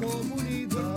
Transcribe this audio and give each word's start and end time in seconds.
comunidad. 0.00 0.87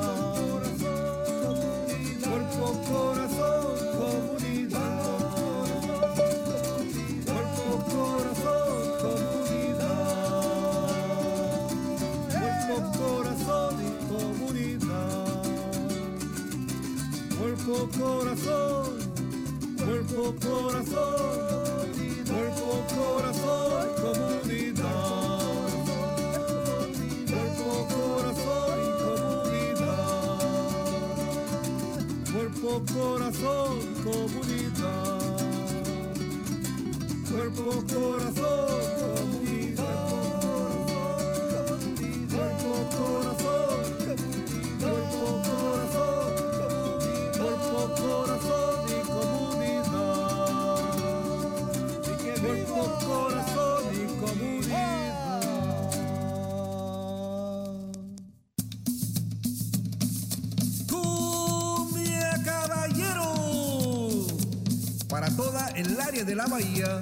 Área 66.11 66.25
de 66.25 66.35
la 66.35 66.45
bahía, 66.45 66.99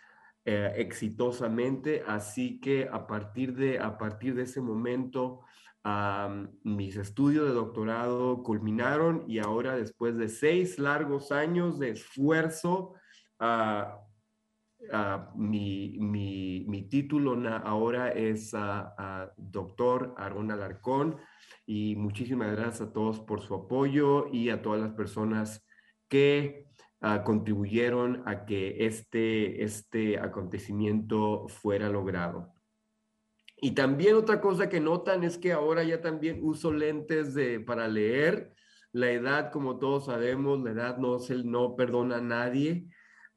eh, 0.46 0.74
exitosamente, 0.78 2.04
así 2.08 2.60
que 2.60 2.88
a 2.92 3.06
partir 3.06 3.54
de, 3.56 3.80
a 3.80 3.98
partir 3.98 4.36
de 4.36 4.44
ese 4.44 4.62
momento, 4.62 5.42
mis 6.64 6.96
estudios 6.96 7.48
de 7.48 7.54
doctorado 7.54 8.44
culminaron 8.44 9.24
y 9.28 9.40
ahora 9.40 9.76
después 9.76 10.16
de 10.18 10.30
seis 10.30 10.78
largos 10.78 11.32
años 11.32 11.80
de 11.80 11.92
esfuerzo, 11.92 12.94
ah, 13.40 14.00
ah, 14.92 15.32
mi, 15.36 16.88
título 16.90 17.36
ahora 17.64 18.10
es 18.10 18.54
ah, 18.54 19.32
doctor 19.38 20.14
Aaron 20.18 20.52
Alarcón 20.52 21.18
y 21.66 21.96
muchísimas 21.96 22.52
gracias 22.52 22.82
a 22.82 22.94
todos 22.94 23.20
por 23.20 23.42
su 23.42 23.56
apoyo 23.56 24.28
y 24.32 24.50
a 24.50 24.62
todas 24.62 24.82
las 24.82 24.92
personas 24.92 25.66
que 26.08 26.68
contribuyeron 27.24 28.22
a 28.28 28.46
que 28.46 28.86
este, 28.86 29.64
este 29.64 30.20
acontecimiento 30.20 31.48
fuera 31.48 31.90
logrado. 31.90 32.54
Y 33.64 33.72
también 33.72 34.16
otra 34.16 34.42
cosa 34.42 34.70
que 34.70 34.80
notan 34.80 35.24
es 35.24 35.38
que 35.38 35.54
ahora 35.54 35.84
ya 35.84 36.02
también 36.02 36.40
uso 36.42 36.74
lentes 36.74 37.36
de, 37.36 37.60
para 37.60 37.88
leer. 37.88 38.56
La 38.92 39.12
edad, 39.12 39.52
como 39.52 39.78
todos 39.78 40.06
sabemos, 40.06 40.60
la 40.64 40.72
edad 40.72 40.98
no, 40.98 41.20
se, 41.20 41.36
no 41.44 41.76
perdona 41.76 42.18
a 42.18 42.22
nadie. 42.22 42.88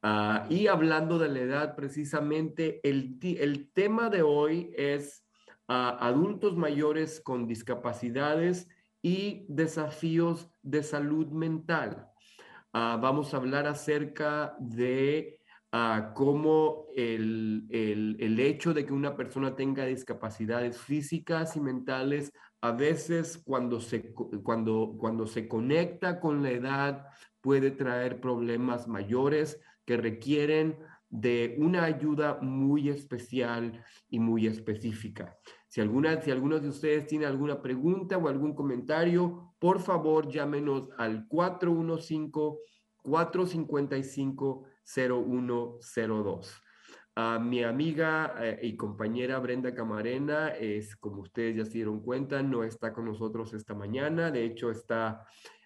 Ah, 0.01 0.47
y 0.49 0.65
hablando 0.65 1.19
de 1.19 1.29
la 1.29 1.39
edad, 1.41 1.75
precisamente, 1.75 2.81
el, 2.83 3.19
el 3.21 3.71
tema 3.71 4.09
de 4.09 4.23
hoy 4.23 4.73
es 4.75 5.23
ah, 5.67 5.95
adultos 6.01 6.57
mayores 6.57 7.21
con 7.21 7.45
discapacidades 7.45 8.67
y 9.03 9.45
desafíos 9.47 10.49
de 10.63 10.81
salud 10.81 11.27
mental. 11.27 12.07
Ah, 12.73 12.97
vamos 12.99 13.31
a 13.33 13.37
hablar 13.37 13.67
acerca 13.67 14.55
de 14.59 15.39
ah, 15.71 16.13
cómo 16.15 16.87
el, 16.95 17.65
el- 17.69 18.17
el 18.19 18.39
hecho 18.39 18.73
de 18.73 18.85
que 18.85 18.93
una 18.93 19.15
persona 19.15 19.55
tenga 19.55 19.85
discapacidades 19.85 20.77
físicas 20.79 21.55
y 21.55 21.61
mentales, 21.61 22.31
a 22.61 22.71
veces 22.71 23.41
cuando 23.45 23.79
se, 23.79 24.13
cuando, 24.13 24.95
cuando 24.97 25.27
se 25.27 25.47
conecta 25.47 26.19
con 26.19 26.41
la 26.43 26.51
edad, 26.51 27.05
puede 27.41 27.71
traer 27.71 28.19
problemas 28.21 28.87
mayores 28.87 29.61
que 29.85 29.97
requieren 29.97 30.79
de 31.09 31.55
una 31.59 31.83
ayuda 31.83 32.39
muy 32.41 32.89
especial 32.89 33.83
y 34.09 34.19
muy 34.19 34.47
específica. 34.47 35.37
Si, 35.67 35.79
alguna, 35.81 36.21
si 36.21 36.31
alguno 36.31 36.59
de 36.59 36.69
ustedes 36.69 37.05
tiene 37.05 37.25
alguna 37.25 37.61
pregunta 37.61 38.17
o 38.17 38.27
algún 38.27 38.55
comentario, 38.55 39.53
por 39.59 39.79
favor 39.79 40.27
llámenos 40.29 40.89
al 40.97 41.27
415-455-0102. 44.85 46.61
A 47.17 47.39
mi 47.39 47.63
amiga 47.63 48.35
eh, 48.39 48.59
y 48.61 48.75
compañera 48.75 49.39
Brenda 49.39 49.73
Camarena, 49.73 50.49
es 50.49 50.97
como 50.97 51.21
ustedes 51.21 51.55
ya 51.55 51.63
se 51.63 51.71
dieron 51.71 52.01
cuenta, 52.01 52.43
no 52.43 52.65
está 52.65 52.91
con 52.91 53.05
nosotros 53.05 53.53
esta 53.53 53.73
mañana. 53.73 54.31
De 54.31 54.43
hecho, 54.43 54.69
está 54.69 55.25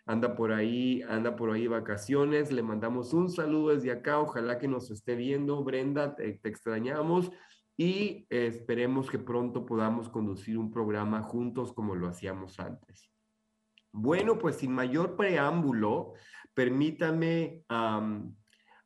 anda 0.09 0.35
por 0.35 0.51
ahí, 0.51 1.03
anda 1.03 1.35
por 1.35 1.51
ahí 1.51 1.67
vacaciones. 1.67 2.51
Le 2.51 2.63
mandamos 2.63 3.13
un 3.13 3.29
saludo 3.29 3.75
desde 3.75 3.91
acá. 3.91 4.19
Ojalá 4.19 4.57
que 4.57 4.67
nos 4.67 4.89
esté 4.89 5.15
viendo, 5.15 5.63
Brenda, 5.63 6.15
te, 6.15 6.39
extrañamos 6.43 7.31
y 7.77 8.25
esperemos 8.29 9.09
que 9.09 9.19
pronto 9.19 9.65
podamos 9.65 10.09
conducir 10.09 10.57
un 10.57 10.71
programa 10.71 11.21
juntos 11.21 11.73
como 11.73 11.95
lo 11.95 12.07
hacíamos 12.07 12.59
antes. 12.59 13.09
Bueno, 13.91 14.37
pues 14.39 14.57
sin 14.57 14.71
mayor 14.71 15.15
preámbulo, 15.15 16.13
permítame 16.53 17.63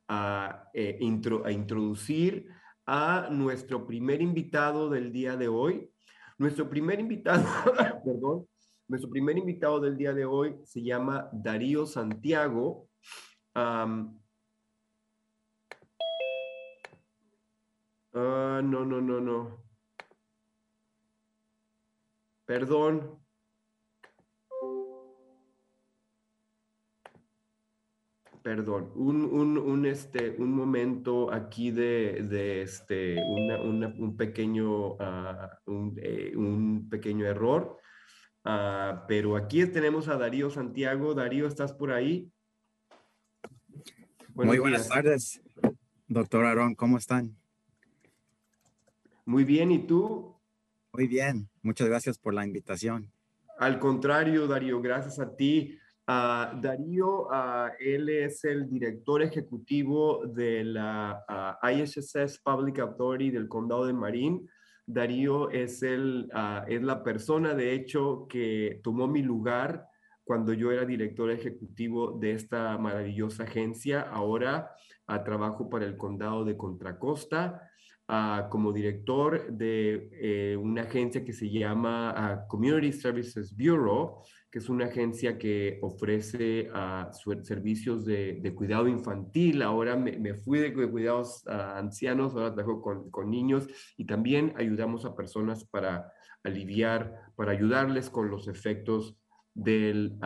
a, 0.07 0.69
eh, 0.73 0.99
a 1.45 1.51
introducir 1.51 2.47
a 2.85 3.29
nuestro 3.31 3.87
primer 3.87 4.21
invitado 4.21 4.89
del 4.89 5.11
día 5.11 5.37
de 5.37 5.47
hoy. 5.47 5.89
Nuestro 6.37 6.69
primer 6.69 6.99
invitado, 6.99 7.43
perdón, 8.05 8.47
nuestro 8.87 9.09
primer 9.09 9.37
invitado 9.37 9.79
del 9.79 9.97
día 9.97 10.13
de 10.13 10.25
hoy 10.25 10.55
se 10.65 10.83
llama 10.83 11.29
Darío 11.31 11.85
Santiago. 11.85 12.89
ah, 13.55 13.95
no, 18.13 18.85
no, 18.85 19.01
no, 19.01 19.19
no. 19.21 19.63
Perdón, 22.45 23.22
perdón, 28.43 28.91
un, 28.95 29.23
un, 29.23 29.57
un, 29.57 29.85
este, 29.85 30.35
un 30.37 30.51
momento 30.51 31.31
aquí 31.31 31.71
de, 31.71 32.27
de 32.29 32.61
este, 32.61 33.15
una, 33.25 33.61
una, 33.61 33.87
un, 33.87 34.17
pequeño, 34.17 34.95
uh, 34.95 35.47
un, 35.65 35.97
eh, 35.97 36.33
un, 36.35 36.89
pequeño 36.89 37.25
error. 37.25 37.79
Uh, 38.45 38.99
pero 39.07 39.37
aquí 39.37 39.65
tenemos 39.65 40.09
a 40.09 40.17
Darío 40.17 40.49
Santiago. 40.49 41.13
Darío, 41.13 41.47
¿estás 41.47 41.71
por 41.71 41.93
ahí? 41.93 42.29
Buenos 44.33 44.53
Muy 44.53 44.59
buenas 44.59 44.83
días. 44.83 44.93
tardes, 44.93 45.41
doctor 46.07 46.45
Aarón, 46.45 46.75
¿cómo 46.75 46.97
están? 46.97 47.37
Muy 49.25 49.45
bien, 49.45 49.71
¿y 49.71 49.87
tú? 49.87 50.35
Muy 50.91 51.07
bien, 51.07 51.49
muchas 51.61 51.87
gracias 51.87 52.17
por 52.17 52.33
la 52.33 52.45
invitación. 52.45 53.09
Al 53.57 53.79
contrario, 53.79 54.47
Darío, 54.47 54.81
gracias 54.81 55.19
a 55.19 55.33
ti. 55.33 55.79
Uh, 56.05 56.59
Darío, 56.59 57.27
uh, 57.27 57.71
él 57.79 58.09
es 58.09 58.43
el 58.43 58.69
director 58.69 59.21
ejecutivo 59.21 60.25
de 60.27 60.65
la 60.65 61.23
uh, 61.63 61.67
ISSS 61.69 62.41
Public 62.43 62.79
Authority 62.79 63.31
del 63.31 63.47
Condado 63.47 63.85
de 63.85 63.93
Marín. 63.93 64.49
Darío 64.85 65.49
es, 65.49 65.81
el, 65.81 66.29
es 66.67 66.83
la 66.83 67.03
persona, 67.03 67.53
de 67.53 67.73
hecho, 67.73 68.27
que 68.27 68.81
tomó 68.83 69.07
mi 69.07 69.21
lugar 69.21 69.87
cuando 70.25 70.51
yo 70.51 70.73
era 70.73 70.83
director 70.83 71.31
ejecutivo 71.31 72.17
de 72.19 72.33
esta 72.33 72.77
maravillosa 72.77 73.43
agencia. 73.43 74.01
Ahora 74.01 74.75
trabajo 75.23 75.69
para 75.69 75.85
el 75.85 75.97
Condado 75.97 76.43
de 76.45 76.57
Contracosta. 76.57 77.69
Como 78.49 78.73
director 78.73 79.51
de 79.51 80.09
eh, 80.11 80.57
una 80.57 80.83
agencia 80.83 81.23
que 81.23 81.33
se 81.33 81.49
llama 81.49 82.45
Community 82.47 82.91
Services 82.91 83.55
Bureau, 83.55 84.21
que 84.53 84.59
es 84.59 84.69
una 84.69 84.85
agencia 84.85 85.39
que 85.39 85.79
ofrece 85.81 86.69
uh, 86.69 87.11
servicios 87.41 88.05
de, 88.05 88.33
de, 88.39 88.53
cuidado 88.53 88.87
infantil. 88.87 89.63
Ahora 89.63 89.95
me, 89.95 90.11
me 90.19 90.35
fui 90.35 90.59
de, 90.59 90.71
cuidados 90.71 91.47
ancianos, 91.47 92.35
ahora 92.35 92.53
trabajo 92.53 92.79
con, 92.79 93.09
con, 93.09 93.31
niños 93.31 93.67
y 93.97 94.05
también 94.05 94.53
ayudamos 94.55 95.05
a 95.05 95.15
personas 95.15 95.65
para 95.65 96.13
aliviar, 96.43 97.31
para 97.35 97.51
ayudarles 97.51 98.11
con 98.11 98.29
los 98.29 98.47
efectos 98.47 99.17
del, 99.55 100.19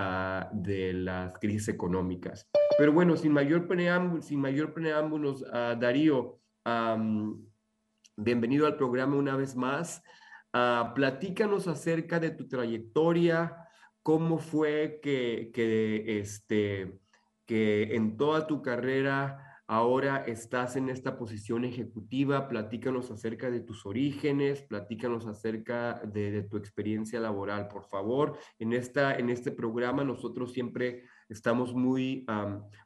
de 0.52 0.92
las 0.92 1.40
crisis 1.40 1.70
económicas. 1.70 2.50
Pero 2.78 2.92
bueno, 2.92 3.16
sin 3.16 3.32
mayor 3.32 3.66
preámbulo, 3.66 4.22
sin 4.22 4.42
mayor 4.42 4.74
preámbulos, 4.74 5.42
Darío, 5.50 6.42
um, 6.66 7.48
bienvenido 8.18 8.68
al 8.68 8.76
programa 8.76 9.16
una 9.16 9.38
vez 9.38 9.56
más. 9.56 10.04
Uh, 10.54 10.94
platícanos 10.94 11.70
acerca 11.70 12.20
de 12.20 12.32
tu 12.32 12.46
trayectoria, 12.46 13.67
cómo 14.08 14.38
fue 14.38 15.02
que, 15.04 15.52
que, 15.54 16.22
este, 16.22 16.98
que 17.46 17.94
en 17.94 18.16
toda 18.16 18.48
tu 18.48 18.62
carrera 18.62 19.62
ahora 19.68 20.24
estás 20.26 20.78
en 20.78 20.88
esta 20.88 21.18
posición 21.18 21.66
ejecutiva. 21.66 22.48
Platícanos 22.48 23.12
acerca 23.12 23.52
de 23.52 23.60
tus 23.60 23.86
orígenes, 23.86 24.62
platícanos 24.62 25.28
acerca 25.28 26.00
de, 26.06 26.42
tu 26.44 26.56
experiencia 26.56 27.20
laboral, 27.20 27.68
por 27.68 27.84
favor. 27.84 28.38
En, 28.60 28.72
esta, 28.72 29.14
en 29.14 29.30
este 29.30 29.52
programa 29.52 30.06
nosotros 30.06 30.54
siempre 30.54 31.04
estamos 31.28 31.74
muy, 31.74 32.26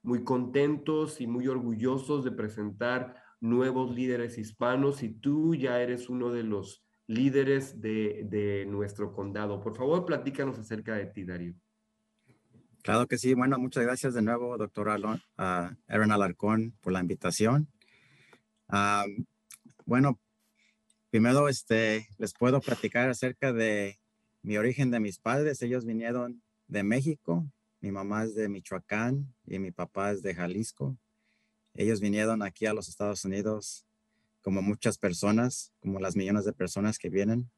muy 0.01 0.23
contentos 0.23 1.21
y 1.21 1.27
muy 1.27 1.47
orgullosos 1.47 2.23
de 2.23 2.31
presentar 2.31 3.13
nuevos 3.39 3.93
líderes 3.93 4.39
hispanos 4.39 5.03
y 5.03 5.09
tú 5.09 5.53
ya 5.53 5.83
eres 5.83 6.09
uno 6.09 6.31
de 6.31 6.41
los 6.41 6.83
líderes 7.11 7.81
de, 7.81 8.25
de 8.29 8.65
nuestro 8.65 9.13
condado. 9.13 9.59
Por 9.61 9.75
favor, 9.75 10.05
platícanos 10.05 10.57
acerca 10.57 10.95
de 10.95 11.07
ti, 11.07 11.23
Darío. 11.23 11.53
Claro 12.81 13.07
que 13.07 13.17
sí. 13.17 13.33
Bueno, 13.33 13.59
muchas 13.59 13.83
gracias 13.83 14.13
de 14.13 14.21
nuevo, 14.21 14.57
doctor 14.57 14.87
uh, 14.87 15.19
Aaron 15.37 16.11
Alarcón, 16.11 16.73
por 16.81 16.93
la 16.93 17.01
invitación. 17.01 17.67
Uh, 18.69 19.23
bueno, 19.85 20.19
primero 21.09 21.47
este, 21.47 22.07
les 22.17 22.33
puedo 22.33 22.61
platicar 22.61 23.09
acerca 23.09 23.53
de 23.53 23.99
mi 24.41 24.57
origen 24.57 24.89
de 24.89 24.99
mis 24.99 25.19
padres. 25.19 25.61
Ellos 25.61 25.85
vinieron 25.85 26.41
de 26.67 26.83
México. 26.83 27.45
Mi 27.81 27.91
mamá 27.91 28.23
es 28.23 28.35
de 28.35 28.47
Michoacán 28.47 29.33
y 29.45 29.59
mi 29.59 29.71
papá 29.71 30.11
es 30.11 30.21
de 30.21 30.33
Jalisco. 30.33 30.97
Ellos 31.73 31.99
vinieron 31.99 32.41
aquí 32.41 32.65
a 32.65 32.73
los 32.73 32.89
Estados 32.89 33.25
Unidos 33.25 33.85
como 34.41 34.61
muchas 34.61 34.97
personas, 34.97 35.71
como 35.79 35.99
las 35.99 36.15
millones 36.15 36.45
de 36.45 36.53
personas 36.53 36.97
que 36.97 37.09
vienen. 37.09 37.49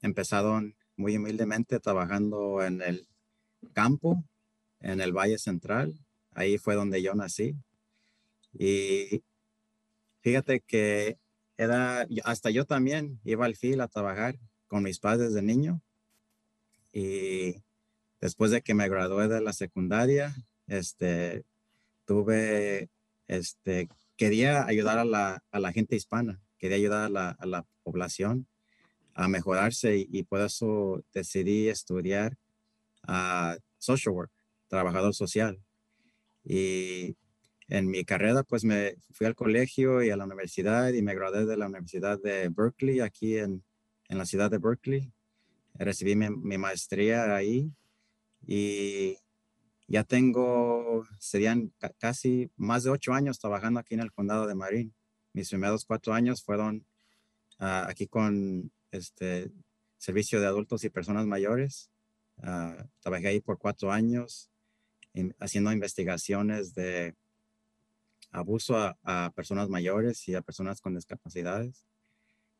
empezaron 0.00 0.76
muy 0.96 1.16
humildemente 1.16 1.80
trabajando 1.80 2.62
en 2.62 2.82
el 2.82 3.08
campo, 3.72 4.24
en 4.80 5.00
el 5.00 5.12
Valle 5.12 5.38
Central. 5.38 5.94
Ahí 6.32 6.58
fue 6.58 6.74
donde 6.74 7.02
yo 7.02 7.14
nací. 7.14 7.56
Y 8.52 9.22
fíjate 10.20 10.60
que 10.60 11.18
era, 11.56 12.06
hasta 12.24 12.50
yo 12.50 12.64
también 12.64 13.20
iba 13.24 13.46
al 13.46 13.56
FIL 13.56 13.80
a 13.80 13.88
trabajar 13.88 14.38
con 14.66 14.82
mis 14.82 14.98
padres 14.98 15.34
de 15.34 15.42
niño. 15.42 15.80
Y 16.92 17.62
después 18.20 18.50
de 18.50 18.62
que 18.62 18.74
me 18.74 18.88
gradué 18.88 19.28
de 19.28 19.40
la 19.40 19.52
secundaria, 19.52 20.34
este, 20.66 21.44
tuve, 22.04 22.88
este, 23.28 23.88
quería 24.22 24.64
ayudar 24.66 25.00
a 25.00 25.04
la, 25.04 25.42
a 25.50 25.58
la 25.58 25.72
gente 25.72 25.96
hispana, 25.96 26.40
quería 26.56 26.76
ayudar 26.76 27.06
a 27.06 27.08
la, 27.08 27.30
a 27.30 27.44
la 27.44 27.66
población 27.82 28.46
a 29.14 29.26
mejorarse 29.26 29.96
y, 29.96 30.08
y, 30.12 30.22
por 30.22 30.40
eso 30.40 31.02
decidí 31.12 31.68
estudiar 31.68 32.38
uh, 33.08 33.58
social 33.78 34.14
work, 34.14 34.30
trabajador 34.68 35.12
social. 35.12 35.60
Y 36.44 37.16
en 37.66 37.90
mi 37.90 38.04
carrera, 38.04 38.44
pues 38.44 38.62
me 38.62 38.94
fui 39.10 39.26
al 39.26 39.34
colegio 39.34 40.04
y 40.04 40.10
a 40.10 40.16
la 40.16 40.24
universidad 40.24 40.92
y 40.92 41.02
me 41.02 41.16
gradué 41.16 41.44
de 41.44 41.56
la 41.56 41.66
Universidad 41.66 42.16
de 42.22 42.48
Berkeley, 42.48 43.00
aquí 43.00 43.38
en, 43.38 43.64
en 44.08 44.18
la 44.18 44.24
ciudad 44.24 44.52
de 44.52 44.58
Berkeley. 44.58 45.12
Recibí 45.74 46.14
mi, 46.14 46.30
mi 46.30 46.58
maestría 46.58 47.34
ahí 47.34 47.72
y 48.46 49.16
ya 49.92 50.04
tengo, 50.04 51.06
serían 51.18 51.70
casi 51.98 52.50
más 52.56 52.82
de 52.82 52.88
ocho 52.88 53.12
años 53.12 53.38
trabajando 53.38 53.78
aquí 53.78 53.92
en 53.92 54.00
el 54.00 54.10
condado 54.10 54.46
de 54.46 54.54
Marín. 54.54 54.94
Mis 55.34 55.50
primeros 55.50 55.84
cuatro 55.84 56.14
años 56.14 56.42
fueron 56.42 56.86
uh, 57.60 57.84
aquí 57.90 58.06
con 58.06 58.72
este 58.90 59.52
servicio 59.98 60.40
de 60.40 60.46
adultos 60.46 60.82
y 60.84 60.88
personas 60.88 61.26
mayores. 61.26 61.90
Uh, 62.38 62.88
trabajé 63.00 63.28
ahí 63.28 63.40
por 63.42 63.58
cuatro 63.58 63.92
años 63.92 64.48
in, 65.12 65.36
haciendo 65.38 65.70
investigaciones 65.70 66.72
de 66.72 67.14
abuso 68.30 68.78
a, 68.78 69.30
personas 69.36 69.68
mayores 69.68 70.26
y 70.26 70.34
a 70.34 70.40
personas 70.40 70.80
con 70.80 70.94
discapacidades. 70.94 71.84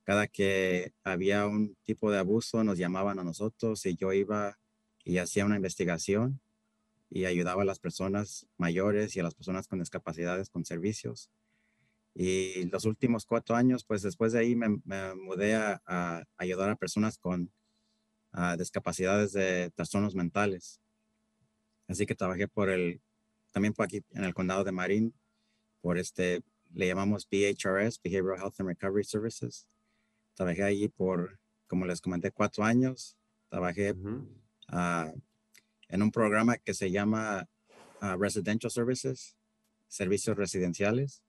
Cada 0.05 0.27
que 0.27 0.93
había 1.03 1.47
un 1.47 1.79
tipo 1.83 2.11
de 2.11 2.19
abuso 2.19 2.63
nos 2.63 2.77
llamaban 2.77 3.19
a 3.19 3.25
nosotros 3.25 3.87
y 3.87 3.97
yo 3.97 4.13
iba 4.13 4.59
y 5.03 5.17
hacía 5.17 5.47
una 5.47 5.57
investigación 5.57 6.43
y 7.15 7.27
ayudaba 7.27 7.63
a 7.63 7.67
las 7.67 7.79
personas 7.79 8.47
mayores 8.57 9.15
y 9.15 9.21
a 9.21 9.23
las 9.23 9.35
personas 9.35 9.69
con 9.69 9.79
discapacidades 9.79 10.49
con 10.49 10.65
servicios. 10.65 11.31
Y 12.15 12.65
los 12.71 12.87
últimos 12.87 13.27
cuatro 13.27 13.55
años, 13.55 13.85
pues 13.85 14.01
después 14.01 14.33
de 14.33 14.41
ahí 14.41 14.57
me, 14.57 14.81
mudé 15.15 15.55
a, 15.55 16.25
ayudar 16.39 16.71
a 16.71 16.77
personas 16.77 17.19
con 17.19 17.53
discapacidades 18.57 19.33
de 19.33 19.71
trastornos 19.75 20.15
mentales. 20.15 20.81
Así 21.87 22.07
que 22.07 22.15
trabajé 22.15 22.49
por 22.49 22.71
el, 22.71 23.03
también 23.51 23.75
por 23.75 23.85
aquí 23.85 24.03
en 24.13 24.25
el 24.25 24.33
condado 24.33 24.65
de 24.65 24.73
Marín, 24.73 25.15
por 25.83 25.99
este, 25.99 26.43
le 26.73 26.87
llamamos 26.87 27.29
BHRS, 27.31 28.01
Behavioral 28.03 28.41
Health 28.41 28.61
and 28.61 28.69
Recovery 28.71 29.05
Services. 29.05 29.67
Trabajé 30.33 30.63
allí 30.63 30.89
por, 30.89 31.39
como 31.67 31.85
les 31.85 32.01
comenté, 32.01 32.31
cuatro 32.31 32.65
años. 32.65 33.19
Trabajé 33.51 33.95
ah, 34.69 35.13
en 35.93 36.03
un 36.03 36.11
programa 36.11 36.57
que 36.57 36.73
se 36.73 36.91
llama 36.91 37.49
ah, 38.01 38.17
Residential 38.19 38.71
Services, 38.71 39.37
servicios 39.89 40.37
residenciales, 40.37 41.23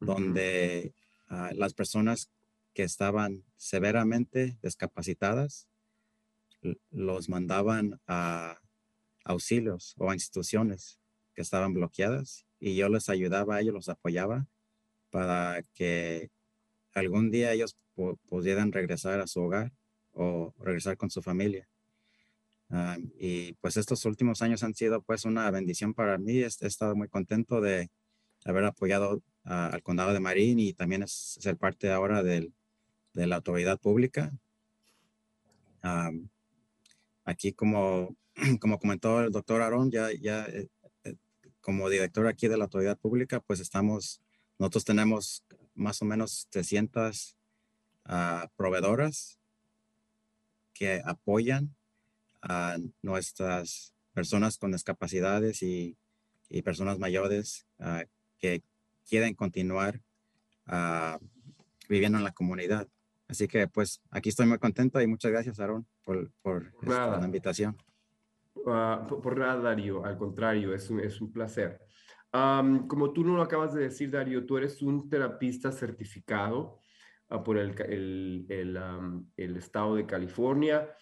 donde 0.00 0.92
ah, 1.28 1.52
las 1.54 1.72
personas 1.72 2.28
que 2.74 2.82
estaban 2.82 3.44
severamente 3.56 4.58
discapacitadas 4.60 5.68
los 6.90 7.28
mandaban 7.28 8.00
a 8.08 8.58
auxilios 9.24 9.94
o 9.98 10.10
a 10.10 10.14
instituciones 10.14 10.98
que 11.34 11.42
estaban 11.42 11.72
bloqueadas 11.72 12.44
y 12.58 12.74
yo 12.74 12.88
les 12.88 13.08
ayudaba, 13.08 13.60
ellos 13.60 13.74
los 13.74 13.88
apoyaba 13.88 14.48
para 15.10 15.62
que 15.74 16.30
algún 16.92 17.30
día 17.30 17.52
ellos 17.52 17.76
pudieran 18.26 18.72
regresar 18.72 19.20
a 19.20 19.28
su 19.28 19.42
hogar 19.42 19.72
o 20.12 20.54
regresar 20.58 20.96
con 20.96 21.10
su 21.10 21.22
familia. 21.22 21.68
Ah, 22.74 22.96
y 23.18 23.52
pues 23.60 23.76
estos 23.76 24.02
últimos 24.06 24.40
años 24.40 24.62
han 24.62 24.74
sido 24.74 25.02
pues 25.02 25.26
una 25.26 25.50
bendición 25.50 25.92
para 25.92 26.16
mí. 26.16 26.38
He, 26.38 26.46
estado 26.46 26.96
muy 26.96 27.06
contento 27.06 27.60
de 27.60 27.90
haber 28.46 28.64
apoyado 28.64 29.22
al 29.44 29.82
condado 29.82 30.14
de 30.14 30.20
Marín 30.20 30.58
y 30.58 30.72
también 30.72 31.02
es, 31.02 31.12
ser 31.38 31.58
parte 31.58 31.92
ahora 31.92 32.22
del, 32.22 32.54
de 33.12 33.26
la 33.26 33.36
autoridad 33.36 33.78
pública. 33.78 34.32
Ah, 35.82 36.10
aquí 37.24 37.52
como, 37.52 38.16
como 38.60 38.78
comentó 38.78 39.22
el 39.22 39.32
doctor 39.32 39.60
Aaron, 39.60 39.90
ya, 39.90 40.08
ya 40.18 40.46
eh, 40.46 40.68
eh, 41.04 41.16
como 41.60 41.90
director 41.90 42.26
aquí 42.26 42.48
de 42.48 42.56
la 42.56 42.64
autoridad 42.64 42.98
pública, 42.98 43.40
pues 43.40 43.60
estamos, 43.60 44.22
nosotros 44.58 44.86
tenemos 44.86 45.44
más 45.74 46.00
o 46.00 46.06
menos 46.06 46.46
300 46.50 47.36
uh, 48.06 48.48
proveedoras 48.56 49.38
que 50.72 51.02
apoyan 51.04 51.74
a 52.42 52.76
nuestras 53.00 53.94
personas 54.12 54.58
con 54.58 54.72
discapacidades 54.72 55.62
y, 55.62 55.96
y 56.48 56.62
personas 56.62 56.98
mayores 56.98 57.66
uh, 57.78 58.04
que 58.38 58.62
quieren 59.08 59.34
continuar 59.34 60.00
uh, 60.68 61.18
viviendo 61.88 62.18
en 62.18 62.24
la 62.24 62.32
comunidad. 62.32 62.88
Así 63.28 63.48
que 63.48 63.66
pues 63.68 64.02
aquí 64.10 64.28
estoy 64.28 64.46
muy 64.46 64.58
contento 64.58 65.00
y 65.00 65.06
muchas 65.06 65.30
gracias 65.30 65.58
Aaron 65.58 65.86
por, 66.04 66.30
por 66.42 66.72
esta, 66.82 67.18
la 67.18 67.24
invitación. 67.24 67.76
por, 68.54 69.38
nada 69.38 69.56
Darío, 69.56 70.04
al 70.04 70.18
contrario, 70.18 70.74
es 70.74 70.90
un, 70.90 71.00
es 71.00 71.20
un 71.20 71.32
placer. 71.32 71.80
como 72.30 73.12
tú 73.12 73.24
no 73.24 73.36
lo 73.36 73.42
acabas 73.42 73.72
de 73.72 73.84
decir 73.84 74.10
Darío, 74.10 74.44
tú 74.44 74.58
eres 74.58 74.82
un 74.82 75.08
terapista 75.08 75.72
certificado 75.72 76.82
por 77.44 77.56
el, 77.56 77.74
el, 77.88 78.46
el, 78.50 78.78
el, 79.38 79.56
estado 79.56 79.94
de 79.94 80.04
California. 80.04 80.94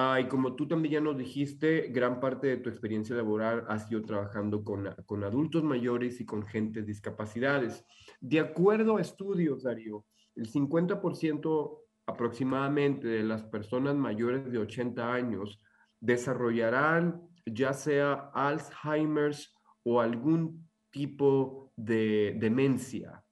Ah, 0.00 0.20
y 0.20 0.28
como 0.28 0.54
tú 0.54 0.68
también 0.68 0.92
ya 0.92 1.00
nos 1.00 1.18
dijiste, 1.18 1.88
gran 1.88 2.20
parte 2.20 2.46
de 2.46 2.58
tu 2.58 2.70
experiencia 2.70 3.16
laboral 3.16 3.64
ha 3.66 3.80
sido 3.80 4.00
trabajando 4.02 4.62
con, 4.62 4.94
con 5.06 5.24
adultos 5.24 5.64
mayores 5.64 6.20
y 6.20 6.24
con 6.24 6.46
gente 6.46 6.84
discapacidades. 6.84 7.84
De 8.20 8.38
acuerdo 8.38 8.98
a 8.98 9.00
estudios, 9.00 9.64
Darío, 9.64 10.06
el 10.36 10.48
50% 10.52 11.80
aproximadamente 12.06 13.08
de 13.08 13.24
las 13.24 13.42
personas 13.42 13.96
mayores 13.96 14.48
de 14.52 14.58
80 14.58 15.12
años 15.12 15.60
desarrollarán 15.98 17.20
ya 17.44 17.72
sea 17.72 18.30
Alzheimer's 18.34 19.52
o 19.82 20.00
algún 20.00 20.70
tipo 20.92 21.72
de 21.74 22.36
demencia. 22.38 23.24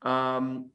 Ahorita 0.00 0.72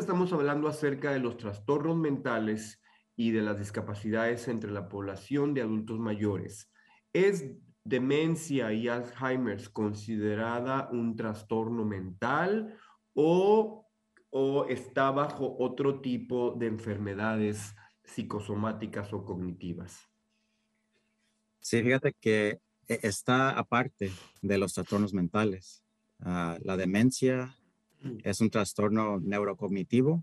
estamos 0.00 0.32
hablando 0.32 0.66
acerca 0.66 1.12
de 1.12 1.20
los 1.20 1.36
trastornos 1.36 1.96
mentales 1.96 2.80
y 3.16 3.30
de 3.30 3.42
las 3.42 3.58
discapacidades 3.58 4.48
entre 4.48 4.70
la 4.70 4.88
población 4.88 5.54
de 5.54 5.62
adultos 5.62 5.98
mayores. 5.98 6.70
¿Es 7.12 7.44
demencia 7.84 8.72
y 8.72 8.88
Alzheimer 8.88 9.70
considerada 9.72 10.88
un 10.90 11.16
trastorno 11.16 11.84
mental 11.84 12.76
o, 13.14 13.86
o 14.30 14.64
está 14.66 15.10
bajo 15.10 15.56
otro 15.58 16.00
tipo 16.00 16.52
de 16.58 16.66
enfermedades 16.66 17.74
psicosomáticas 18.04 19.12
o 19.12 19.24
cognitivas? 19.24 20.08
Sí, 21.60 21.82
fíjate 21.82 22.14
que 22.20 22.60
e, 22.88 23.00
está 23.02 23.50
aparte 23.50 24.10
de 24.42 24.58
los 24.58 24.74
trastornos 24.74 25.14
mentales. 25.14 25.84
Ah, 26.20 26.58
la 26.62 26.76
demencia 26.76 27.54
es 28.22 28.40
un 28.40 28.50
trastorno 28.50 29.18
neurocognitivo 29.20 30.22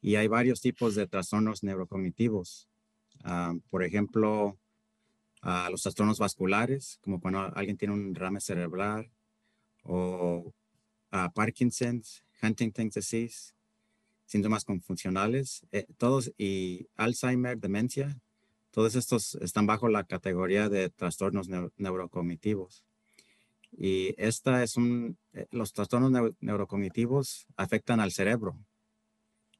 y 0.00 0.16
hay 0.16 0.28
varios 0.28 0.60
tipos 0.60 0.94
de 0.94 1.06
trastornos 1.06 1.62
neurocognitivos. 1.62 2.68
Ah, 3.24 3.54
por 3.70 3.82
ejemplo, 3.82 4.58
ah, 5.42 5.68
los 5.70 5.82
trastornos 5.82 6.18
vasculares, 6.18 6.98
como 7.02 7.20
cuando 7.20 7.40
alguien 7.54 7.76
tiene 7.76 7.94
un 7.94 8.14
rame 8.14 8.40
cerebral, 8.40 9.10
o 9.82 10.52
uh, 11.12 11.32
Parkinson's, 11.34 12.22
Huntington's 12.42 12.94
disease, 12.94 13.54
síntomas 14.26 14.64
confuncionales, 14.64 15.66
eh, 15.72 15.86
todos 15.96 16.32
y 16.36 16.88
Alzheimer, 16.96 17.58
demencia, 17.58 18.20
todos 18.70 18.94
estos 18.94 19.36
están 19.36 19.66
bajo 19.66 19.88
la 19.88 20.04
categoría 20.04 20.68
de 20.68 20.90
trastornos 20.90 21.48
neurocognitivos. 21.76 22.84
Y 23.72 24.14
esta 24.18 24.62
es 24.62 24.76
un, 24.76 25.18
eh, 25.32 25.46
los 25.50 25.72
trastornos 25.72 26.34
neurocognitivos 26.40 27.46
afectan 27.56 28.00
al 28.00 28.12
cerebro. 28.12 28.58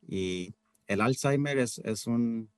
Y 0.09 0.55
el 0.87 1.00
Alzheimer 1.00 1.59
es, 1.59 1.79
es, 1.85 2.07
un, 2.07 2.50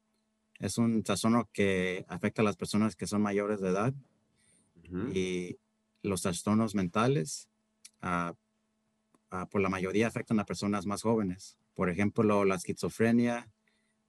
es 0.58 0.78
un 0.78 1.02
trastorno 1.02 1.50
que 1.52 2.06
afecta 2.08 2.40
a 2.42 2.44
las 2.44 2.56
personas 2.56 2.96
que 2.96 3.06
son 3.06 3.20
mayores 3.20 3.60
de 3.60 3.68
edad. 3.68 3.92
Y 5.14 5.56
los 6.02 6.22
trastornos 6.22 6.74
mentales, 6.74 7.48
ah, 8.02 8.34
ah, 9.30 9.46
por 9.46 9.60
la 9.60 9.68
mayoría, 9.68 10.08
afectan 10.08 10.40
a 10.40 10.44
personas 10.44 10.84
más 10.86 11.02
jóvenes. 11.02 11.58
Por 11.74 11.90
ejemplo, 11.90 12.44
la 12.44 12.56
esquizofrenia 12.56 13.48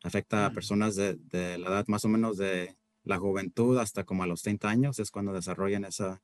afecta 0.01 0.47
a 0.47 0.49
mm. 0.49 0.53
personas 0.55 0.95
de, 0.95 1.15
de, 1.15 1.59
la 1.59 1.69
edad 1.69 1.87
más 1.87 2.03
o 2.05 2.09
menos 2.09 2.37
de 2.37 2.75
la 3.03 3.19
juventud 3.19 3.77
hasta 3.77 4.03
como 4.03 4.23
a 4.23 4.27
los 4.27 4.41
30 4.41 4.69
años, 4.69 4.99
es 4.99 5.11
cuando 5.11 5.33
desarrollan 5.33 5.85
esa, 5.85 6.21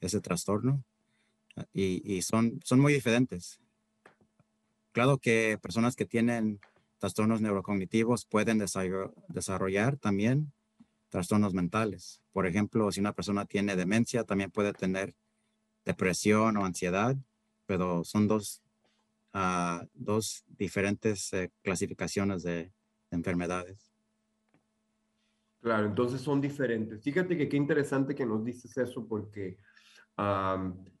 ese 0.00 0.20
trastorno 0.20 0.84
ah, 1.56 1.66
y, 1.72 2.22
son, 2.22 2.60
son 2.64 2.80
muy 2.80 2.92
diferentes. 2.92 3.60
Claro 4.98 5.18
que 5.18 5.56
personas 5.62 5.94
que 5.94 6.06
tienen 6.06 6.58
trastornos 6.98 7.40
neurocognitivos 7.40 8.24
pueden 8.24 8.58
desarrollar 8.58 9.96
también 9.96 10.52
trastornos 11.08 11.54
mentales. 11.54 12.20
Por 12.32 12.48
ejemplo, 12.48 12.90
si 12.90 12.98
una 12.98 13.12
persona 13.12 13.44
tiene 13.44 13.76
demencia, 13.76 14.24
también 14.24 14.50
puede 14.50 14.72
tener 14.72 15.14
depresión 15.84 16.56
o 16.56 16.64
ansiedad, 16.64 17.14
pero 17.64 18.02
son 18.02 18.26
dos, 18.26 18.60
ah, 19.32 19.86
dos 19.94 20.44
diferentes 20.58 21.32
eh, 21.32 21.52
clasificaciones 21.62 22.42
de 22.42 22.72
enfermedades. 23.12 23.92
Claro, 25.60 25.86
entonces 25.86 26.22
son 26.22 26.40
diferentes. 26.40 27.04
Fíjate 27.04 27.38
que 27.38 27.48
qué 27.48 27.56
interesante 27.56 28.16
que 28.16 28.26
nos 28.26 28.44
dices 28.44 28.76
eso 28.76 29.06
porque 29.06 29.58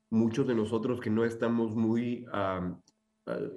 muchos 0.08 0.46
de 0.46 0.54
nosotros 0.54 1.00
que 1.00 1.10
no 1.10 1.24
estamos 1.24 1.74
muy 1.74 2.24
ah, 2.32 2.78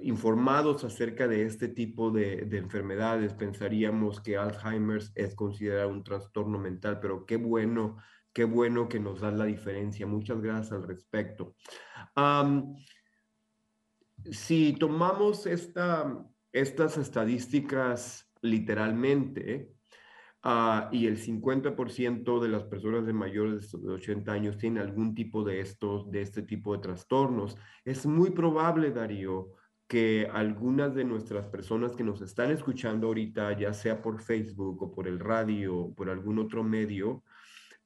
informados 0.02 0.84
acerca 0.84 1.28
de 1.28 1.44
este 1.44 1.68
tipo 1.68 2.10
de, 2.10 2.46
enfermedades, 2.52 3.34
pensaríamos 3.34 4.20
que 4.20 4.36
Alzheimer 4.36 5.02
es 5.14 5.34
considerado 5.34 5.88
un 5.88 6.04
trastorno 6.04 6.58
mental, 6.58 7.00
pero 7.00 7.24
qué 7.26 7.36
bueno, 7.36 7.96
qué 8.32 8.44
bueno 8.44 8.88
que 8.88 9.00
nos 9.00 9.20
das 9.20 9.34
la 9.34 9.44
diferencia. 9.44 10.06
Muchas 10.06 10.40
gracias 10.40 10.72
al 10.72 10.86
respecto. 10.86 11.54
si 14.30 14.72
tomamos 14.74 15.46
esta, 15.46 16.24
estas 16.52 16.96
estadísticas 16.96 18.30
literalmente, 18.40 19.72
Ah, 20.44 20.88
y 20.90 21.06
el 21.06 21.18
50% 21.18 22.40
de 22.40 22.48
las 22.48 22.64
personas 22.64 23.06
de 23.06 23.12
mayores 23.12 23.70
de 23.70 23.92
80 23.92 24.32
años 24.32 24.58
tienen 24.58 24.82
algún 24.82 25.14
tipo 25.14 25.44
de 25.44 25.60
estos, 25.60 26.10
de 26.10 26.20
este 26.20 26.42
tipo 26.42 26.72
de 26.72 26.80
trastornos. 26.80 27.56
Es 27.84 28.06
muy 28.06 28.30
probable, 28.30 28.90
Darío, 28.90 29.52
que 29.92 30.26
algunas 30.32 30.94
de 30.94 31.04
nuestras 31.04 31.44
personas 31.48 31.94
que 31.94 32.02
nos 32.02 32.22
están 32.22 32.50
escuchando 32.50 33.08
ahorita, 33.08 33.58
ya 33.58 33.74
sea 33.74 34.00
por 34.00 34.22
Facebook 34.22 34.82
o 34.82 34.90
por 34.90 35.06
el 35.06 35.18
radio 35.18 35.76
o 35.76 35.94
por 35.94 36.08
algún 36.08 36.38
otro 36.38 36.64
medio, 36.64 37.22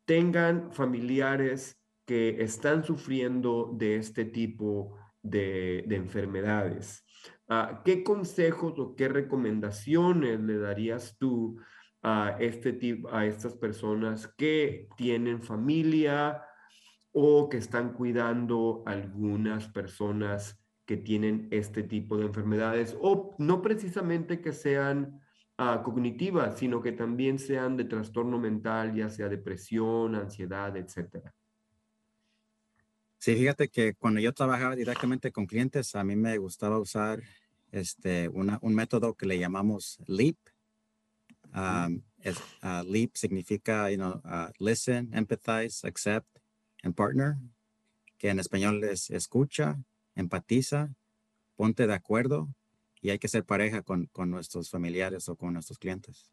tengan 0.05 0.73
familiares 0.73 1.83
que 2.05 2.41
están 2.45 2.85
sufriendo 2.85 3.73
de 3.75 3.97
este 3.97 4.25
tipo 4.25 4.97
de, 5.21 5.79
enfermedades. 5.91 7.05
Ah, 7.49 7.83
¿Qué 7.85 8.05
consejos 8.05 8.79
o 8.79 8.95
qué 8.95 9.09
recomendaciones 9.09 10.39
le 10.39 10.59
darías 10.59 11.17
tú 11.19 11.59
a, 12.03 12.37
este 12.39 12.73
tipo, 12.73 13.13
a 13.13 13.27
estas 13.27 13.57
personas 13.57 14.33
que 14.39 14.87
tienen 14.97 15.43
familia 15.43 16.41
o 17.11 17.49
que 17.49 17.57
están 17.57 17.95
cuidando 17.95 18.85
algunas 18.87 19.67
personas 19.67 20.63
que 20.87 20.97
tienen 20.97 21.49
este 21.51 21.83
tipo 21.83 22.17
de 22.17 22.27
enfermedades 22.27 22.97
o 23.01 23.35
no 23.39 23.61
precisamente 23.61 24.41
que 24.41 24.53
sean 24.53 25.21
uh, 25.59 25.83
cognitivas, 25.83 26.59
sino 26.59 26.81
que 26.81 26.93
también 26.93 27.39
sean 27.39 27.77
de 27.77 27.85
trastorno 27.85 28.39
mental, 28.39 28.95
ya 28.95 29.11
sea 29.11 29.29
depresión, 29.29 30.15
ansiedad, 30.15 30.77
etcétera. 30.77 31.35
Sí, 33.19 33.35
fíjate 33.35 33.69
que 33.69 33.95
cuando 33.95 34.21
yo 34.21 34.33
trabajaba 34.33 34.77
directamente 34.77 35.33
con 35.33 35.47
clientes, 35.47 35.97
a 35.97 36.05
mí 36.05 36.15
me 36.15 36.39
gustaba 36.39 36.79
usar 36.79 37.21
este, 37.73 38.29
una, 38.29 38.59
un 38.63 38.75
método 38.75 39.15
que 39.15 39.27
le 39.27 39.39
llamamos 39.39 39.99
LEAP. 40.07 40.37
Um, 41.53 42.03
es, 42.21 42.37
uh, 42.63 42.85
LEAP 42.85 43.17
significa, 43.17 43.91
you 43.91 43.97
know, 43.97 44.21
uh, 44.25 44.53
listen, 44.59 45.11
empathize, 45.13 45.85
accept, 45.85 46.29
and 46.85 46.95
partner, 46.95 47.37
que 48.19 48.29
en 48.29 48.39
español 48.39 48.85
es 48.85 49.11
escucha, 49.11 49.79
empatiza, 50.17 50.95
ponte 51.55 51.87
de 51.87 51.95
acuerdo 51.95 52.49
y 53.01 53.11
hay 53.11 53.19
que 53.19 53.29
ser 53.29 53.45
pareja 53.45 53.83
con, 53.83 54.07
con 54.07 54.31
nuestros 54.31 54.71
familiares 54.71 55.29
o 55.29 55.37
con 55.37 55.53
nuestros 55.53 55.79
clientes. 55.79 56.33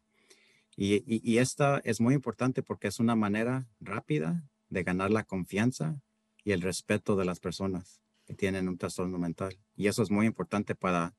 Y, 0.76 1.04
y, 1.06 1.38
esta 1.38 1.80
es 1.84 2.00
muy 2.00 2.14
importante 2.14 2.64
porque 2.64 2.88
es 2.88 2.98
una 2.98 3.14
manera 3.14 3.68
rápida 3.78 4.42
de 4.70 4.82
ganar 4.82 5.12
la 5.12 5.22
confianza 5.22 6.00
y 6.42 6.50
el 6.50 6.62
respeto 6.62 7.14
de 7.14 7.24
las 7.24 7.38
personas 7.38 8.00
que 8.26 8.34
tienen 8.34 8.68
un 8.68 8.76
trastorno 8.76 9.18
mental. 9.18 9.56
Y 9.76 9.86
eso 9.86 10.02
es 10.02 10.10
muy 10.10 10.26
importante 10.26 10.74
para 10.74 11.14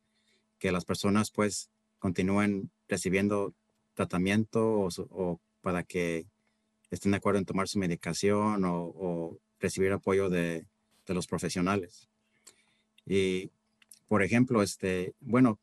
que 0.60 0.74
las 0.74 0.84
personas 0.84 1.32
pues 1.32 1.70
continúen 2.00 2.70
recibiendo 2.90 3.54
tratamiento 3.94 4.90
o, 4.90 5.40
para 5.62 5.84
que 5.84 6.28
estén 6.92 7.12
de 7.12 7.18
acuerdo 7.18 7.40
en 7.40 7.46
tomar 7.46 7.70
su 7.70 7.80
medicación 7.80 8.66
o, 8.66 8.76
o 8.76 9.40
recibir 9.60 9.94
apoyo 9.94 10.30
de, 10.30 10.68
de 11.06 11.14
los 11.14 11.28
profesionales. 11.28 12.10
Y, 13.06 13.52
por 14.08 14.24
ejemplo, 14.24 14.62
este, 14.62 15.16
bueno, 15.20 15.60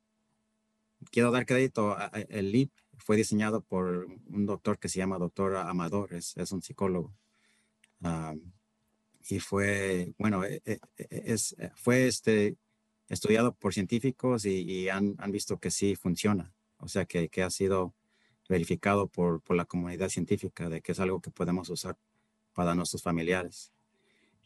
quiero 1.10 1.30
dar 1.30 1.46
crédito, 1.46 1.96
el 2.28 2.52
LIP 2.52 2.70
fue 2.98 3.16
diseñado 3.16 3.62
por 3.62 4.06
un 4.28 4.46
doctor 4.46 4.78
que 4.78 4.88
se 4.88 4.98
llama 4.98 5.18
doctor 5.18 5.56
Amador, 5.56 6.14
es, 6.14 6.36
es 6.36 6.52
un 6.52 6.62
psicólogo. 6.62 7.12
y 9.28 9.40
fue, 9.40 10.14
bueno, 10.18 10.44
e, 10.44 10.62
e, 10.64 10.78
e, 10.96 11.22
es, 11.32 11.56
fue 11.74 12.06
este, 12.06 12.56
estudiado 13.08 13.54
por 13.54 13.74
científicos 13.74 14.44
y, 14.44 14.88
han, 14.88 15.14
han, 15.18 15.32
visto 15.32 15.58
que 15.58 15.70
sí 15.70 15.96
funciona. 15.96 16.52
O 16.78 16.88
sea, 16.88 17.04
que, 17.04 17.28
que 17.28 17.42
ha 17.42 17.50
sido 17.50 17.94
verificado 18.48 19.06
por, 19.06 19.40
por, 19.40 19.56
la 19.56 19.64
comunidad 19.64 20.08
científica 20.08 20.68
de 20.68 20.80
que 20.80 20.92
es 20.92 21.00
algo 21.00 21.20
que 21.20 21.30
podemos 21.30 21.68
usar 21.70 21.96
para 22.52 22.74
nuestros 22.74 23.02
familiares. 23.02 23.72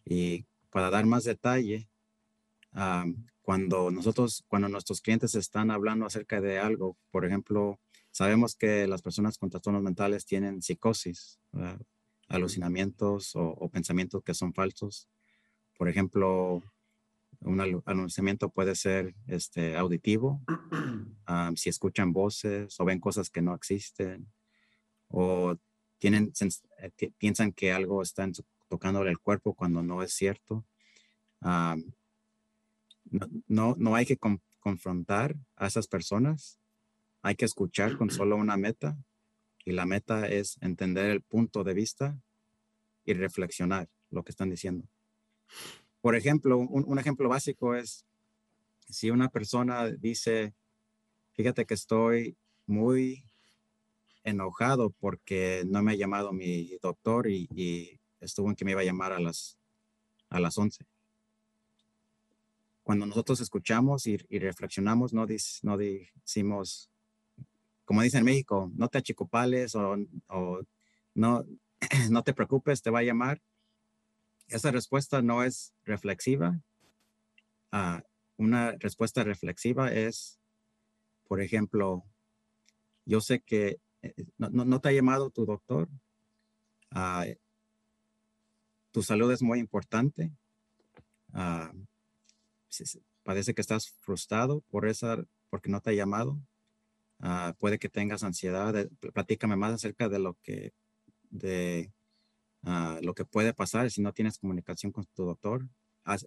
Y 0.05 0.45
para 0.71 0.91
dar 0.91 1.07
más 1.07 1.25
detalle, 1.25 1.89
cuando 3.43 3.91
nosotros, 3.91 4.45
cuando 4.49 4.69
nuestros 4.69 5.01
clientes 5.01 5.35
están 5.35 5.71
hablando 5.71 6.05
acerca 6.05 6.41
de 6.41 6.59
algo, 6.59 6.97
por 7.11 7.25
ejemplo, 7.25 7.79
sabemos 8.11 8.55
que 8.55 8.87
las 8.87 9.03
personas 9.03 9.39
con 9.39 9.51
trastornos 9.51 9.83
mentales 9.83 10.27
tienen 10.27 10.63
psicosis, 10.63 11.39
alucinamientos 12.29 13.33
o, 13.35 13.69
pensamientos 13.71 14.23
que 14.25 14.35
son 14.35 14.53
falsos. 14.53 15.09
Por 15.79 15.89
ejemplo, 15.89 16.63
un 17.41 17.83
alucinamiento 17.85 18.49
puede 18.49 18.75
ser 18.75 19.15
este, 19.27 19.77
auditivo, 19.77 20.43
si 21.57 21.69
escuchan 21.69 22.13
voces 22.13 22.79
o 22.81 22.85
ven 22.85 23.01
cosas 23.01 23.31
que 23.31 23.43
no 23.43 23.55
existen, 23.55 24.27
o 25.09 25.57
tienen, 25.99 26.33
eh, 26.79 27.11
piensan 27.17 27.53
que 27.53 27.73
algo 27.73 28.03
está 28.03 28.29
tocando 28.69 29.03
el 29.03 29.19
cuerpo 29.19 29.55
cuando 29.55 29.83
no 29.83 30.03
es 30.03 30.13
cierto 30.13 30.65
no, 33.11 33.75
no, 33.79 33.95
hay 33.95 34.07
que 34.07 34.19
confrontar 34.61 35.37
a 35.57 35.67
esas 35.67 35.87
personas, 35.87 36.59
hay 37.23 37.37
que 37.37 37.45
escuchar 37.45 37.97
con 37.97 38.11
solo 38.11 38.37
una 38.37 38.57
meta 38.57 38.97
y 39.65 39.73
la 39.73 39.87
meta 39.87 40.29
es 40.29 40.59
entender 40.61 41.11
el 41.11 41.23
punto 41.23 41.65
de 41.65 41.75
vista 41.75 42.19
y 43.05 43.15
reflexionar 43.15 43.89
lo 44.11 44.23
que 44.23 44.31
están 44.31 44.51
diciendo. 44.51 44.87
Por 46.01 46.15
ejemplo, 46.15 46.59
un, 46.59 46.99
ejemplo 46.99 47.29
básico 47.29 47.75
es 47.75 48.05
si 48.89 49.11
una 49.11 49.29
persona 49.29 49.91
dice, 49.91 50.55
fíjate 51.33 51.65
que 51.67 51.75
estoy 51.75 52.37
muy 52.67 53.25
enojado 54.23 54.91
porque 54.91 55.65
no 55.67 55.83
me 55.83 55.93
ha 55.93 55.97
llamado 55.97 56.33
mi 56.33 56.77
doctor 56.83 57.29
y, 57.29 57.49
y 57.55 58.01
estuvo 58.21 58.49
en 58.49 58.57
que 58.57 58.65
me 58.65 58.73
iba 58.73 58.81
a 58.81 58.85
llamar 58.85 59.13
a 59.13 59.21
las, 59.21 59.59
a 60.29 60.39
las 60.39 60.57
11 60.59 60.87
cuando 62.87 63.05
nosotros 63.05 63.41
escuchamos 63.41 64.07
y, 64.07 64.17
reflexionamos, 64.17 65.13
no, 65.13 65.27
no 65.63 65.77
decimos, 65.77 66.89
como 67.85 68.03
dicen 68.03 68.21
en 68.21 68.27
México, 68.27 68.71
no 68.77 68.87
te 68.87 68.99
achicopales 68.99 69.75
o, 69.75 69.97
no, 71.17 71.45
te 72.25 72.33
preocupes, 72.33 72.83
te 72.83 72.91
va 72.91 73.01
a 73.01 73.03
llamar. 73.03 73.43
Esa 74.47 74.71
respuesta 74.71 75.21
no 75.21 75.43
es 75.43 75.75
reflexiva. 75.83 76.61
Ah, 77.73 78.05
una 78.37 78.77
respuesta 78.79 79.25
reflexiva 79.25 79.93
es, 79.93 80.39
por 81.27 81.41
ejemplo, 81.41 82.05
yo 83.05 83.21
sé 83.21 83.41
que 83.41 83.81
eh, 84.03 84.15
no, 84.39 84.81
te 84.81 84.91
ha 84.91 84.93
llamado 84.93 85.31
tu 85.31 85.45
doctor. 85.45 85.89
Ah, 86.93 87.27
tu 88.93 89.03
salud 89.03 89.33
es 89.33 89.43
muy 89.43 89.59
importante. 89.59 90.31
Uh, 91.33 91.85
parece 93.23 93.55
que 93.55 93.61
estás 93.61 93.91
frustrado 94.01 94.61
por 94.71 94.87
esa, 94.87 95.25
porque 95.51 95.71
no 95.71 95.81
te 95.81 95.91
ha 95.91 95.95
llamado. 95.95 96.41
Ah, 97.19 97.55
puede 97.59 97.79
que 97.79 97.89
tengas 97.89 98.23
ansiedad. 98.23 98.77
Eh, 98.77 98.89
platícame 99.13 99.57
más 99.57 99.73
acerca 99.73 100.09
de 100.09 100.19
lo 100.19 100.35
que, 100.43 100.73
de 101.31 101.93
ah, 102.63 102.99
lo 103.03 103.15
que 103.15 103.25
puede 103.25 103.55
pasar 103.55 103.91
si 103.91 104.01
no 104.03 104.13
tienes 104.13 104.39
comunicación 104.39 104.93
con 104.93 105.07
tu 105.07 105.25
doctor. 105.25 105.69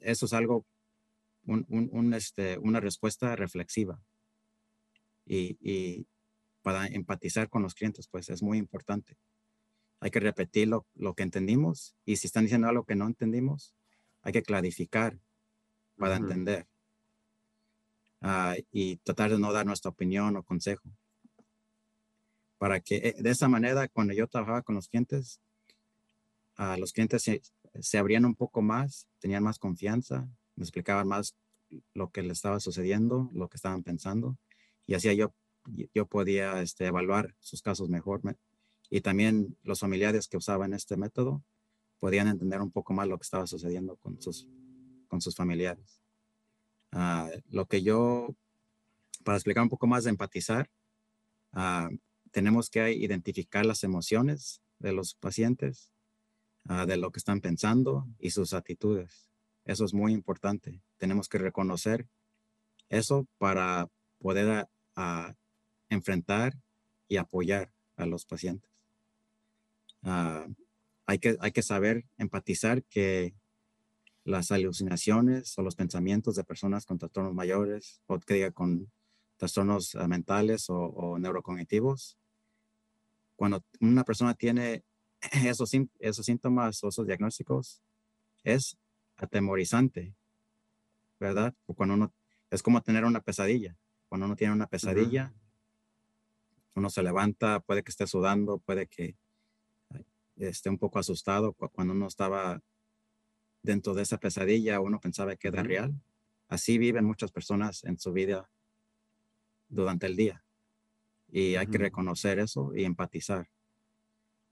Eso 0.01 0.25
es 0.25 0.33
algo, 0.33 0.65
un, 1.45 1.65
un, 1.69 2.13
este, 2.13 2.57
una 2.57 2.79
respuesta 2.79 3.35
reflexiva. 3.35 4.01
Y, 5.25 5.57
y, 5.61 6.07
para 6.61 6.87
empatizar 6.87 7.49
con 7.49 7.61
los 7.61 7.73
clientes, 7.73 8.07
pues 8.07 8.29
es 8.29 8.43
muy 8.43 8.57
importante. 8.57 9.17
Hay 10.01 10.11
que 10.11 10.19
repetir 10.19 10.67
lo, 10.67 10.85
lo 10.95 11.13
que 11.13 11.23
entendimos 11.23 11.95
y 12.05 12.17
si 12.17 12.27
están 12.27 12.43
diciendo 12.43 12.67
algo 12.67 12.83
que 12.83 12.95
no 12.95 13.07
entendimos, 13.07 13.73
hay 14.21 14.33
que 14.33 14.43
clarificar 14.43 15.17
para 15.99 16.15
entender 16.15 16.65
ah, 18.21 18.55
y 18.71 18.95
tratar 18.97 19.31
de 19.31 19.37
no 19.37 19.51
dar 19.53 19.65
nuestra 19.65 19.91
opinión 19.91 20.35
o 20.37 20.43
consejo. 20.43 20.89
Para 22.57 22.79
que 22.79 22.95
eh, 22.95 23.15
de 23.19 23.29
esa 23.29 23.47
manera, 23.47 23.87
cuando 23.87 24.13
yo 24.13 24.27
trabajaba 24.27 24.61
con 24.61 24.75
los 24.75 24.87
clientes, 24.87 25.39
uh, 26.57 26.79
los 26.79 26.91
clientes 26.91 27.21
se, 27.21 27.41
se, 27.79 27.97
abrían 27.97 28.25
un 28.25 28.35
poco 28.35 28.61
más, 28.61 29.07
tenían 29.19 29.43
más 29.43 29.59
confianza, 29.59 30.27
me 30.55 30.63
explicaban 30.63 31.07
más 31.07 31.35
lo 31.93 32.09
que 32.09 32.23
les 32.23 32.39
estaba 32.39 32.59
sucediendo, 32.59 33.29
lo 33.33 33.47
que 33.47 33.57
estaban 33.57 33.83
pensando, 33.83 34.37
y 34.87 34.95
así 34.95 35.15
yo, 35.15 35.33
yo 35.93 36.05
podía 36.07 36.61
este, 36.61 36.87
evaluar 36.87 37.35
sus 37.39 37.61
casos 37.61 37.89
mejor. 37.89 38.21
Y 38.89 39.01
también 39.01 39.55
los 39.63 39.81
familiares 39.81 40.27
que 40.27 40.37
usaban 40.37 40.73
este 40.73 40.97
método 40.97 41.43
podían 41.99 42.27
entender 42.27 42.59
un 42.59 42.71
poco 42.71 42.93
más 42.93 43.07
lo 43.07 43.17
que 43.17 43.23
estaba 43.23 43.45
sucediendo 43.45 43.95
con 43.97 44.19
sus 44.19 44.47
con 45.09 45.19
sus 45.19 45.35
familiares. 45.35 45.99
Ah, 46.91 47.29
lo 47.49 47.65
que 47.65 47.81
yo, 47.81 48.35
para 49.25 49.37
explicar 49.37 49.63
un 49.63 49.69
poco 49.69 49.87
más 49.87 50.05
de 50.05 50.11
empatizar, 50.11 50.69
ah, 51.51 51.89
tenemos 52.31 52.69
que 52.69 52.93
identificar 52.93 53.65
las 53.65 53.83
emociones 53.83 54.61
de 54.79 54.93
los 54.93 55.15
pacientes, 55.15 55.91
ah, 56.67 56.85
de 56.85 56.97
lo 56.97 57.11
que 57.11 57.19
están 57.19 57.41
pensando 57.41 58.07
y 58.19 58.29
sus 58.31 58.53
actitudes. 58.53 59.29
Eso 59.65 59.83
es 59.83 59.93
muy 59.93 60.13
importante. 60.13 60.81
Tenemos 60.97 61.27
que 61.27 61.37
reconocer 61.37 62.07
eso 62.87 63.27
para 63.37 63.89
poder 64.19 64.67
enfrentar 65.89 66.57
y 67.07 67.17
apoyar 67.17 67.71
a 67.95 68.05
los 68.05 68.25
pacientes. 68.25 68.69
hay, 70.01 71.19
que, 71.19 71.37
hay 71.39 71.51
que 71.51 71.61
saber 71.61 72.05
empatizar 72.17 72.83
que 72.83 73.33
las 74.29 74.51
alucinaciones 74.51 75.57
o 75.57 75.61
los 75.61 75.75
pensamientos 75.75 76.35
de 76.35 76.43
personas 76.43 76.85
con 76.85 76.97
trastornos 76.97 77.33
mayores 77.33 78.01
o 78.07 78.19
que 78.19 78.35
diga 78.35 78.51
con 78.51 78.91
trastornos 79.37 79.95
eh, 79.95 80.07
mentales 80.07 80.65
o, 80.69 81.17
neurocognitivos. 81.19 82.17
Cuando 83.35 83.63
una 83.79 84.03
persona 84.03 84.33
tiene 84.33 84.83
esos, 85.45 85.71
esos 85.99 86.25
síntomas 86.25 86.83
o 86.83 86.89
esos 86.89 87.07
diagnósticos, 87.07 87.81
es 88.43 88.77
atemorizante 89.17 90.13
¿verdad? 91.19 91.53
O 91.65 91.73
cuando 91.73 91.95
uno, 91.95 92.13
es 92.49 92.63
como 92.63 92.81
tener 92.81 93.05
una 93.05 93.21
pesadilla. 93.21 93.75
Cuando 94.07 94.25
uno 94.25 94.35
tiene 94.35 94.53
una 94.53 94.67
pesadilla, 94.67 95.33
uno 96.75 96.89
se 96.89 97.03
levanta, 97.03 97.59
puede 97.59 97.83
que 97.83 97.91
esté 97.91 98.07
sudando, 98.07 98.57
puede 98.59 98.87
que 98.87 99.15
esté 100.37 100.69
un 100.69 100.77
poco 100.77 100.99
asustado. 100.99 101.53
Cuando 101.53 101.93
uno 101.93 102.07
estaba 102.07 102.61
dentro 103.61 103.93
de 103.93 104.03
esa 104.03 104.17
pesadilla, 104.17 104.79
uno 104.79 104.99
pensaba 104.99 105.35
que 105.35 105.47
era 105.47 105.63
real. 105.63 105.93
Así 106.47 106.77
viven 106.77 107.05
muchas 107.05 107.31
personas 107.31 107.83
en 107.83 107.99
su 107.99 108.11
vida 108.11 108.49
durante 109.67 110.07
el 110.07 110.15
día. 110.15 110.43
Y 111.31 111.55
hay 111.55 111.67
que 111.67 111.77
reconocer 111.77 112.39
eso 112.39 112.73
y 112.75 112.83
empatizar. 112.85 113.49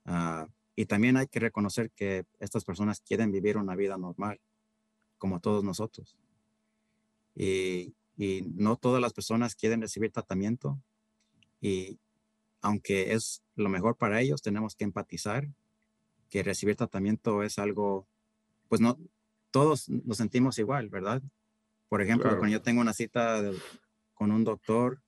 Ah, 0.04 0.46
y 0.76 0.86
también 0.86 1.16
hay 1.16 1.26
que 1.26 1.40
reconocer 1.40 1.90
que 1.90 2.24
estas 2.38 2.64
personas 2.64 3.00
quieren 3.00 3.32
vivir 3.32 3.56
una 3.56 3.74
vida 3.74 3.98
normal, 3.98 4.40
como 5.18 5.40
todos 5.40 5.64
nosotros. 5.64 6.16
Y, 7.34 7.94
y 8.16 8.42
no 8.54 8.76
todas 8.76 9.00
las 9.00 9.12
personas 9.12 9.56
quieren 9.56 9.80
recibir 9.80 10.12
tratamiento. 10.12 10.80
Y 11.60 11.98
aunque 12.60 13.12
es 13.12 13.42
lo 13.56 13.68
mejor 13.68 13.96
para 13.96 14.20
ellos, 14.20 14.40
tenemos 14.40 14.76
que 14.76 14.84
empatizar 14.84 15.48
que 16.28 16.42
recibir 16.42 16.76
tratamiento 16.76 17.42
es 17.42 17.58
algo, 17.58 18.06
pues 18.68 18.80
no, 18.80 18.98
todos 19.50 19.88
nos 19.88 20.16
sentimos 20.18 20.58
igual, 20.58 20.88
¿verdad? 20.88 21.22
Por 21.88 22.02
ejemplo, 22.02 22.28
cuando 22.30 22.48
yo 22.48 22.62
tengo 22.62 22.80
una 22.80 22.92
cita 22.92 23.42
con 24.14 24.30
un 24.30 24.44
doctor, 24.44 25.00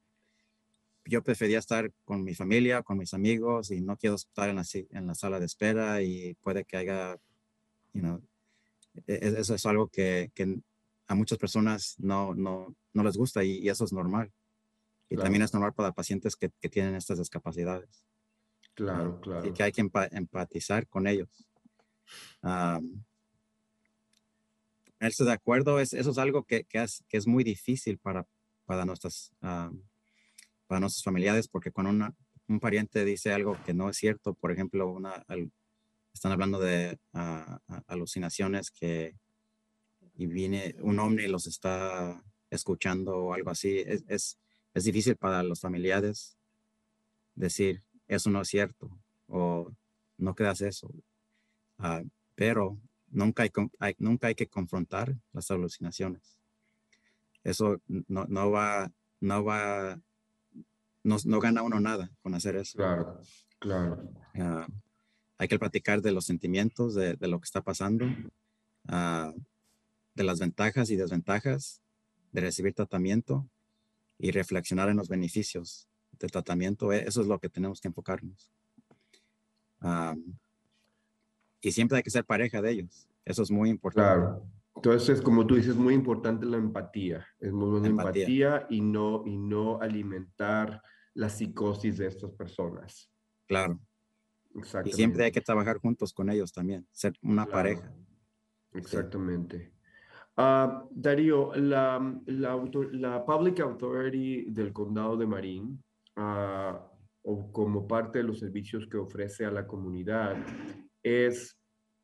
yo 1.04 1.22
prefería 1.22 1.58
estar 1.58 1.92
con 2.04 2.22
mi 2.24 2.34
familia, 2.34 2.82
con 2.82 2.98
mis 2.98 3.12
amigos 3.14 3.70
y 3.70 3.80
no 3.80 3.96
quiero 3.96 4.16
estar 4.16 4.48
en 4.48 4.56
la, 4.56 4.64
en 4.90 5.06
la 5.06 5.14
sala 5.14 5.38
de 5.38 5.46
espera 5.46 6.02
y 6.02 6.34
puede 6.34 6.64
que 6.64 6.76
haya, 6.76 7.16
you 7.92 8.00
know, 8.00 8.22
e, 9.06 9.14
e, 9.14 9.40
eso 9.40 9.54
es 9.54 9.66
algo 9.66 9.88
que, 9.88 10.30
que 10.34 10.58
a 11.06 11.14
muchas 11.14 11.38
personas 11.38 11.96
no, 11.98 12.34
no, 12.34 12.74
no 12.92 13.02
les 13.02 13.16
gusta 13.16 13.44
y, 13.44 13.68
eso 13.68 13.84
es 13.84 13.92
normal. 13.92 14.30
Y 15.08 15.16
también 15.16 15.42
es 15.42 15.52
normal 15.52 15.74
para 15.74 15.90
pacientes 15.90 16.36
que, 16.36 16.50
que 16.60 16.68
tienen 16.68 16.94
estas 16.94 17.18
discapacidades. 17.18 18.04
Claro, 18.74 19.20
claro. 19.20 19.44
Y 19.44 19.52
que 19.52 19.64
hay 19.64 19.72
que 19.72 19.80
empatizar 19.80 20.86
con 20.86 21.08
ellos. 21.08 21.28
Um, 22.42 23.02
ponerse 25.00 25.24
de 25.24 25.32
acuerdo, 25.32 25.80
es, 25.80 25.94
eso 25.94 26.10
es 26.10 26.18
algo 26.18 26.44
que, 26.44 26.66
es, 26.72 27.26
muy 27.26 27.42
difícil 27.42 27.96
para, 27.98 28.26
para, 28.66 28.84
nuestras, 28.84 29.32
para 29.40 30.80
nuestros 30.80 31.02
familiares, 31.02 31.48
porque 31.48 31.70
cuando 31.70 32.14
un 32.46 32.60
pariente 32.60 33.02
dice 33.06 33.32
algo 33.32 33.56
que 33.64 33.72
no 33.72 33.88
es 33.88 33.96
cierto, 33.96 34.34
por 34.34 34.52
ejemplo, 34.52 34.98
están 36.12 36.32
hablando 36.32 36.60
de 36.60 36.98
alucinaciones 37.86 38.70
que 38.70 39.16
y 40.16 40.26
viene 40.26 40.76
un 40.80 40.98
hombre 40.98 41.24
y 41.24 41.28
los 41.28 41.46
está 41.46 42.22
escuchando 42.50 43.16
o 43.16 43.32
algo 43.32 43.48
así, 43.48 43.78
es, 43.78 44.04
es, 44.06 44.38
es 44.74 44.84
difícil 44.84 45.16
para 45.16 45.42
los 45.42 45.60
familiares 45.60 46.36
decir, 47.34 47.82
eso 48.06 48.28
no 48.28 48.42
es 48.42 48.48
cierto 48.48 48.90
o 49.28 49.72
no 50.18 50.34
creas 50.34 50.60
eso. 50.60 50.92
Ah, 51.78 52.02
pero 52.34 52.76
nunca 53.10 53.42
hay, 53.42 53.50
nunca 53.98 54.28
hay 54.28 54.34
que 54.34 54.46
confrontar 54.46 55.16
las 55.32 55.50
alucinaciones. 55.50 56.38
Eso 57.42 57.80
no, 57.86 58.24
no 58.26 58.50
va, 58.50 58.92
no 59.20 59.44
va, 59.44 60.00
no, 61.02 61.16
no, 61.24 61.40
gana 61.40 61.62
uno 61.62 61.80
nada 61.80 62.10
con 62.22 62.34
hacer 62.34 62.56
eso. 62.56 62.76
Claro, 62.76 63.20
claro. 63.58 64.10
Ah, 64.34 64.66
hay 65.38 65.48
que 65.48 65.58
platicar 65.58 66.02
de 66.02 66.12
los 66.12 66.26
sentimientos, 66.26 66.94
de, 66.94 67.14
de 67.14 67.28
lo 67.28 67.40
que 67.40 67.46
está 67.46 67.62
pasando, 67.62 68.04
uh, 68.04 69.32
de 70.14 70.24
las 70.24 70.38
ventajas 70.38 70.90
y 70.90 70.96
desventajas 70.96 71.80
de 72.32 72.40
recibir 72.42 72.74
tratamiento 72.74 73.48
y 74.18 74.30
reflexionar 74.32 74.90
en 74.90 74.98
los 74.98 75.08
beneficios 75.08 75.88
de 76.18 76.28
tratamiento. 76.28 76.92
E, 76.92 77.08
eso 77.08 77.22
es 77.22 77.26
lo 77.26 77.38
que 77.38 77.48
tenemos 77.48 77.80
que 77.80 77.88
enfocarnos. 77.88 78.52
Y 81.60 81.72
siempre 81.72 81.98
hay 81.98 82.02
que 82.02 82.10
ser 82.10 82.24
pareja 82.24 82.62
de 82.62 82.70
ellos. 82.70 83.08
Eso 83.24 83.42
es 83.42 83.50
muy 83.50 83.70
importante. 83.70 84.20
Claro. 84.20 84.46
Entonces, 84.76 85.20
como 85.20 85.46
tú 85.46 85.56
dices, 85.56 85.76
muy 85.76 85.94
importante 85.94 86.46
la 86.46 86.56
empatía. 86.56 87.26
Es 87.38 87.52
muy 87.52 87.70
buena 87.70 87.88
empatía. 87.88 88.66
y, 88.70 88.80
no, 88.80 89.24
y 89.26 89.36
no 89.36 89.80
alimentar 89.80 90.82
la 91.14 91.28
psicosis 91.28 91.98
de 91.98 92.06
estas 92.06 92.30
personas. 92.30 93.10
Claro. 93.46 93.78
Y 94.84 94.92
siempre 94.92 95.24
hay 95.24 95.32
que 95.32 95.40
trabajar 95.40 95.78
juntos 95.78 96.12
con 96.12 96.30
ellos 96.30 96.52
también, 96.52 96.86
ser 96.90 97.12
una 97.22 97.46
pareja. 97.46 97.92
Exactamente. 98.72 99.72
Uh, 100.36 100.88
Darío, 100.90 101.54
la, 101.54 102.18
la, 102.26 102.70
la, 102.92 103.24
Public 103.24 103.60
Authority 103.60 104.50
del 104.50 104.72
Condado 104.72 105.16
de 105.16 105.26
Marín, 105.26 105.84
uh, 106.16 106.78
o 107.22 107.52
como 107.52 107.86
parte 107.86 108.18
de 108.18 108.24
los 108.24 108.38
servicios 108.38 108.86
que 108.86 108.96
ofrece 108.96 109.44
a 109.44 109.50
la 109.50 109.66
comunidad, 109.66 110.36
es 111.02 111.58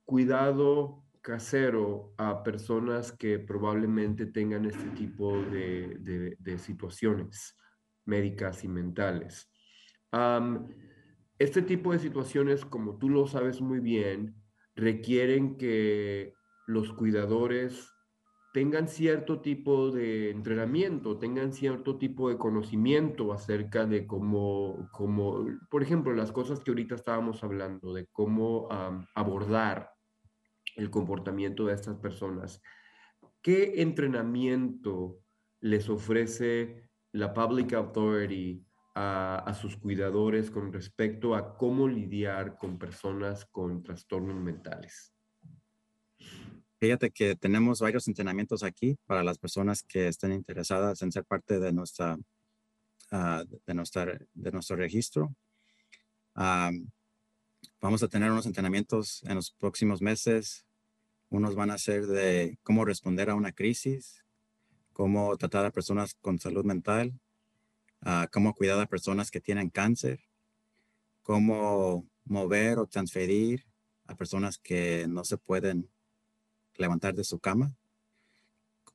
cuidado 0.04 1.04
casero 1.20 2.14
a 2.18 2.42
personas 2.44 3.12
que 3.12 3.38
probablemente 3.38 4.26
tengan 4.26 4.64
este 4.64 4.88
tipo 4.90 5.36
de, 5.36 6.36
de, 6.38 6.58
situaciones 6.58 7.56
médicas 8.04 8.62
y 8.62 8.68
mentales. 8.68 9.50
Este 11.38 11.62
tipo 11.62 11.92
de 11.92 11.98
situaciones, 11.98 12.64
como 12.64 12.96
tú 12.98 13.10
lo 13.10 13.26
sabes 13.26 13.60
muy 13.60 13.80
bien, 13.80 14.36
requieren 14.76 15.56
que 15.56 16.32
los 16.66 16.92
cuidadores 16.92 17.92
tengan 18.56 18.88
cierto 18.88 19.42
tipo 19.42 19.90
de 19.90 20.30
entrenamiento, 20.30 21.18
tengan 21.18 21.52
cierto 21.52 21.98
tipo 21.98 22.30
de 22.30 22.38
conocimiento 22.38 23.34
acerca 23.34 23.84
de 23.84 24.06
cómo, 24.06 24.88
cómo 24.92 25.44
por 25.68 25.82
ejemplo, 25.82 26.14
las 26.14 26.32
cosas 26.32 26.60
que 26.60 26.70
ahorita 26.70 26.94
estábamos 26.94 27.44
hablando, 27.44 27.92
de 27.92 28.06
cómo 28.06 28.66
abordar 29.14 29.90
el 30.74 30.88
comportamiento 30.88 31.66
de 31.66 31.74
estas 31.74 31.98
personas. 31.98 32.62
¿Qué 33.42 33.82
entrenamiento 33.82 35.18
les 35.60 35.90
ofrece 35.90 36.88
la 37.12 37.34
Public 37.34 37.74
Authority 37.74 38.64
a, 38.94 39.36
a, 39.36 39.52
sus 39.52 39.76
cuidadores 39.76 40.50
con 40.50 40.72
respecto 40.72 41.34
a 41.34 41.58
cómo 41.58 41.86
lidiar 41.86 42.56
con 42.56 42.78
personas 42.78 43.44
con 43.44 43.82
trastornos 43.82 44.36
mentales? 44.36 45.15
Fíjate 46.78 47.10
que 47.10 47.36
tenemos 47.36 47.80
varios 47.80 48.06
entrenamientos 48.06 48.62
aquí 48.62 48.98
para 49.06 49.24
las 49.24 49.38
personas 49.38 49.82
que 49.82 50.08
estén 50.08 50.32
interesadas 50.32 51.00
en 51.00 51.10
ser 51.10 51.24
parte 51.24 51.58
de 51.58 51.72
nuestra, 51.72 52.18
ah, 53.10 53.44
de 53.66 53.74
nuestra, 53.74 54.18
de 54.34 54.52
nuestro 54.52 54.76
registro. 54.76 55.34
vamos 56.34 58.02
a 58.02 58.08
tener 58.08 58.30
unos 58.30 58.44
entrenamientos 58.44 59.22
en 59.24 59.36
los 59.36 59.52
próximos 59.52 60.02
meses. 60.02 60.66
Unos 61.30 61.54
van 61.54 61.70
a 61.70 61.78
ser 61.78 62.06
de 62.06 62.58
cómo 62.62 62.84
responder 62.84 63.30
a 63.30 63.34
una 63.34 63.52
crisis, 63.52 64.22
cómo 64.92 65.36
tratar 65.38 65.64
a 65.64 65.70
personas 65.70 66.14
con 66.20 66.38
salud 66.38 66.64
mental, 66.64 67.18
uh, 68.04 68.26
cómo 68.30 68.54
cuidar 68.54 68.80
a 68.80 68.86
personas 68.86 69.30
que 69.30 69.40
tienen 69.40 69.70
cáncer, 69.70 70.20
cómo 71.22 72.06
mover 72.24 72.78
o 72.78 72.86
transferir 72.86 73.66
a 74.06 74.14
personas 74.14 74.58
que 74.58 75.06
no 75.08 75.24
se 75.24 75.38
pueden 75.38 75.90
levantar 76.78 77.14
de 77.14 77.24
su 77.24 77.38
cama, 77.38 77.74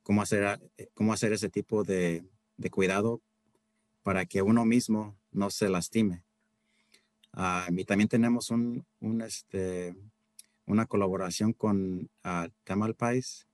cómo 0.04 0.22
hacer, 0.22 0.60
eh, 0.78 0.89
cómo 0.94 1.13
hacer 1.13 1.34
ese 1.34 1.50
tipo 1.50 1.84
de, 1.84 2.26
cuidado 2.72 3.22
para 4.04 4.26
que 4.26 4.41
uno 4.41 4.65
mismo 4.65 5.17
no 5.32 5.50
se 5.50 5.70
lastime. 5.70 6.24
Uh, 7.34 7.74
y 7.76 7.86
también 7.86 8.10
tenemos 8.10 8.52
un, 8.52 8.86
este, 9.26 9.96
una 10.65 10.86
colaboración 10.86 11.54
con 11.54 12.10
uh, 12.26 12.50
Tamalpais, 12.63 13.48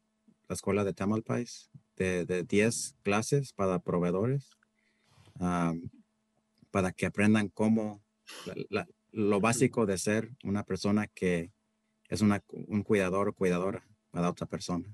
la 0.49 0.55
escuela 0.55 0.83
de 0.83 0.93
Tamalpais, 0.93 1.69
de, 1.95 2.25
de 2.25 2.43
10 2.43 2.95
clases 3.03 3.53
para 3.53 3.79
proveedores, 3.79 4.57
para 6.71 6.91
que 6.91 7.05
aprendan 7.05 7.49
cómo, 7.49 8.01
lo 9.11 9.39
básico 9.39 9.85
de 9.85 9.97
ser 9.97 10.31
una 10.43 10.63
persona 10.63 11.07
que 11.07 11.51
es 12.09 12.21
una, 12.21 12.43
un 12.49 12.81
cuidador 12.83 13.29
o 13.29 13.33
cuidadora 13.33 13.87
a 14.25 14.29
otra 14.29 14.47
persona. 14.47 14.87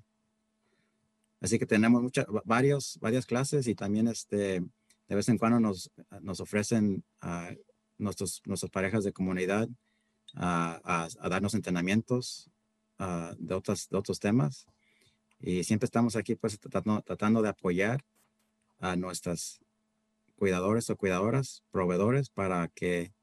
Así 1.41 1.59
que 1.59 1.65
tenemos 1.65 2.01
muchas, 2.01 2.25
varios, 2.45 2.97
varias 3.01 3.25
clases 3.25 3.67
y 3.67 3.75
también 3.75 4.07
este, 4.07 4.61
de 5.07 5.15
vez 5.15 5.27
en 5.27 5.37
cuando 5.37 5.59
nos, 5.59 5.91
nos 6.21 6.39
ofrecen 6.39 7.03
a 7.19 7.51
nuestros, 7.97 8.41
nuestras 8.45 8.71
parejas 8.71 9.03
de 9.03 9.11
comunidad 9.11 9.67
a, 10.35 11.09
a, 11.19 11.29
darnos 11.29 11.53
entrenamientos 11.53 12.49
de, 13.37 13.53
otras, 13.53 13.89
de 13.89 13.97
otros 13.97 14.19
temas. 14.19 14.65
Y 15.39 15.63
siempre 15.65 15.85
estamos 15.85 16.15
aquí 16.15 16.35
pues 16.35 16.57
tratando, 16.59 17.01
tratando 17.01 17.41
de 17.41 17.49
apoyar 17.49 18.03
a 18.79 18.95
nuestras 18.95 19.59
cuidadores 20.37 20.89
o 20.89 20.95
cuidadoras, 20.95 21.63
proveedores, 21.71 22.29
para 22.29 22.69
que 22.69 23.13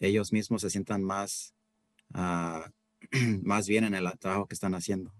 ellos 0.00 0.32
mismos 0.32 0.62
se 0.62 0.70
sientan 0.70 1.02
más, 1.02 1.54
más 3.42 3.68
bien 3.68 3.84
en 3.84 3.94
el 3.94 4.10
trabajo 4.18 4.46
que 4.46 4.54
están 4.54 4.74
haciendo. 4.74 5.12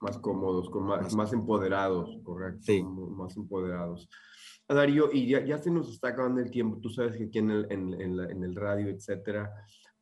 Más 0.00 0.18
cómodos, 0.18 0.68
con 0.70 0.84
más, 0.84 1.02
Más- 1.02 1.14
más 1.14 1.32
empoderados, 1.32 2.18
correcto. 2.22 2.60
Sí. 2.62 2.82
Más 2.82 3.36
empoderados. 3.36 4.08
Ah, 4.68 4.74
Darío, 4.74 5.10
y 5.12 5.28
ya, 5.28 5.44
ya 5.44 5.58
se 5.58 5.70
nos 5.70 5.88
está 5.90 6.08
acabando 6.08 6.40
el 6.40 6.50
tiempo. 6.50 6.78
Tú 6.80 6.90
sabes 6.90 7.16
que 7.16 7.24
aquí 7.24 7.38
en 7.38 7.50
el, 7.50 7.66
en, 7.70 8.00
en 8.00 8.16
la- 8.16 8.30
en 8.30 8.42
el 8.44 8.54
radio, 8.54 8.88
etcétera, 8.88 9.50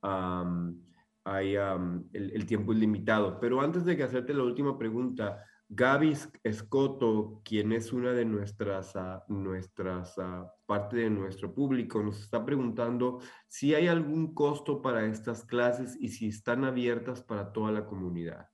am, 0.02 0.80
hay, 1.24 1.56
am, 1.56 2.08
el, 2.12 2.30
el 2.32 2.46
tiempo 2.46 2.72
es 2.72 2.78
limitado. 2.78 3.38
Pero 3.40 3.60
antes 3.60 3.84
de 3.84 3.96
que 3.96 4.02
hacerte 4.02 4.34
la 4.34 4.42
última 4.42 4.76
pregunta, 4.78 5.42
Gaby 5.68 6.10
Es- 6.12 6.30
Escoto, 6.42 7.40
quien 7.44 7.72
es 7.72 7.92
una 7.92 8.12
de 8.12 8.24
nuestras, 8.24 8.96
ah, 8.96 9.24
nuestras 9.28 10.18
ah, 10.18 10.50
parte 10.66 10.96
de 10.96 11.10
nuestro 11.10 11.54
público, 11.54 12.02
nos 12.02 12.20
está 12.20 12.44
preguntando 12.44 13.20
si 13.48 13.74
hay 13.74 13.86
algún 13.86 14.34
costo 14.34 14.82
para 14.82 15.06
estas 15.06 15.44
clases 15.44 15.96
y 16.00 16.08
si 16.08 16.28
están 16.28 16.64
abiertas 16.64 17.22
para 17.22 17.52
toda 17.52 17.70
la 17.72 17.86
comunidad. 17.86 18.48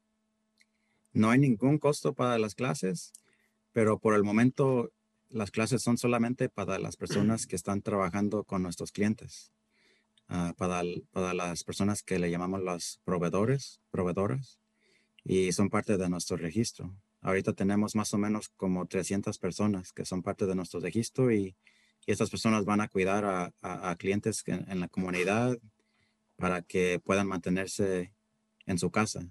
No 1.13 1.31
hay 1.31 1.39
ningún 1.41 1.79
costo 1.79 2.15
para 2.15 2.39
las 2.39 2.55
clases, 2.55 3.13
pero 3.73 3.99
por 3.99 4.15
el 4.15 4.23
momento 4.23 4.93
las 5.29 5.51
clases 5.51 5.83
son 5.83 5.99
solamente 5.99 6.49
para 6.49 6.79
las 6.79 6.97
personas 6.97 7.47
que 7.47 7.57
están 7.57 7.83
trabajando 7.83 8.45
con 8.45 8.63
nuestros 8.63 8.93
clientes, 8.93 9.53
ah, 10.29 10.55
para, 10.57 10.83
las 11.35 11.65
personas 11.65 12.03
que 12.03 12.19
le 12.19 12.31
llamamos 12.31 12.63
los 12.63 13.01
proveedores, 13.05 13.81
proveedoras, 13.91 14.59
y 15.25 15.53
son 15.53 15.69
parte 15.69 15.97
de 15.99 16.09
nuestro 16.09 16.37
registro. 16.37 16.95
Ahorita 17.21 17.53
tenemos 17.53 17.95
más 17.95 18.15
o 18.15 18.19
menos 18.19 18.49
como 18.49 18.87
300 18.87 19.39
personas 19.39 19.93
que 19.93 20.05
son 20.05 20.23
parte 20.23 20.47
de 20.47 20.55
nuestro 20.55 20.81
registro 20.81 21.33
y, 21.33 21.57
y 22.07 22.13
estas 22.13 22.31
personas 22.31 22.65
van 22.65 22.81
a 22.81 22.89
cuidar 22.89 23.53
a, 23.63 23.97
clientes 23.97 24.43
en 24.47 24.81
la 24.81 24.89
comunidad 24.89 25.59
para 26.37 26.63
que 26.63 27.01
puedan 27.05 27.27
mantenerse 27.27 28.15
en 28.67 28.79
su 28.79 28.91
casa 28.91 29.29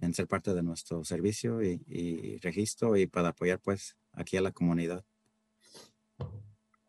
en 0.00 0.14
ser 0.14 0.26
parte 0.26 0.54
de 0.54 0.62
nuestro 0.62 1.04
servicio 1.04 1.62
y, 1.62 2.38
registro 2.38 2.96
y 2.96 3.06
para 3.06 3.28
apoyar 3.28 3.60
pues 3.60 3.96
aquí 4.12 4.36
a 4.36 4.40
la 4.40 4.52
comunidad. 4.52 5.04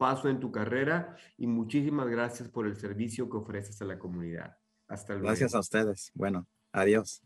paso 0.00 0.28
en 0.28 0.40
tu 0.40 0.50
carrera 0.50 1.16
y 1.38 1.46
muchísimas 1.46 2.08
gracias 2.08 2.48
por 2.48 2.66
el 2.66 2.74
servicio 2.74 3.30
que 3.30 3.36
ofreces 3.36 3.80
a 3.80 3.84
la 3.84 3.96
comunidad. 3.96 4.56
Hasta 4.88 5.12
luego. 5.12 5.28
Gracias 5.28 5.54
a 5.54 5.60
ustedes. 5.60 6.10
Bueno, 6.12 6.44
adiós. 6.72 7.22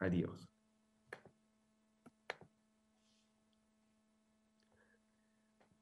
Adiós. 0.00 0.48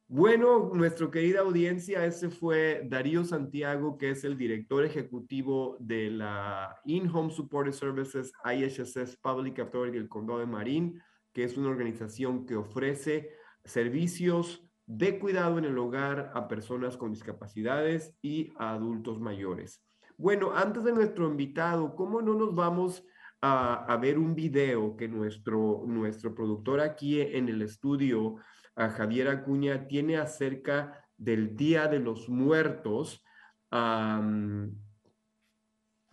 Bueno, 0.06 0.70
nuestra 0.74 1.10
querida 1.10 1.40
audiencia, 1.40 2.04
ese 2.04 2.28
fue 2.28 2.86
Darío 2.90 3.24
Santiago, 3.24 3.96
que 3.96 4.10
es 4.10 4.22
el 4.24 4.36
director 4.36 4.84
ejecutivo 4.84 5.78
de 5.80 6.10
la 6.10 6.78
In-Home 6.84 7.32
Support 7.32 7.72
Services 7.72 8.30
IHSS 8.44 9.16
Public 9.16 9.60
Authority 9.60 9.96
del 9.96 10.10
Condado 10.10 10.40
de 10.40 10.46
Marín, 10.46 11.02
que 11.32 11.44
es 11.44 11.56
una 11.56 11.68
organización 11.68 12.46
que 12.46 12.56
ofrece 12.56 13.30
servicios 13.64 14.68
de 14.86 15.18
cuidado 15.18 15.58
en 15.58 15.64
el 15.64 15.78
hogar 15.78 16.32
a 16.34 16.48
personas 16.48 16.96
con 16.96 17.12
discapacidades 17.12 18.16
y 18.20 18.52
a 18.58 18.72
adultos 18.72 19.20
mayores. 19.20 19.82
Bueno, 20.16 20.52
antes 20.54 20.84
de 20.84 20.92
nuestro 20.92 21.28
invitado, 21.28 21.94
¿cómo 21.94 22.20
no 22.20 22.34
nos 22.34 22.54
vamos 22.54 23.04
a, 23.40 23.98
ver 24.00 24.18
un 24.18 24.34
video 24.34 24.96
que 24.96 25.08
nuestro, 25.08 25.82
nuestro 25.86 26.34
productor 26.34 26.80
aquí 26.80 27.20
en 27.20 27.48
el 27.48 27.62
estudio, 27.62 28.36
a 28.76 28.88
Javier 28.88 29.28
Acuña, 29.28 29.88
tiene 29.88 30.16
acerca 30.16 31.04
del 31.16 31.56
Día 31.56 31.88
de 31.88 31.98
los 31.98 32.28
Muertos? 32.28 33.24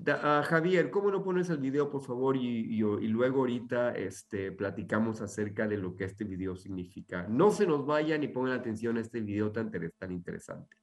Ah, 0.08 0.44
Javier, 0.46 0.90
¿cómo 0.92 1.12
no 1.12 1.24
pones 1.24 1.50
el 1.50 1.58
video, 1.58 1.90
por 1.90 2.02
favor? 2.02 2.36
Y, 2.38 2.78
luego 2.80 3.40
ahorita 3.40 3.92
este, 3.96 4.52
platicamos 4.52 5.22
acerca 5.22 5.68
de 5.68 5.78
lo 5.78 5.96
que 5.96 6.06
este 6.06 6.24
video 6.24 6.56
significa. 6.56 7.28
No 7.28 7.52
se 7.52 7.68
nos 7.68 7.86
vayan 7.86 8.24
y 8.24 8.28
pongan 8.28 8.54
atención 8.54 8.98
a 8.98 9.02
este 9.02 9.22
video 9.22 9.52
tan, 9.52 9.72
tan 9.72 10.12
interesante. 10.12 10.76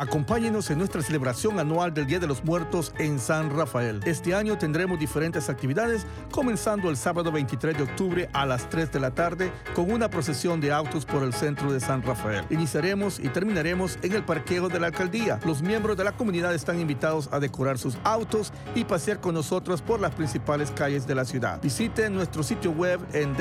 Acompáñenos 0.00 0.70
en 0.70 0.78
nuestra 0.78 1.02
celebración 1.02 1.60
anual 1.60 1.92
del 1.92 2.06
Día 2.06 2.18
de 2.18 2.26
los 2.26 2.42
Muertos 2.42 2.94
en 2.98 3.18
San 3.18 3.54
Rafael. 3.54 4.00
Este 4.06 4.34
año 4.34 4.56
tendremos 4.56 4.98
diferentes 4.98 5.50
actividades, 5.50 6.06
comenzando 6.30 6.88
el 6.88 6.96
sábado 6.96 7.30
23 7.30 7.76
de 7.76 7.82
octubre 7.82 8.30
a 8.32 8.46
las 8.46 8.70
3 8.70 8.90
de 8.92 8.98
la 8.98 9.10
tarde 9.10 9.52
con 9.74 9.92
una 9.92 10.08
procesión 10.08 10.58
de 10.58 10.72
autos 10.72 11.04
por 11.04 11.22
el 11.22 11.34
centro 11.34 11.70
de 11.70 11.80
San 11.80 12.00
Rafael. 12.00 12.46
Iniciaremos 12.48 13.18
y 13.18 13.28
terminaremos 13.28 13.98
en 14.00 14.14
el 14.14 14.24
parqueo 14.24 14.70
de 14.70 14.80
la 14.80 14.86
alcaldía. 14.86 15.38
Los 15.44 15.60
miembros 15.60 15.98
de 15.98 16.04
la 16.04 16.12
comunidad 16.12 16.54
están 16.54 16.80
invitados 16.80 17.28
a 17.30 17.38
decorar 17.38 17.76
sus 17.76 17.98
autos 18.02 18.54
y 18.74 18.84
pasear 18.84 19.20
con 19.20 19.34
nosotros 19.34 19.82
por 19.82 20.00
las 20.00 20.14
principales 20.14 20.70
calles 20.70 21.06
de 21.06 21.14
la 21.14 21.26
ciudad. 21.26 21.60
Visiten 21.60 22.14
nuestro 22.14 22.42
sitio 22.42 22.70
web 22.70 23.00
en 23.12 23.36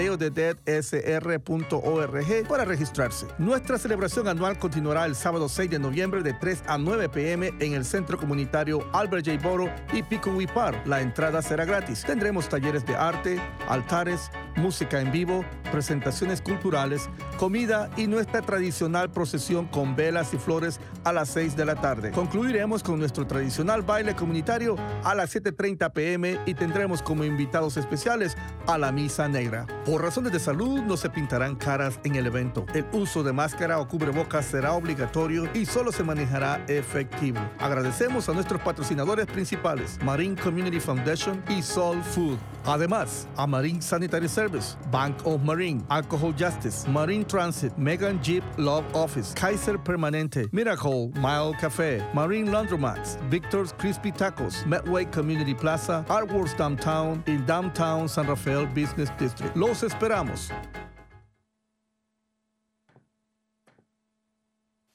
para 2.49 2.65
registrarse. 2.65 3.27
Nuestra 3.37 3.77
celebración 3.77 4.27
anual 4.27 4.59
continuará 4.59 5.05
el 5.05 5.15
sábado 5.15 5.47
6 5.47 5.69
de 5.69 5.79
noviembre 5.79 6.21
de 6.21 6.33
3 6.33 6.48
a 6.65 6.77
9 6.79 7.09
pm 7.09 7.53
en 7.59 7.73
el 7.73 7.85
Centro 7.85 8.17
Comunitario 8.17 8.87
Albert 8.91 9.27
J. 9.27 9.47
Boro 9.47 9.69
y 9.93 10.01
Pico 10.01 10.31
Park. 10.53 10.81
La 10.85 11.01
entrada 11.01 11.43
será 11.43 11.63
gratis. 11.63 12.03
Tendremos 12.03 12.49
talleres 12.49 12.85
de 12.87 12.95
arte, 12.95 13.39
altares, 13.67 14.31
música 14.55 14.99
en 14.99 15.11
vivo, 15.11 15.45
presentaciones 15.71 16.41
culturales, 16.41 17.07
comida 17.37 17.89
y 17.97 18.07
nuestra 18.07 18.41
tradicional 18.41 19.11
procesión 19.11 19.67
con 19.67 19.95
velas 19.95 20.33
y 20.33 20.37
flores 20.37 20.79
a 21.03 21.13
las 21.13 21.29
6 21.29 21.55
de 21.55 21.65
la 21.65 21.75
tarde. 21.75 22.11
Concluiremos 22.11 22.81
con 22.81 22.97
nuestro 22.97 23.27
tradicional 23.27 23.83
baile 23.83 24.15
comunitario 24.15 24.75
a 25.03 25.13
las 25.13 25.35
7.30 25.35 25.91
pm 25.93 26.39
y 26.47 26.55
tendremos 26.55 27.03
como 27.03 27.23
invitados 27.23 27.77
especiales 27.77 28.35
a 28.65 28.77
la 28.79 28.91
Misa 28.91 29.27
Negra. 29.27 29.67
Por 29.85 30.01
razones 30.01 30.31
de 30.31 30.39
salud 30.39 30.81
no 30.81 30.97
se 30.97 31.11
pintarán 31.11 31.55
caras 31.55 31.99
en 32.03 32.15
el 32.15 32.25
evento. 32.25 32.65
El 32.73 32.85
uso 32.91 33.21
de 33.23 33.33
máscara 33.33 33.79
o 33.79 33.87
cubrebocas 33.87 34.45
será 34.45 34.73
obligatorio 34.73 35.47
y 35.53 35.65
solo 35.65 35.91
se 35.91 36.03
manejará 36.03 36.38
efectivo. 36.67 37.39
Agradecemos 37.59 38.27
a 38.29 38.33
nuestros 38.33 38.61
patrocinadores 38.61 39.25
principales, 39.25 39.99
Marine 40.03 40.35
Community 40.35 40.79
Foundation 40.79 41.43
y 41.49 41.61
Soul 41.61 42.01
Food. 42.03 42.37
Además, 42.65 43.27
a 43.37 43.47
Marine 43.47 43.81
Sanitary 43.81 44.27
Service, 44.27 44.75
Bank 44.91 45.15
of 45.25 45.41
Marine, 45.43 45.83
Alcohol 45.89 46.33
Justice, 46.37 46.87
Marine 46.87 47.25
Transit, 47.25 47.75
Megan 47.77 48.21
Jeep 48.21 48.43
Love 48.57 48.85
Office, 48.93 49.33
Kaiser 49.33 49.77
Permanente, 49.77 50.47
Miracle, 50.51 51.11
Mile 51.15 51.53
Café, 51.59 52.03
Marine 52.13 52.47
Laundromats, 52.51 53.17
Victor's 53.29 53.73
Crispy 53.73 54.11
Tacos, 54.11 54.65
Medway 54.65 55.05
Community 55.05 55.53
Plaza, 55.53 56.05
Artworks 56.09 56.55
Downtown 56.57 57.23
y 57.25 57.37
Downtown 57.45 58.07
San 58.07 58.27
Rafael 58.27 58.67
Business 58.67 59.09
District. 59.17 59.55
Los 59.55 59.83
esperamos. 59.83 60.51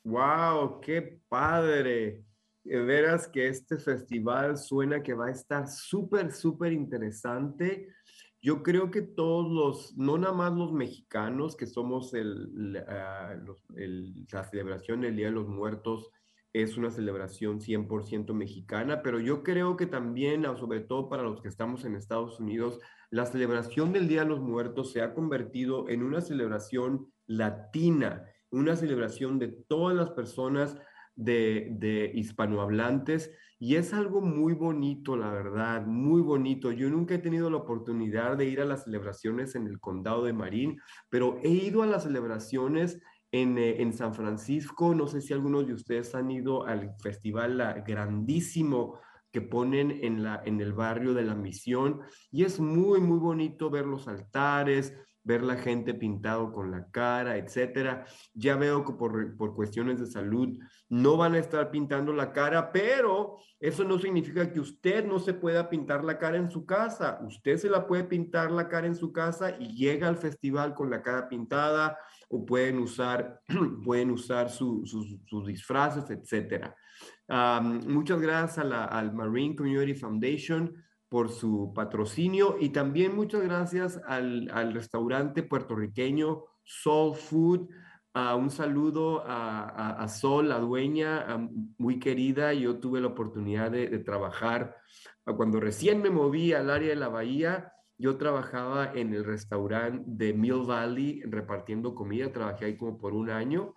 ¡Wow! 0.05 0.81
¡Qué 0.81 1.21
padre! 1.29 2.23
De 2.63 2.83
veras 2.83 3.27
que 3.27 3.49
este 3.49 3.79
festival 3.79 4.59
suena 4.59 5.03
que 5.03 5.15
va 5.15 5.27
a 5.27 5.31
estar 5.31 5.67
súper, 5.67 6.31
súper 6.31 6.73
interesante. 6.73 7.89
Yo 8.43 8.63
creo 8.63 8.91
que 8.91 9.01
todos 9.01 9.51
los, 9.51 9.97
no 9.97 10.19
nada 10.19 10.35
más 10.35 10.53
los 10.53 10.73
mexicanos, 10.73 11.57
que 11.57 11.67
somos 11.67 12.13
el, 12.13 12.77
ah, 12.87 13.35
la 14.31 14.45
celebración 14.45 15.01
del 15.01 15.17
Día 15.17 15.27
de 15.27 15.33
los 15.33 15.49
Muertos, 15.49 16.11
es 16.53 16.77
una 16.77 16.91
celebración 16.91 17.61
100% 17.61 18.33
mexicana, 18.35 19.03
pero 19.03 19.19
yo 19.19 19.43
creo 19.43 19.77
que 19.77 19.87
también, 19.87 20.45
ah, 20.45 20.57
sobre 20.57 20.81
todo 20.81 21.09
para 21.09 21.23
los 21.23 21.41
que 21.41 21.49
estamos 21.49 21.87
en 21.87 21.97
Estados 21.97 22.39
Unidos, 22.39 22.79
la 23.11 23.25
celebración 23.25 23.93
del 23.93 24.09
Día 24.09 24.25
de 24.25 24.29
los 24.29 24.41
Muertos 24.41 24.93
se 24.93 25.01
ha 25.01 25.15
convertido 25.15 25.89
en 25.89 26.03
una 26.03 26.21
celebración 26.21 27.11
latina 27.27 28.25
una 28.59 28.77
celebración 28.77 29.39
de 29.39 29.49
todas 29.49 29.97
las 29.97 30.11
personas 30.11 30.77
de, 31.17 32.11
hispanohablantes 32.15 33.31
y 33.59 33.77
es 33.77 33.95
algo 33.95 34.21
muy 34.21 34.53
bonito, 34.53 35.17
la 35.17 35.31
verdad, 35.31 35.87
muy 35.87 36.21
bonito. 36.21 36.73
Yo 36.73 36.91
nunca 36.91 37.15
he 37.15 37.19
tenido 37.19 37.49
la 37.51 37.59
oportunidad 37.59 38.37
de 38.37 38.47
ir 38.47 38.61
a 38.61 38.65
las 38.65 38.85
celebraciones 38.85 39.55
en 39.55 39.67
el 39.67 39.81
condado 39.81 40.25
de 40.25 40.33
Marín, 40.33 40.81
pero 41.09 41.39
he 41.43 41.51
ido 41.51 41.83
a 41.83 41.87
las 41.87 42.03
celebraciones 42.03 43.01
en, 43.33 43.57
eh, 43.59 43.81
en 43.81 43.93
San 43.93 44.15
Francisco. 44.15 44.95
No 44.95 45.07
sé 45.07 45.21
si 45.21 45.33
algunos 45.33 45.67
de 45.67 45.75
ustedes 45.75 46.15
han 46.15 46.31
ido 46.31 46.67
al 46.67 46.95
festival 47.01 47.83
grandísimo 47.87 48.99
que 49.35 49.41
ponen 49.41 49.99
en, 50.03 50.23
la, 50.23 50.43
en 50.45 50.61
el 50.61 50.73
barrio 50.73 51.13
de 51.13 51.25
la 51.25 51.35
misión 51.35 52.03
y 52.31 52.45
es 52.45 52.61
muy, 52.61 53.01
muy 53.01 53.19
bonito 53.19 53.69
ver 53.69 53.85
los 53.85 54.07
altares, 54.07 54.95
ver 55.25 55.43
la 55.43 55.57
gente 55.57 55.95
pintado 55.95 56.53
con 56.53 56.71
la 56.71 56.91
cara, 56.91 57.39
etcétera. 57.39 58.05
Ya 58.35 58.57
veo 58.57 58.85
que 58.85 58.93
por, 58.93 59.37
por, 59.37 59.55
cuestiones 59.55 59.99
de 59.99 60.07
salud 60.07 60.59
no 60.91 61.17
van 61.17 61.35
a 61.35 61.39
estar 61.39 61.71
pintando 61.71 62.13
la 62.13 62.33
cara, 62.33 62.71
pero 62.71 63.39
eso 63.59 63.85
no 63.85 63.99
significa 63.99 64.53
que 64.53 64.61
usted 64.61 65.05
no 65.05 65.19
se 65.19 65.33
pueda 65.33 65.69
pintar 65.71 66.05
la 66.05 66.19
cara 66.19 66.37
en 66.37 66.51
su 66.51 66.67
casa. 66.67 67.19
Usted 67.23 67.57
se 67.57 67.71
la 67.71 67.87
puede 67.87 68.05
pintar 68.05 68.51
la 68.51 68.69
cara 68.69 68.87
en 68.87 68.95
su 68.95 69.13
casa 69.13 69.57
y 69.59 69.75
llega 69.75 70.09
al 70.09 70.19
festival 70.19 70.75
con 70.75 70.91
la 70.91 71.03
cara 71.03 71.27
pintada 71.27 71.99
o 72.29 72.45
pueden 72.45 72.79
usar, 72.79 73.41
pueden 73.85 74.11
usar 74.11 74.51
sus 74.51 75.17
disfraces, 75.47 76.11
etcétera. 76.11 76.77
muchas 77.87 78.21
gracias 78.21 78.59
al 78.59 79.15
Marine 79.15 79.57
Community 79.57 79.95
Foundation 79.95 80.85
por 81.15 81.31
su 81.31 81.71
patrocinio 81.73 82.57
y 82.59 82.71
también 82.71 83.15
muchas 83.15 83.43
gracias 83.43 84.01
al, 84.05 84.51
restaurante 84.75 85.45
puertorriqueño 85.45 86.43
Soul 86.65 87.15
Food. 87.15 87.69
Uh, 88.17 88.37
un 88.37 88.51
saludo 88.51 89.23
a, 89.25 90.09
Sol, 90.09 90.49
la 90.49 90.59
dueña, 90.59 91.25
muy 91.79 92.01
querida. 92.01 92.53
Yo 92.53 92.81
tuve 92.81 93.01
la 93.01 93.07
oportunidad 93.07 93.71
de, 93.71 93.97
trabajar 94.01 94.77
cuando 95.37 95.61
recién 95.61 96.03
me 96.03 96.11
moví 96.11 96.53
al 96.53 96.69
área 96.69 96.89
de 96.89 96.97
la 96.97 97.11
bahía. 97.11 97.73
Yo 98.05 98.19
trabajaba 98.19 98.93
en 98.93 99.15
el 99.15 99.25
restaurante 99.25 100.05
de 100.07 100.35
Mill 100.35 100.67
Valley 100.67 101.23
repartiendo 101.23 101.95
comida. 101.95 102.31
Trabajé 102.31 102.67
ahí 102.67 102.77
como 102.77 102.99
por 102.99 103.15
un 103.15 103.31
año 103.31 103.75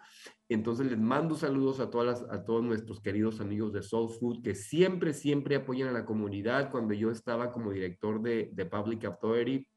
entonces 0.50 0.88
les 0.88 0.98
mando 0.98 1.36
saludos 1.36 1.80
a, 1.80 1.90
todas 1.90 2.26
a 2.30 2.46
todos 2.46 2.63
nuestros 2.63 3.02
queridos 3.02 3.42
amigos 3.42 3.74
de 3.74 3.82
Soul 3.82 4.10
Food 4.18 4.44
que 4.44 4.56
siempre, 4.56 5.13
siempre 5.13 5.58
apoyan 5.58 5.90
a 5.90 5.92
la 5.92 6.06
comunidad. 6.06 6.72
Cuando 6.72 6.94
yo 6.94 7.12
estaba 7.12 7.52
como 7.52 7.72
director 7.72 8.22
de, 8.22 8.50
de 8.54 8.66
Public 8.66 9.04
Authority 9.06 9.68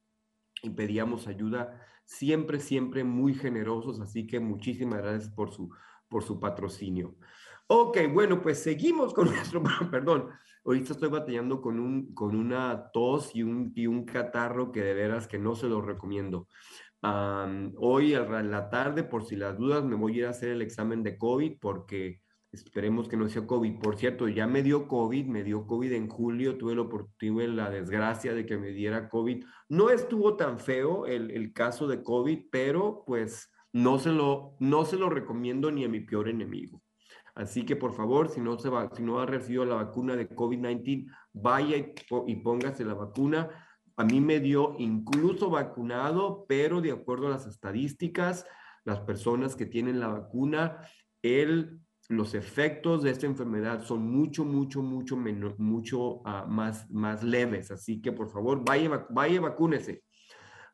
y 0.62 0.70
pedíamos 0.70 1.26
ayuda, 1.26 1.80
siempre, 2.04 2.60
siempre 2.60 3.02
muy 3.02 3.34
generosos. 3.34 4.00
Así 4.00 4.28
que 4.28 4.38
muchísimas 4.38 5.02
gracias 5.02 5.30
por 5.32 5.50
su, 5.50 5.70
por 6.08 6.22
su 6.22 6.38
patrocinio. 6.38 7.16
Ok, 7.66 7.98
bueno, 8.12 8.40
pues 8.40 8.62
seguimos 8.62 9.12
con 9.12 9.26
nuestro, 9.30 9.62
perdón, 9.90 10.28
ahorita 10.64 10.92
estoy 10.92 11.08
batallando 11.08 11.60
con, 11.60 11.78
un, 11.80 12.14
con 12.14 12.36
una 12.36 12.90
tos 12.92 13.34
y 13.34 13.42
un, 13.42 13.72
y 13.74 13.86
un 13.86 14.04
catarro 14.04 14.72
que 14.72 14.82
de 14.82 14.94
veras 14.94 15.26
que 15.26 15.38
no 15.38 15.54
se 15.54 15.68
lo 15.68 15.80
recomiendo 15.80 16.46
hoy 17.02 18.14
a 18.14 18.24
la 18.42 18.68
tarde, 18.70 19.04
por 19.04 19.24
si 19.24 19.36
las 19.36 19.56
dudas, 19.56 19.84
me 19.84 19.96
voy 19.96 20.14
a 20.14 20.18
ir 20.18 20.26
a 20.26 20.30
hacer 20.30 20.50
el 20.50 20.62
examen 20.62 21.02
de 21.02 21.16
COVID 21.16 21.58
porque 21.60 22.20
esperemos 22.52 23.08
que 23.08 23.16
no 23.16 23.28
sea 23.28 23.46
COVID. 23.46 23.78
Por 23.78 23.96
cierto, 23.96 24.28
ya 24.28 24.46
me 24.46 24.62
dio 24.62 24.86
COVID, 24.88 25.26
me 25.26 25.44
dio 25.44 25.66
COVID 25.66 25.92
en 25.92 26.08
julio, 26.08 26.58
tuve, 26.58 26.74
la, 26.74 26.86
tuve 27.16 27.48
la 27.48 27.70
desgracia 27.70 28.34
de 28.34 28.44
que 28.44 28.58
me 28.58 28.68
diera 28.68 29.08
COVID. 29.08 29.44
No 29.68 29.90
estuvo 29.90 30.36
tan 30.36 30.58
feo 30.58 31.06
el, 31.06 31.30
el 31.30 31.52
caso 31.52 31.86
de 31.86 32.02
COVID, 32.02 32.46
pero 32.50 33.04
pues 33.06 33.50
no 33.72 33.98
se, 33.98 34.10
lo, 34.10 34.56
no 34.58 34.84
se 34.84 34.96
lo 34.96 35.08
recomiendo 35.08 35.70
ni 35.70 35.84
a 35.84 35.88
mi 35.88 36.00
peor 36.00 36.28
enemigo. 36.28 36.82
Así 37.34 37.64
que 37.64 37.76
por 37.76 37.92
favor, 37.92 38.28
si 38.28 38.40
no, 38.40 38.58
se 38.58 38.68
va, 38.68 38.90
si 38.94 39.02
no 39.02 39.20
ha 39.20 39.26
recibido 39.26 39.64
la 39.64 39.76
vacuna 39.76 40.16
de 40.16 40.28
COVID-19, 40.28 41.06
vaya 41.32 41.76
y, 41.76 41.94
y 42.26 42.36
póngase 42.36 42.84
la 42.84 42.94
vacuna 42.94 43.48
a 44.00 44.04
mí 44.04 44.18
me 44.18 44.40
dio 44.40 44.76
incluso 44.78 45.50
vacunado, 45.50 46.46
pero 46.48 46.80
de 46.80 46.90
acuerdo 46.90 47.26
a 47.26 47.30
las 47.32 47.46
estadísticas, 47.46 48.46
las 48.86 49.00
personas 49.00 49.56
que 49.56 49.66
tienen 49.66 50.00
la 50.00 50.08
vacuna, 50.08 50.78
el, 51.20 51.78
los 52.08 52.32
efectos 52.32 53.02
de 53.02 53.10
esta 53.10 53.26
enfermedad 53.26 53.82
son 53.82 54.10
mucho, 54.10 54.46
mucho, 54.46 54.80
mucho, 54.80 55.18
menos, 55.18 55.58
mucho 55.58 56.20
uh, 56.20 56.46
más, 56.48 56.90
más 56.90 57.22
leves. 57.22 57.70
Así 57.70 58.00
que 58.00 58.10
por 58.10 58.30
favor, 58.30 58.64
vaya, 58.64 59.06
vaya, 59.10 59.38
vacúnese. 59.38 60.02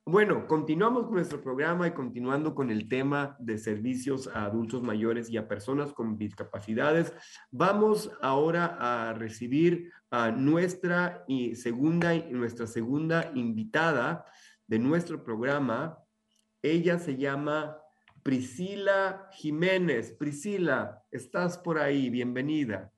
Bueno, 0.08 0.46
continuamos 0.46 1.06
con 1.06 1.14
nuestro 1.14 1.42
programa 1.42 1.88
y 1.88 1.90
continuando 1.90 2.54
con 2.54 2.70
el 2.70 2.88
tema 2.88 3.36
de 3.40 3.58
servicios 3.58 4.28
a 4.28 4.44
adultos 4.44 4.80
mayores 4.80 5.28
y 5.30 5.36
a 5.36 5.48
personas 5.48 5.92
con 5.92 6.16
discapacidades. 6.16 7.12
Vamos 7.50 8.12
ahora 8.22 8.76
a 8.78 9.14
recibir 9.14 9.92
a 10.12 10.30
nuestra, 10.30 11.24
y 11.26 11.56
segunda, 11.56 12.14
nuestra 12.30 12.68
segunda 12.68 13.32
invitada 13.34 14.24
de 14.68 14.78
nuestro 14.78 15.24
programa. 15.24 15.98
Ella 16.62 17.00
se 17.00 17.16
llama 17.16 17.76
Priscila 18.22 19.28
Jiménez. 19.32 20.12
Priscila, 20.12 21.02
estás 21.10 21.58
por 21.58 21.80
ahí, 21.80 22.10
bienvenida. 22.10 22.92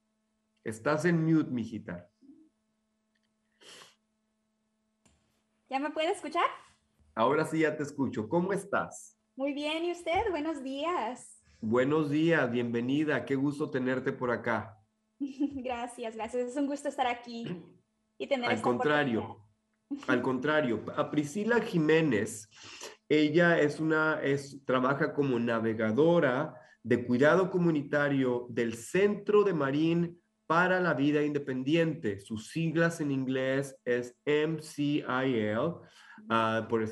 Estás 0.63 1.07
en 1.07 1.25
mute, 1.25 1.51
mijita. 1.51 2.07
¿Ya 5.71 5.79
me 5.79 5.89
puede 5.89 6.11
escuchar? 6.11 6.68
Ahora 7.19 7.45
sí 7.45 7.59
ya 7.59 7.77
te 7.77 7.83
escucho. 7.83 8.29
¿Cómo 8.29 8.53
estás? 8.53 9.19
Muy 9.35 9.53
bien, 9.53 9.85
¿y 9.85 9.91
usted? 9.91 10.31
Buenos 10.31 10.63
días. 10.63 11.43
Buenos 11.61 12.11
días, 12.11 12.49
bienvenida. 12.49 13.25
Qué 13.25 13.35
gusto 13.35 13.69
tenerte 13.71 14.13
por 14.13 14.31
acá. 14.31 14.79
Gracias, 15.19 16.15
gracias. 16.15 16.51
Es 16.51 16.57
un 16.57 16.69
gusto 16.69 16.89
estar 16.89 17.09
aquí 17.09 17.61
y 18.19 18.29
tener 18.29 18.51
Al 18.51 18.55
esta 18.55 18.63
contrario, 18.63 19.49
al 20.07 20.23
contrario. 20.23 20.85
A 20.97 21.11
Priscila 21.11 21.61
Jiménez, 21.61 22.49
ella 23.09 23.59
es 23.59 23.81
una, 23.81 24.23
es, 24.23 24.65
trabaja 24.65 25.13
como 25.13 25.41
navegadora 25.41 26.55
de 26.85 27.05
cuidado 27.05 27.51
comunitario 27.51 28.47
del 28.49 28.75
Centro 28.75 29.43
de 29.43 29.55
Marín 29.55 30.23
para 30.47 30.79
la 30.79 30.95
Vida 30.95 31.25
Independiente. 31.25 32.21
Sus 32.21 32.53
siglas 32.53 33.01
en 33.01 33.11
inglés 33.11 33.77
es 33.85 34.17
MCIL. 34.25 35.03
Ah, 36.29 36.67
por, 36.69 36.83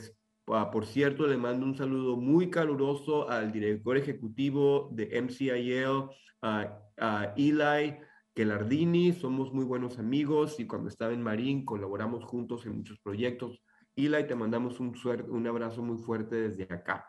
por 0.46 0.86
cierto, 0.86 1.26
le 1.26 1.36
mando 1.36 1.66
un 1.66 1.76
saludo 1.76 2.16
muy 2.16 2.50
caluroso 2.50 3.28
al 3.28 3.50
director 3.50 3.96
ejecutivo 3.96 4.88
de 4.92 5.20
MCIL, 5.20 6.08
a 6.40 7.34
Eli 7.36 7.98
Kelardini. 8.32 9.12
Somos 9.12 9.52
muy 9.52 9.64
buenos 9.64 9.98
amigos 9.98 10.60
y 10.60 10.66
cuando 10.66 10.88
estaba 10.88 11.12
en 11.12 11.22
Marín 11.22 11.64
colaboramos 11.64 12.24
juntos 12.24 12.64
en 12.64 12.76
muchos 12.76 13.00
proyectos. 13.00 13.60
Eli, 13.96 14.26
te 14.26 14.34
mandamos 14.36 14.78
un 14.78 15.46
abrazo 15.46 15.82
muy 15.82 15.98
fuerte 15.98 16.36
desde 16.36 16.62
acá. 16.72 17.06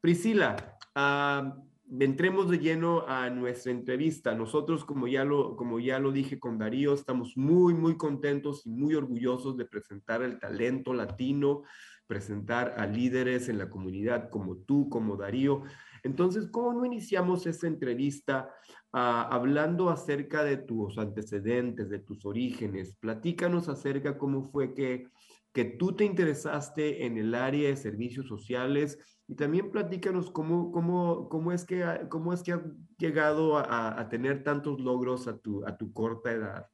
Priscila, 0.00 0.76
entremos 2.00 2.50
de 2.50 2.58
lleno 2.58 3.06
a 3.06 3.30
nuestra 3.30 3.72
entrevista. 3.72 4.34
Nosotros, 4.34 4.84
como 4.84 5.06
ya, 5.06 5.24
lo, 5.24 5.56
como 5.56 5.78
ya 5.78 5.98
lo 5.98 6.12
dije 6.12 6.38
con 6.38 6.58
Darío, 6.58 6.94
estamos 6.94 7.36
muy, 7.36 7.74
muy 7.74 7.96
contentos 7.96 8.66
y 8.66 8.70
muy 8.70 8.94
orgullosos 8.94 9.56
de 9.56 9.66
presentar 9.66 10.22
el 10.22 10.38
talento 10.38 10.92
latino, 10.92 11.62
presentar 12.06 12.74
a 12.76 12.86
líderes 12.86 13.48
en 13.48 13.58
la 13.58 13.70
comunidad 13.70 14.30
como 14.30 14.56
tú, 14.56 14.88
como 14.88 15.16
Darío. 15.16 15.62
Entonces, 16.02 16.48
¿cómo 16.50 16.72
no 16.72 16.84
iniciamos 16.84 17.46
esta 17.46 17.66
entrevista 17.66 18.54
ah, 18.92 19.28
hablando 19.30 19.90
acerca 19.90 20.44
de 20.44 20.56
tus 20.56 20.98
antecedentes, 20.98 21.88
de 21.88 21.98
tus 21.98 22.24
orígenes? 22.24 22.96
Platícanos 22.96 23.68
acerca 23.68 24.18
cómo 24.18 24.42
fue 24.42 24.74
que, 24.74 25.08
que 25.56 25.64
tú 25.64 25.96
te 25.96 26.04
interesaste 26.04 27.06
en 27.06 27.16
el 27.16 27.34
área 27.34 27.70
de 27.70 27.76
servicios 27.76 28.28
sociales 28.28 28.98
y 29.26 29.36
también 29.36 29.70
platícanos 29.70 30.30
cómo, 30.30 30.70
cómo, 30.70 31.30
cómo, 31.30 31.50
es, 31.50 31.64
que, 31.64 31.82
cómo 32.10 32.34
es 32.34 32.42
que 32.42 32.52
has 32.52 32.60
llegado 32.98 33.56
a, 33.56 33.98
a, 33.98 34.06
tener 34.10 34.44
tantos 34.44 34.78
logros 34.80 35.26
a 35.26 35.38
tu, 35.38 35.66
a 35.66 35.78
tu 35.78 35.94
corta 35.94 36.30
edad. 36.30 36.66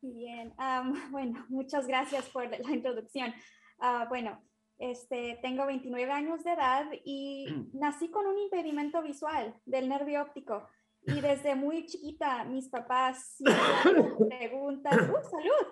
Bien, 0.00 0.52
um, 0.58 0.92
bueno, 1.12 1.46
muchas 1.48 1.86
gracias 1.86 2.28
por 2.30 2.50
la 2.50 2.74
introducción. 2.74 3.32
Uh, 3.78 4.08
bueno, 4.08 4.42
este, 4.76 5.38
tengo 5.40 5.64
29 5.64 6.10
años 6.10 6.42
de 6.42 6.52
edad 6.52 6.86
y 7.04 7.46
nací 7.74 8.10
con 8.10 8.26
un 8.26 8.40
impedimento 8.40 9.00
visual 9.02 9.54
del 9.66 9.88
nervio 9.88 10.20
óptico. 10.20 10.68
Y 11.06 11.20
desde 11.20 11.54
muy 11.54 11.86
chiquita 11.86 12.42
mis 12.44 12.68
papás 12.68 13.36
me 13.38 14.26
preguntan, 14.28 15.12
¡uh, 15.12 15.30
salud! 15.30 15.68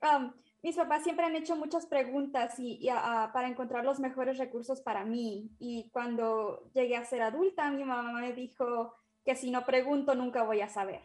Um, 0.00 0.43
mis 0.64 0.76
papás 0.76 1.02
siempre 1.02 1.26
han 1.26 1.36
hecho 1.36 1.56
muchas 1.56 1.84
preguntas 1.84 2.58
y, 2.58 2.78
y 2.80 2.88
para 3.34 3.48
encontrar 3.48 3.84
los 3.84 4.00
mejores 4.00 4.38
recursos 4.38 4.80
para 4.80 5.04
mí. 5.04 5.50
Y 5.58 5.90
cuando 5.90 6.70
llegué 6.72 6.96
a 6.96 7.04
ser 7.04 7.20
adulta, 7.20 7.70
mi 7.70 7.84
mamá 7.84 8.18
me 8.18 8.32
dijo 8.32 8.94
que 9.26 9.34
si 9.34 9.50
no 9.50 9.66
pregunto 9.66 10.14
nunca 10.14 10.42
voy 10.42 10.62
a 10.62 10.70
saber. 10.70 11.02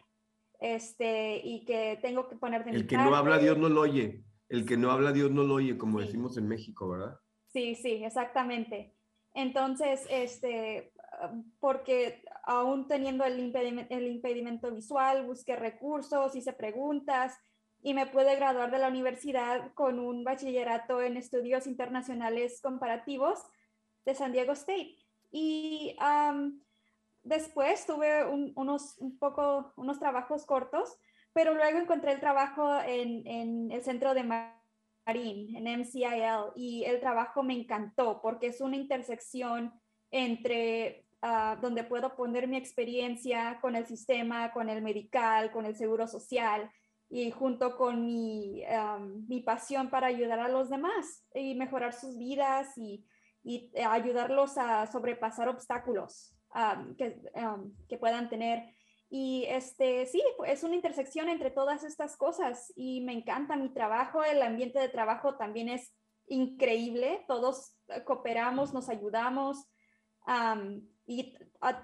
Este, 0.60 1.42
y 1.44 1.66
que 1.66 1.98
tengo 2.00 2.26
que 2.26 2.36
poner 2.36 2.64
de 2.64 2.70
El 2.70 2.76
mi 2.78 2.86
que 2.86 2.96
parte. 2.96 3.10
no 3.10 3.16
habla, 3.16 3.36
Dios 3.36 3.58
no 3.58 3.68
lo 3.68 3.82
oye. 3.82 4.24
El 4.48 4.64
que 4.64 4.78
no 4.78 4.92
habla, 4.92 5.12
Dios 5.12 5.30
no 5.30 5.42
lo 5.42 5.56
oye, 5.56 5.76
como 5.76 6.00
sí. 6.00 6.06
decimos 6.06 6.38
en 6.38 6.48
México, 6.48 6.88
¿verdad? 6.88 7.20
Sí, 7.52 7.74
sí, 7.74 8.02
exactamente. 8.02 8.96
Entonces, 9.34 10.06
este, 10.08 10.94
porque 11.58 12.22
aún 12.44 12.88
teniendo 12.88 13.24
el 13.24 13.38
impedimento, 13.38 13.94
el 13.94 14.06
impedimento 14.06 14.70
visual, 14.70 15.26
busqué 15.26 15.54
recursos, 15.54 16.34
hice 16.34 16.54
preguntas 16.54 17.38
y 17.82 17.94
me 17.94 18.06
pude 18.06 18.36
graduar 18.36 18.70
de 18.70 18.78
la 18.78 18.88
universidad 18.88 19.72
con 19.74 19.98
un 19.98 20.24
bachillerato 20.24 21.00
en 21.00 21.16
estudios 21.16 21.66
internacionales 21.66 22.60
comparativos 22.60 23.38
de 24.04 24.14
San 24.14 24.32
Diego 24.32 24.52
State. 24.52 24.96
Y 25.30 25.96
después 27.22 27.86
tuve 27.86 28.24
un, 28.26 28.52
unos, 28.56 28.98
un 28.98 29.18
poco, 29.18 29.72
unos 29.76 29.98
trabajos 29.98 30.44
cortos, 30.44 30.98
pero 31.32 31.54
luego 31.54 31.78
encontré 31.78 32.12
el 32.12 32.20
trabajo 32.20 32.80
en, 32.82 33.26
en 33.26 33.70
el 33.70 33.82
centro 33.82 34.14
de 34.14 34.24
Marín, 34.24 35.56
en 35.56 35.80
MCIL, 35.80 36.52
y 36.56 36.84
el 36.84 37.00
trabajo 37.00 37.42
me 37.42 37.54
encantó 37.54 38.20
porque 38.20 38.48
es 38.48 38.60
una 38.60 38.76
intersección 38.76 39.72
entre 40.10 41.06
uh, 41.22 41.60
donde 41.60 41.84
puedo 41.84 42.16
poner 42.16 42.48
mi 42.48 42.56
experiencia 42.56 43.58
con 43.60 43.76
el 43.76 43.86
sistema, 43.86 44.52
con 44.52 44.68
el 44.68 44.82
medical, 44.82 45.52
con 45.52 45.66
el 45.66 45.76
seguro 45.76 46.06
social, 46.08 46.70
y 47.10 47.32
junto 47.32 47.76
con 47.76 48.06
mi, 48.06 48.62
um, 48.66 49.26
mi 49.26 49.40
pasión 49.40 49.90
para 49.90 50.06
ayudar 50.06 50.38
a 50.38 50.48
los 50.48 50.70
demás 50.70 51.26
y 51.34 51.56
mejorar 51.56 51.92
sus 51.92 52.16
vidas 52.16 52.78
y, 52.78 53.04
y 53.42 53.72
ayudarlos 53.80 54.56
a 54.56 54.86
sobrepasar 54.86 55.48
obstáculos 55.48 56.36
um, 56.54 56.94
que, 56.94 57.20
um, 57.34 57.74
que, 57.88 57.98
puedan 57.98 58.28
tener. 58.28 58.62
Y 59.10 59.44
este, 59.48 60.06
sí, 60.06 60.22
es 60.46 60.62
una 60.62 60.76
intersección 60.76 61.28
entre 61.28 61.50
todas 61.50 61.82
estas 61.82 62.16
cosas 62.16 62.72
y 62.76 63.00
me 63.00 63.12
encanta 63.12 63.56
mi 63.56 63.70
trabajo, 63.70 64.22
el 64.22 64.40
ambiente 64.40 64.78
de 64.78 64.88
trabajo 64.88 65.36
también 65.36 65.68
es 65.68 65.92
increíble, 66.28 67.24
todos 67.26 67.74
cooperamos, 68.04 68.72
nos 68.72 68.88
ayudamos 68.88 69.66
y 71.10 71.36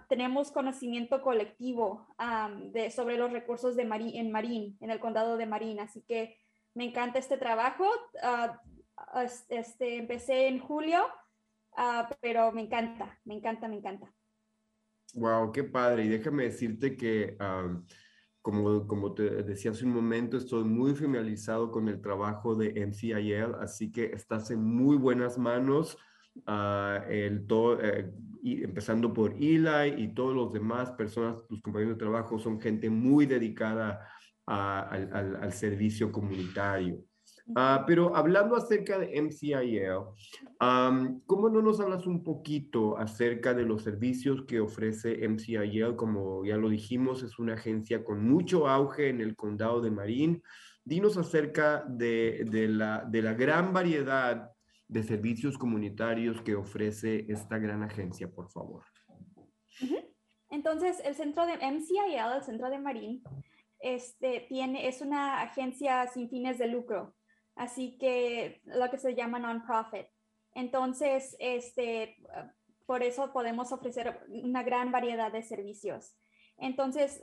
tenemos 0.09 0.53
conocimiento 0.53 1.21
colectivo 1.21 2.07
um, 2.21 2.71
de, 2.71 2.93
sobre 2.93 3.19
los 3.19 3.33
recursos 3.33 3.75
de 3.75 3.85
Marín, 3.85 4.15
en 4.15 4.31
Marín, 4.31 4.79
en 4.81 4.91
el 4.91 5.01
condado 5.01 5.37
de 5.37 5.47
Marín. 5.47 5.81
Así 5.81 6.01
que 6.07 6.39
me 6.75 6.85
encanta 6.85 7.19
este 7.19 7.37
trabajo. 7.37 7.87
Uh, 8.23 9.27
este, 9.49 9.97
empecé 9.97 10.47
en 10.47 10.61
julio, 10.61 11.05
uh, 11.77 12.05
pero 12.21 12.53
me 12.53 12.63
encanta, 12.63 13.19
me 13.25 13.35
encanta, 13.35 13.67
me 13.67 13.79
encanta. 13.79 14.15
Wow, 15.15 15.51
qué 15.51 15.65
padre. 15.65 16.05
Y 16.05 16.09
déjame 16.09 16.45
decirte 16.45 16.97
que, 16.97 17.37
um, 17.41 17.85
como, 18.41 18.87
como 18.87 19.13
te 19.13 19.43
decía 19.43 19.73
hace 19.73 19.87
un 19.87 19.93
momento, 19.93 20.37
estoy 20.37 20.63
muy 20.63 20.95
familiarizado 20.95 21.73
con 21.73 21.89
el 21.89 22.01
trabajo 22.01 22.55
de 22.55 22.87
MCIL, 22.87 23.57
así 23.61 23.91
que 23.91 24.05
estás 24.05 24.53
en 24.53 24.63
muy 24.63 24.97
buenas 24.97 25.37
manos. 25.37 25.99
Uh, 26.47 27.03
el 27.09 27.47
to, 27.47 27.81
eh, 27.81 28.13
y 28.47 28.63
empezando 28.63 29.13
por 29.13 29.33
Eli 29.33 30.05
y 30.05 30.15
todos 30.15 30.33
los 30.33 30.53
demás 30.53 30.93
personas, 30.93 31.45
tus 31.49 31.61
compañeros 31.61 31.97
de 31.97 32.05
trabajo, 32.05 32.39
son 32.39 32.61
gente 32.61 32.89
muy 32.89 33.27
dedicada 33.27 34.09
a, 34.47 34.83
al, 34.83 35.11
al, 35.13 35.37
al, 35.43 35.53
servicio 35.53 36.13
comunitario. 36.13 37.01
Uh, 37.49 37.83
pero 37.89 38.15
hablando 38.15 38.55
acerca 38.55 39.01
de 39.01 39.21
MCIL, 39.21 39.97
um, 40.61 41.21
¿cómo 41.27 41.49
no 41.49 41.61
nos 41.61 41.81
hablas 41.81 42.07
un 42.07 42.23
poquito 42.23 42.97
acerca 42.97 43.53
de 43.53 43.65
los 43.65 43.83
servicios 43.83 44.45
que 44.47 44.61
ofrece 44.61 45.29
MCIL? 45.29 45.97
Como 45.97 46.45
ya 46.45 46.57
lo 46.57 46.69
dijimos, 46.69 47.25
es 47.25 47.41
una 47.41 47.55
agencia 47.55 48.05
con 48.05 48.29
mucho 48.29 48.69
auge 48.69 49.09
en 49.09 49.21
el 49.21 49.35
condado 49.35 49.81
de 49.81 49.91
Marín. 49.91 50.41
Dinos 50.85 51.17
acerca 51.17 51.85
de, 51.89 52.47
de, 52.49 52.69
la, 52.69 53.05
de 53.11 53.23
la 53.23 53.35
gran 53.35 53.73
variedad 53.73 54.53
de 54.89 55.03
servicios 55.03 55.59
comunitarios 55.59 56.41
que 56.43 56.55
ofrece 56.55 57.27
esta 57.29 57.59
gran 57.59 57.83
agencia, 57.83 58.31
por 58.31 58.51
favor. 58.51 58.85
Entonces, 60.51 61.01
el 61.05 61.15
centro 61.15 61.45
de 61.45 61.55
MCIL, 61.55 62.35
el 62.35 62.43
centro 62.43 62.71
de 62.71 62.79
Marín, 62.79 63.23
este, 63.81 64.47
tiene, 64.49 64.89
es 64.89 65.01
una 65.01 65.43
agencia 65.43 66.07
sin 66.07 66.31
fines 66.31 66.59
de 66.59 66.69
lucro, 66.69 67.15
así 67.57 67.99
que 67.99 68.61
lo 68.65 68.91
que 68.91 68.99
se 68.99 69.15
llama 69.15 69.39
non-profit. 69.39 70.07
Entonces, 70.55 71.37
este, 71.39 72.17
por 72.87 73.03
eso 73.03 73.33
podemos 73.33 73.73
ofrecer 73.73 74.21
una 74.29 74.63
gran 74.63 74.93
variedad 74.93 75.31
de 75.33 75.43
servicios. 75.43 76.17
Entonces, 76.57 77.21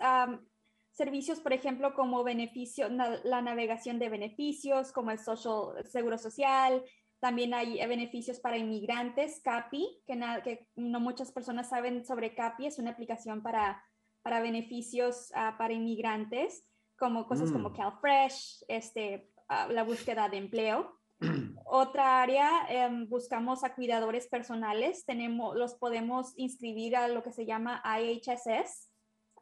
servicios, 0.92 1.40
por 1.40 1.54
ejemplo, 1.54 1.96
como 1.96 2.24
beneficio, 2.24 2.88
la 2.90 3.42
navegación 3.42 3.98
de 3.98 4.10
beneficios, 4.10 4.92
como 4.92 5.12
el 5.12 5.18
social, 5.18 5.84
seguro 5.86 6.18
social, 6.18 6.84
también 7.24 7.54
hay 7.54 7.78
beneficios 7.88 8.42
para 8.42 8.58
inmigrantes, 8.58 9.40
CAPI, 9.46 10.04
que, 10.06 10.18
na, 10.18 10.44
que 10.44 10.68
no 10.76 11.00
muchas 11.00 11.32
personas 11.32 11.70
saben 11.70 12.04
sobre 12.06 12.36
CAPI, 12.36 12.66
es 12.66 12.80
una 12.80 12.90
aplicación 12.90 13.42
para, 13.42 13.82
para 14.24 14.42
beneficios 14.42 15.32
uh, 15.32 15.58
para 15.58 15.72
inmigrantes, 15.72 16.68
como 17.00 17.26
cosas 17.26 17.50
mm. 17.50 17.54
como 17.54 17.72
CalFresh, 17.72 18.66
este, 18.68 19.32
uh, 19.50 19.72
la 19.72 19.84
búsqueda 19.86 20.28
de 20.28 20.36
empleo. 20.36 21.00
Otra 21.66 22.22
área, 22.22 22.90
um, 22.90 23.08
buscamos 23.08 23.64
a 23.64 23.74
cuidadores 23.74 24.28
personales, 24.28 25.06
tenemos, 25.06 25.56
los 25.56 25.76
podemos 25.76 26.34
inscribir 26.36 26.98
a 26.98 27.08
lo 27.08 27.24
que 27.24 27.32
se 27.32 27.46
llama 27.46 27.82
IHSS. 27.86 28.92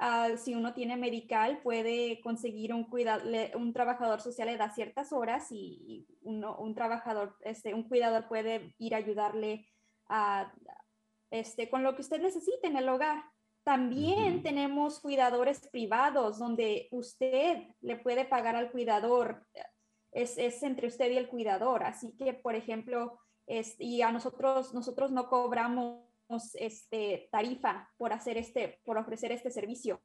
Uh, 0.02 0.36
si 0.36 0.56
uno 0.56 0.74
tiene 0.74 0.98
medical, 0.98 1.62
puede 1.62 2.22
conseguir 2.22 2.74
un, 2.74 2.86
cuida 2.86 3.22
un 3.54 3.72
trabajador 3.72 4.20
social 4.20 4.48
le 4.48 4.58
da 4.58 4.74
ciertas 4.74 5.14
horas 5.14 5.52
y 5.52 6.08
uno, 6.24 6.58
un 6.58 6.74
trabajador, 6.74 7.38
este, 7.42 7.76
un 7.76 7.88
cuidador 7.88 8.28
puede 8.28 8.74
ir 8.80 8.96
a 8.96 8.98
ayudarle 8.98 9.68
a, 10.08 10.52
este, 11.30 11.70
con 11.70 11.84
lo 11.84 11.94
que 11.94 12.02
usted 12.02 12.20
necesite 12.20 12.66
en 12.66 12.78
el 12.78 12.90
hogar. 12.90 13.24
También 13.64 14.42
tenemos 14.42 15.00
cuidadores 15.00 15.68
privados 15.70 16.40
donde 16.40 16.88
usted 16.90 17.68
le 17.82 17.96
puede 17.98 18.26
pagar 18.26 18.56
al 18.56 18.72
cuidador. 18.72 19.46
Es, 20.12 20.36
es 20.40 20.64
entre 20.64 20.88
usted 20.88 21.12
y 21.12 21.18
el 21.18 21.30
cuidador. 21.30 21.84
Así 21.84 22.18
que, 22.18 22.34
por 22.34 22.56
ejemplo, 22.56 23.20
es, 23.46 23.76
y 23.78 24.02
a 24.02 24.12
nosotros, 24.12 24.74
nosotros 24.74 25.12
no 25.12 25.30
cobramos 25.30 26.11
este, 26.56 27.30
tarifa 27.32 27.90
por, 27.98 28.14
hacer 28.14 28.38
este, 28.38 28.80
por 28.84 28.98
ofrecer 28.98 29.32
este 29.32 29.52
servicio. 29.52 30.02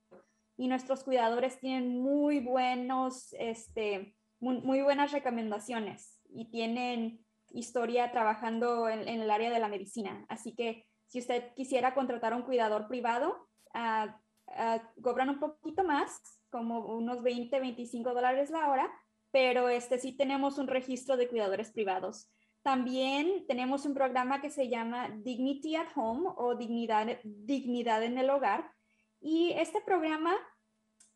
Y 0.57 0.69
nuestros 0.69 1.05
cuidadores 1.05 1.59
tienen 1.61 2.01
muy 2.01 2.41
buenos, 2.41 3.35
este, 3.39 4.17
muy, 4.41 4.83
buenas 4.83 5.13
recomendaciones 5.13 6.21
y 6.31 6.51
tienen 6.51 7.25
historia 7.51 8.11
trabajando 8.11 8.89
en, 8.89 9.09
el 9.09 9.31
área 9.31 9.51
de 9.51 9.59
la 9.59 9.69
medicina. 9.69 10.25
Así 10.29 10.55
que 10.55 10.87
si 11.07 11.21
usted 11.21 11.53
quisiera 11.55 11.95
contratar 11.95 12.35
un 12.35 12.43
cuidador 12.43 12.89
privado, 12.89 13.49
ah, 13.75 14.21
ah, 14.49 14.83
cobran 15.03 15.31
un 15.31 15.41
poquito 15.41 15.85
más, 15.85 16.21
como 16.51 16.87
unos 16.97 17.23
20, 17.23 17.61
25 17.61 18.15
dólares 18.15 18.51
la 18.51 18.69
hora, 18.71 18.91
pero 19.31 19.69
este 19.69 19.99
sí 19.99 20.17
tenemos 20.17 20.59
un 20.59 20.67
registro 20.67 21.17
de 21.17 21.29
cuidadores 21.29 21.71
privados. 21.71 22.31
También 22.67 23.47
tenemos 23.47 23.87
un 23.87 23.95
programa 23.95 24.41
que 24.41 24.51
se 24.51 24.69
llama 24.69 25.09
Dignity 25.09 25.77
at 25.77 25.87
Home 25.95 26.31
o 26.35 26.57
Dignidad, 26.57 27.07
Dignidad 27.23 28.03
en 28.03 28.19
el 28.19 28.29
Hogar. 28.29 28.73
Y 29.21 29.53
este 29.53 29.81
programa 29.81 30.35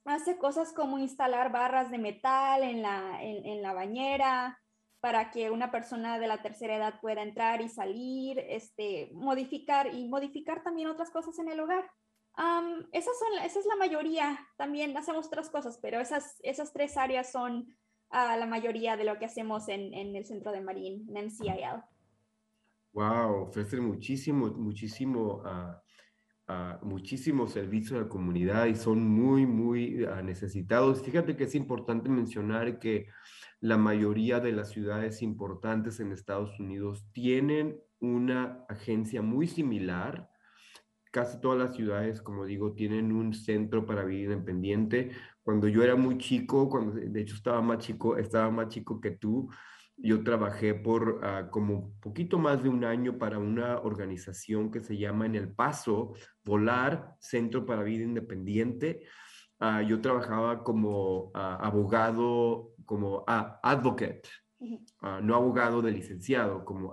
hace 0.05 0.39
cosas 0.39 0.73
como 0.73 1.01
instalar 1.01 1.51
barras 1.51 1.91
de 1.91 1.99
metal 1.99 2.63
en 2.63 2.83
la, 2.83 3.21
en, 3.21 3.63
la 3.63 3.73
bañera 3.73 4.61
para 5.01 5.33
que 5.33 5.51
una 5.51 5.73
persona 5.73 6.21
de 6.21 6.29
la 6.29 6.41
tercera 6.41 6.77
edad 6.77 7.01
pueda 7.01 7.23
entrar 7.23 7.61
y 7.63 7.69
salir, 7.69 8.39
este, 8.39 9.11
modificar 9.13 9.93
y 9.93 10.07
modificar 10.07 10.63
también 10.63 10.87
otras 10.87 11.11
cosas 11.11 11.37
en 11.41 11.49
el 11.49 11.59
hogar. 11.59 11.91
esas 12.93 13.19
son, 13.19 13.45
esa 13.45 13.59
es 13.59 13.67
la 13.67 13.75
mayoría. 13.75 14.39
También 14.57 14.97
hacemos 14.97 15.27
otras 15.27 15.51
cosas, 15.51 15.81
pero 15.83 15.99
esas, 15.99 16.37
esas 16.45 16.73
tres 16.73 16.97
áreas 16.97 17.33
son 17.33 17.77
uh, 18.13 18.39
la 18.39 18.47
mayoría 18.47 18.97
de 18.97 19.05
lo 19.05 19.19
que 19.19 19.27
hacemos 19.27 19.69
en, 19.69 19.93
en 19.95 20.15
el 20.17 20.25
centro 20.25 20.53
de 20.53 20.61
Marín, 20.61 21.07
en 21.09 21.27
MCIL. 21.27 21.83
Wow, 22.93 23.43
ofrecen 23.49 23.85
muchísimo, 23.85 24.49
muchísimo 24.49 25.43
uh, 25.45 25.81
muchísimos 26.83 27.53
servicios 27.53 27.99
a 27.99 28.03
la 28.03 28.09
comunidad 28.09 28.67
y 28.67 28.75
son 28.75 29.07
muy, 29.07 29.47
muy 29.47 30.05
ah, 30.05 30.23
necesitados. 30.23 31.03
Fíjate 31.03 31.37
que 31.37 31.45
es 31.45 31.55
importante 31.55 32.09
mencionar 32.09 32.79
que 32.79 33.07
la 33.61 33.77
mayoría 33.77 34.41
de 34.41 34.53
las 34.53 34.71
ciudades 34.71 35.23
importantes 35.23 36.01
en 36.01 36.13
Estados 36.13 36.59
Unidos 36.59 37.07
tienen 37.13 37.79
una 38.01 38.65
agencia 38.69 39.23
muy 39.23 39.47
similar. 39.47 40.31
Casi 41.11 41.41
todas 41.41 41.59
las 41.59 41.77
ciudades, 41.77 42.23
como 42.23 42.45
digo, 42.47 42.73
tienen 42.73 43.13
un 43.13 43.35
centro 43.35 43.85
para 43.85 44.05
vida 44.05 44.33
independiente. 44.33 45.11
Cuando 45.51 45.67
yo 45.67 45.83
era 45.83 45.97
muy 45.97 46.17
chico, 46.17 46.69
cuando 46.69 46.93
de 46.93 47.21
hecho 47.21 47.35
estaba 47.35 47.61
más 47.61 47.79
chico, 47.79 48.17
estaba 48.17 48.53
más 48.53 48.69
chico 48.69 49.01
que 49.01 49.11
tú, 49.11 49.51
yo 49.97 50.23
trabajé 50.23 50.75
por 50.75 51.21
uh, 51.25 51.51
como 51.51 51.91
poquito 51.99 52.39
más 52.39 52.63
de 52.63 52.69
un 52.69 52.85
año 52.85 53.19
para 53.19 53.41
una 53.41 53.81
organización 53.81 54.71
que 54.71 54.79
se 54.79 54.97
llama 54.97 55.27
En 55.27 55.35
El 55.35 55.53
Paso, 55.53 56.13
Volar, 56.45 57.17
Centro 57.19 57.67
para 57.67 57.83
Vida 57.83 58.05
Independiente. 58.05 59.03
Uh, 59.59 59.81
yo 59.81 60.01
trabajaba 60.01 60.63
como 60.63 61.25
uh, 61.25 61.31
abogado, 61.35 62.71
como 62.85 63.25
advocate, 63.27 64.29
No 65.23 65.35
abogado 65.35 65.81
de 65.81 65.91
licenciado, 65.91 66.67
como 66.67 66.93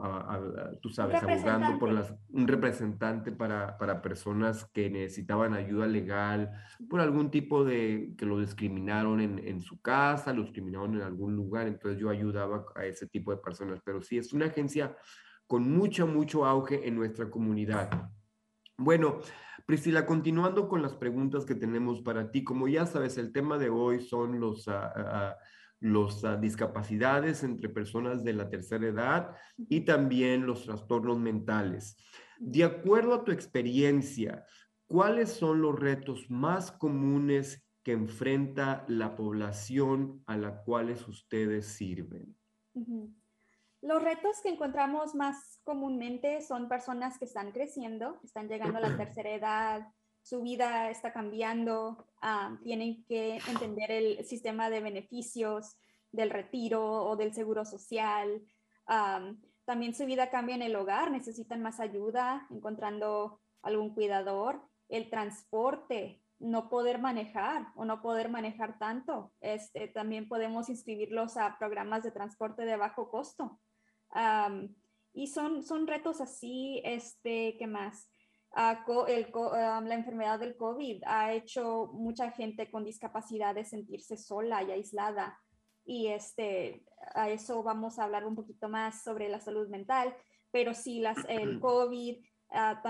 tú 0.81 0.89
sabes, 0.89 1.21
abogando 1.21 1.77
por 1.77 1.91
las, 1.91 2.13
un 2.29 2.47
representante 2.47 3.33
para, 3.33 3.77
para, 3.77 4.01
personas 4.01 4.63
que 4.73 4.89
necesitaban 4.89 5.53
ayuda 5.53 5.85
legal 5.85 6.49
por 6.89 7.01
algún 7.01 7.29
tipo 7.29 7.65
de 7.65 8.13
que 8.17 8.25
lo 8.25 8.39
discriminaron 8.39 9.19
en, 9.19 9.39
en, 9.39 9.59
su 9.59 9.81
casa, 9.81 10.31
lo 10.31 10.43
discriminaron 10.43 10.95
en 10.95 11.01
algún 11.01 11.35
lugar, 11.35 11.67
entonces 11.67 11.99
yo 11.99 12.09
ayudaba 12.09 12.65
a 12.75 12.85
ese 12.85 13.05
tipo 13.05 13.31
de 13.31 13.37
personas, 13.37 13.81
pero 13.83 14.01
sí, 14.01 14.17
es 14.17 14.31
una 14.31 14.45
agencia 14.45 14.95
con 15.45 15.69
mucho, 15.69 16.07
mucho 16.07 16.45
auge 16.45 16.87
en 16.87 16.95
nuestra 16.95 17.29
comunidad. 17.29 18.09
Bueno, 18.77 19.19
Priscila, 19.65 20.05
continuando 20.05 20.69
con 20.69 20.81
las 20.81 20.95
preguntas 20.95 21.45
que 21.45 21.55
tenemos 21.55 22.01
para 22.01 22.31
ti, 22.31 22.45
como 22.45 22.69
ya 22.69 22.85
sabes, 22.85 23.17
el 23.17 23.33
tema 23.33 23.57
de 23.57 23.69
hoy 23.69 23.99
son 23.99 24.39
los... 24.39 24.69
Las 25.79 26.23
ah, 26.23 26.37
discapacidades 26.37 27.43
entre 27.43 27.69
personas 27.69 28.23
de 28.23 28.33
la 28.33 28.49
tercera 28.49 28.87
edad 28.87 29.35
y 29.57 29.81
también 29.81 30.45
los 30.45 30.65
trastornos 30.65 31.19
mentales. 31.19 31.97
De 32.39 32.63
acuerdo 32.63 33.13
a 33.13 33.23
tu 33.23 33.31
experiencia, 33.31 34.45
¿cuáles 34.87 35.29
son 35.31 35.61
los 35.61 35.77
retos 35.77 36.29
más 36.29 36.71
comunes 36.71 37.63
que 37.83 37.93
enfrenta 37.93 38.85
la 38.87 39.15
población 39.15 40.23
a 40.25 40.37
la 40.37 40.61
cual 40.63 40.91
ustedes 41.07 41.67
sirven? 41.67 42.35
Los 43.81 44.03
retos 44.03 44.41
que 44.41 44.49
encontramos 44.49 45.15
más 45.15 45.61
comúnmente 45.63 46.41
son 46.41 46.67
personas 46.67 47.17
que 47.17 47.25
están 47.25 47.51
creciendo, 47.51 48.19
están 48.23 48.47
llegando 48.47 48.77
a 48.77 48.81
la 48.81 48.97
tercera 48.97 49.29
edad, 49.29 49.87
su 50.27 50.41
vida 50.41 50.89
está 50.89 51.13
cambiando, 51.13 52.05
ah, 52.21 52.57
tienen 52.61 53.05
que 53.05 53.37
entender 53.47 53.91
el 53.91 54.25
sistema 54.25 54.69
de 54.69 54.81
beneficios 54.81 55.77
del 56.11 56.31
retiro 56.31 57.05
o 57.05 57.15
del 57.15 57.33
seguro 57.33 57.63
social. 57.63 58.41
también 59.63 59.95
su 59.95 60.05
vida 60.05 60.29
cambia 60.29 60.55
en 60.55 60.61
el 60.61 60.75
hogar, 60.75 61.11
necesitan 61.11 61.61
más 61.61 61.79
ayuda 61.79 62.45
encontrando 62.49 63.39
algún 63.61 63.93
cuidador, 63.93 64.61
el 64.89 65.09
transporte, 65.09 66.21
no 66.39 66.69
poder 66.69 66.99
manejar 66.99 67.67
o 67.75 67.85
no 67.85 68.01
poder 68.01 68.29
manejar 68.29 68.77
tanto. 68.79 69.33
Este, 69.39 69.87
también 69.87 70.27
podemos 70.27 70.69
inscribirlos 70.69 71.37
a 71.37 71.57
programas 71.57 72.03
de 72.03 72.11
transporte 72.11 72.65
de 72.65 72.75
bajo 72.75 73.09
costo. 73.09 73.61
y 75.13 75.27
son, 75.27 75.63
son 75.63 75.87
retos 75.87 76.19
así, 76.19 76.81
este, 76.83 77.55
¿qué 77.57 77.67
más? 77.67 78.09
El, 79.07 79.27
la 79.33 79.95
enfermedad 79.95 80.39
del 80.39 80.57
COVID 80.57 81.03
ha 81.05 81.33
hecho 81.33 81.91
mucha 81.93 82.31
gente 82.31 82.71
con 82.71 82.83
discapacidad 82.83 83.53
de 83.53 83.65
sentirse 83.65 84.17
sola 84.17 84.63
y 84.63 84.71
aislada. 84.71 85.39
Y 85.85 86.07
este, 86.07 86.83
a 87.13 87.29
eso 87.29 87.63
vamos 87.63 87.99
a 87.99 88.03
hablar 88.03 88.25
un 88.25 88.35
poquito 88.35 88.67
más 88.67 89.03
sobre 89.03 89.29
la 89.29 89.39
salud 89.39 89.69
mental, 89.69 90.13
pero 90.51 90.73
sí, 90.73 90.99
las, 90.99 91.17
el 91.29 91.59
COVID 91.61 92.17
ah, 92.49 92.81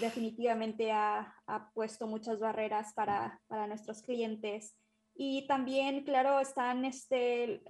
definitivamente 0.00 0.92
ha, 0.92 1.34
ha, 1.46 1.70
puesto 1.72 2.06
muchas 2.06 2.38
barreras 2.38 2.94
para, 2.94 3.40
para, 3.48 3.66
nuestros 3.66 4.02
clientes. 4.02 4.76
Y 5.14 5.46
también, 5.48 6.04
claro, 6.04 6.38
están 6.38 6.84
este, 6.84 7.60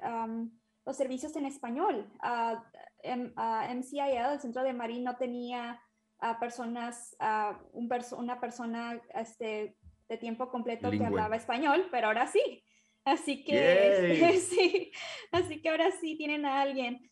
los 0.85 0.97
servicios 0.97 1.35
en 1.37 1.47
español. 1.47 2.13
Uh, 2.23 2.59
MCIL, 3.05 4.33
el 4.33 4.41
Centro 4.41 4.63
de 4.63 4.75
Marín, 4.75 5.05
no 5.05 5.17
tenía 5.17 5.81
a 6.21 6.39
personas, 6.39 7.17
a 7.19 7.59
un 7.73 7.89
una 8.17 8.41
persona 8.41 9.01
este, 9.15 9.77
de 10.09 10.17
tiempo 10.17 10.49
completo 10.51 10.91
que 10.91 11.05
hablaba 11.05 11.37
español, 11.37 11.87
pero 11.91 12.09
ahora 12.09 12.27
sí. 12.27 12.65
Así 13.05 13.45
que 13.45 14.39
sí, 14.51 14.93
así 15.33 15.63
que 15.63 15.69
ahora 15.69 15.91
sí 15.93 16.17
tienen 16.17 16.45
a 16.45 16.61
alguien. 16.61 17.11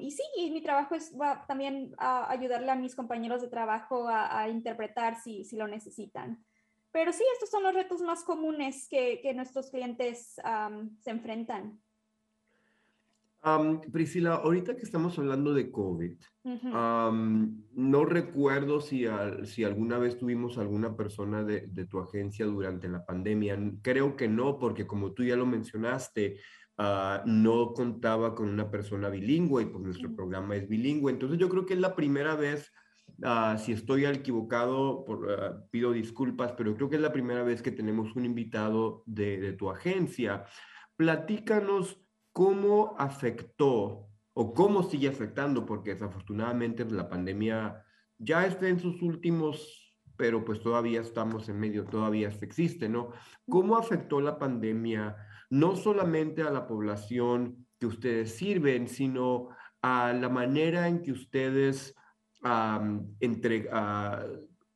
y 0.00 0.10
sí, 0.10 0.50
mi 0.50 0.62
trabajo 0.62 0.94
es 0.94 1.12
también 1.46 1.94
ayudarle 1.98 2.70
a 2.70 2.76
mis 2.76 2.94
compañeros 2.94 3.42
de 3.42 3.48
trabajo 3.48 4.08
a, 4.08 4.48
interpretar 4.48 5.20
si, 5.20 5.44
si, 5.44 5.56
lo 5.56 5.68
necesitan. 5.68 6.44
Pero 6.90 7.12
sí, 7.12 7.22
estos 7.34 7.50
son 7.50 7.62
los 7.62 7.74
retos 7.74 8.00
más 8.00 8.24
comunes 8.24 8.88
que, 8.88 9.20
que 9.20 9.34
nuestros 9.34 9.70
clientes 9.70 10.40
se 11.00 11.10
enfrentan. 11.10 11.80
Priscila, 13.92 14.34
ahorita 14.34 14.76
que 14.76 14.82
estamos 14.82 15.16
hablando 15.18 15.54
de 15.54 15.70
COVID, 15.70 16.16
no 16.44 18.04
recuerdo 18.04 18.80
si, 18.80 19.04
si 19.44 19.62
alguna 19.62 19.98
vez 19.98 20.18
tuvimos 20.18 20.58
alguna 20.58 20.96
persona 20.96 21.44
de, 21.44 21.86
tu 21.86 22.00
agencia 22.00 22.44
durante 22.46 22.88
la 22.88 23.04
pandemia. 23.04 23.56
Creo 23.82 24.16
que 24.16 24.28
no, 24.28 24.58
porque 24.58 24.86
como 24.86 25.12
tú 25.12 25.22
ya 25.22 25.36
lo 25.36 25.46
mencionaste, 25.46 26.40
ah, 26.78 27.22
no 27.24 27.72
contaba 27.72 28.34
con 28.34 28.48
una 28.48 28.68
persona 28.68 29.08
bilingüe 29.08 29.62
y 29.62 29.66
pues 29.66 29.84
nuestro 29.84 30.14
programa 30.14 30.56
es 30.56 30.68
bilingüe. 30.68 31.12
Entonces 31.12 31.38
yo 31.38 31.48
creo 31.48 31.66
que 31.66 31.74
es 31.74 31.80
la 31.80 31.94
primera 31.94 32.34
vez, 32.34 32.72
ah, 33.22 33.56
si 33.58 33.72
estoy 33.72 34.06
equivocado, 34.06 35.04
por, 35.04 35.30
ah, 35.30 35.62
pido 35.70 35.92
disculpas, 35.92 36.52
pero 36.52 36.74
creo 36.74 36.90
que 36.90 36.96
es 36.96 37.02
la 37.02 37.12
primera 37.12 37.44
vez 37.44 37.62
que 37.62 37.70
tenemos 37.70 38.16
un 38.16 38.24
invitado 38.24 39.04
de, 39.06 39.38
de 39.38 39.52
tu 39.52 39.70
agencia. 39.70 40.44
Platícanos 40.96 42.05
¿cómo 42.36 42.94
afectó 42.98 44.10
o 44.34 44.52
cómo 44.52 44.82
sigue 44.82 45.08
afectando? 45.08 45.64
Porque 45.64 45.94
desafortunadamente 45.94 46.84
pues, 46.84 46.94
la 46.94 47.08
pandemia 47.08 47.82
ya 48.18 48.44
está 48.44 48.68
en 48.68 48.78
sus 48.78 49.00
últimos, 49.00 49.96
pero 50.18 50.44
pues 50.44 50.60
todavía 50.60 51.00
estamos 51.00 51.48
en 51.48 51.58
medio, 51.58 51.86
todavía 51.86 52.28
existe, 52.28 52.90
¿no? 52.90 53.12
¿Cómo 53.48 53.78
afectó 53.78 54.20
la 54.20 54.38
pandemia 54.38 55.16
no 55.48 55.76
solamente 55.76 56.42
a 56.42 56.50
la 56.50 56.66
población 56.66 57.66
que 57.80 57.86
ustedes 57.86 58.36
sirven, 58.36 58.86
sino 58.86 59.48
a 59.80 60.12
la 60.12 60.28
manera 60.28 60.88
en 60.88 61.00
que 61.00 61.12
ustedes 61.12 61.94
entre, 63.20 63.66
ah, 63.72 64.26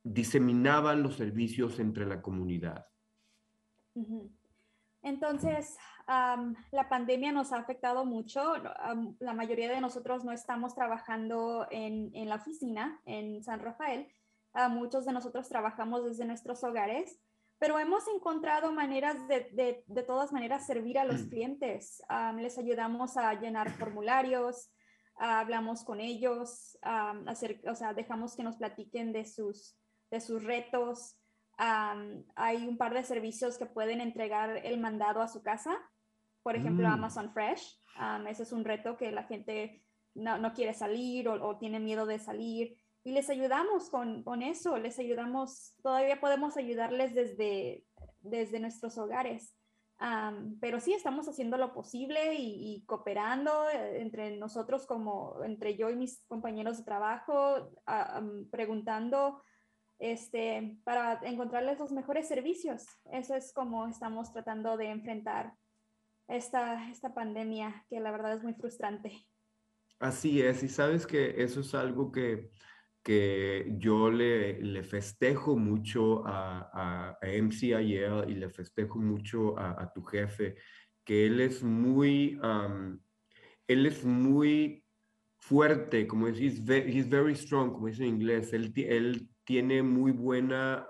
diseminaban 0.03 1.03
los 1.03 1.17
servicios 1.17 1.79
entre 1.79 2.07
la 2.07 2.23
comunidad? 2.23 2.87
Entonces, 5.03 5.77
la 6.07 6.89
pandemia 6.89 7.33
nos 7.33 7.53
ha 7.53 7.59
afectado 7.59 8.05
mucho. 8.05 8.55
la 9.21 9.33
mayoría 9.33 9.71
de 9.71 9.81
nosotros 9.81 10.25
no 10.25 10.33
estamos 10.33 10.75
trabajando 10.75 11.67
en, 11.71 12.11
en 12.15 12.29
la 12.29 12.37
oficina 12.37 13.01
en 13.05 13.43
San 13.43 13.61
Rafael. 13.61 14.09
muchos 14.71 15.07
de 15.07 15.13
nosotros 15.13 15.49
trabajamos 15.49 16.05
desde 16.05 16.25
nuestros 16.25 16.65
hogares, 16.65 17.21
pero 17.59 17.79
hemos 17.79 18.09
encontrado 18.09 18.73
maneras 18.73 19.29
de, 19.29 19.51
de, 19.53 19.85
de 19.87 20.03
todas 20.03 20.33
maneras 20.33 20.67
servir 20.67 20.99
a 20.99 21.05
los 21.05 21.23
clientes. 21.25 22.03
les 22.37 22.59
ayudamos 22.59 23.17
a 23.17 23.35
llenar 23.35 23.71
formularios, 23.71 24.71
hablamos 25.21 25.85
con 25.85 26.01
ellos, 26.01 26.79
hacer, 26.83 27.61
o 27.69 27.75
sea, 27.75 27.93
dejamos 27.93 28.35
que 28.35 28.43
nos 28.43 28.57
platiquen 28.57 29.13
de 29.13 29.25
sus, 29.25 29.77
de 30.11 30.21
sus 30.21 30.43
retos. 30.43 31.17
Hay 31.63 32.67
un 32.67 32.79
par 32.79 32.95
de 32.95 33.05
servicios 33.05 33.59
que 33.59 33.67
pueden 33.67 34.01
entregar 34.01 34.61
el 34.65 34.81
mandado 34.81 35.21
a 35.21 35.29
su 35.29 35.43
casa 35.43 35.77
por 36.43 36.57
ejemplo, 36.57 36.89
mm. 36.89 36.93
Amazon 36.93 37.33
Fresh. 37.33 37.79
ese 38.29 38.43
es 38.43 38.53
un 38.53 38.65
reto 38.65 38.97
que 38.97 39.13
la 39.13 39.25
gente 39.25 39.83
no, 40.15 40.39
no 40.39 40.53
quiere 40.53 40.75
salir 40.75 41.29
o, 41.29 41.49
o, 41.49 41.59
tiene 41.59 41.81
miedo 41.81 42.07
de 42.07 42.19
salir. 42.19 42.77
Y 43.03 43.13
les 43.13 43.31
ayudamos 43.31 43.91
con, 43.91 44.23
con, 44.23 44.43
eso, 44.43 44.77
les 44.77 44.99
ayudamos, 44.99 45.75
todavía 45.83 46.21
podemos 46.21 46.57
ayudarles 46.57 47.15
desde, 47.15 47.85
desde 48.21 48.61
nuestros 48.61 48.99
hogares. 48.99 49.55
pero 50.61 50.81
sí, 50.81 50.93
estamos 50.93 51.29
haciendo 51.29 51.57
lo 51.57 51.73
posible 51.73 52.35
y, 52.35 52.83
cooperando 52.87 53.69
eh, 53.71 54.01
entre 54.01 54.37
nosotros, 54.37 54.87
como 54.87 55.43
entre 55.45 55.77
yo 55.77 55.91
y 55.91 55.97
mis 55.97 56.23
compañeros 56.27 56.79
de 56.79 56.85
trabajo, 56.85 57.71
preguntando 58.51 59.43
este, 60.01 60.79
para 60.83 61.21
encontrarles 61.23 61.79
los 61.79 61.93
mejores 61.93 62.27
servicios. 62.27 62.85
Eso 63.13 63.37
es 63.37 63.53
como 63.53 63.87
estamos 63.87 64.33
tratando 64.33 64.77
de 64.77 64.91
enfrentar 64.91 65.53
esta, 66.27 66.91
esta 66.91 67.15
pandemia, 67.15 67.85
que 67.89 68.01
la 68.01 68.11
verdad 68.11 68.35
es 68.35 68.43
muy 68.43 68.55
frustrante. 68.55 69.13
Así 69.99 70.41
es, 70.41 70.63
y 70.63 70.69
sabes 70.69 71.07
que 71.07 71.43
eso 71.43 71.61
es 71.61 71.75
algo 71.75 72.11
que, 72.11 72.51
que 73.03 73.75
yo 73.77 74.11
le, 74.11 74.63
le 74.63 74.83
festejo 74.83 75.57
mucho 75.57 76.27
a, 76.27 76.71
a, 76.73 77.19
a 77.21 77.29
MCIL 77.43 78.25
y 78.29 78.35
le 78.35 78.49
festejo 78.49 78.99
mucho 78.99 79.59
a, 79.59 79.93
tu 79.93 80.03
jefe, 80.03 80.57
que 81.05 81.27
él 81.27 81.41
es 81.41 81.63
muy, 81.63 82.41
él 83.67 83.87
es 83.87 84.03
muy 84.03 84.83
fuerte, 85.39 86.07
como 86.07 86.27
decís, 86.27 86.63
he's 86.67 87.09
very 87.09 87.35
strong, 87.35 87.73
como 87.73 87.89
dice 87.89 88.05
en 88.05 88.15
inglés, 88.15 88.53
él, 88.55 88.73
él 88.77 89.30
tiene 89.51 89.83
muy 89.83 90.13
buena 90.13 90.87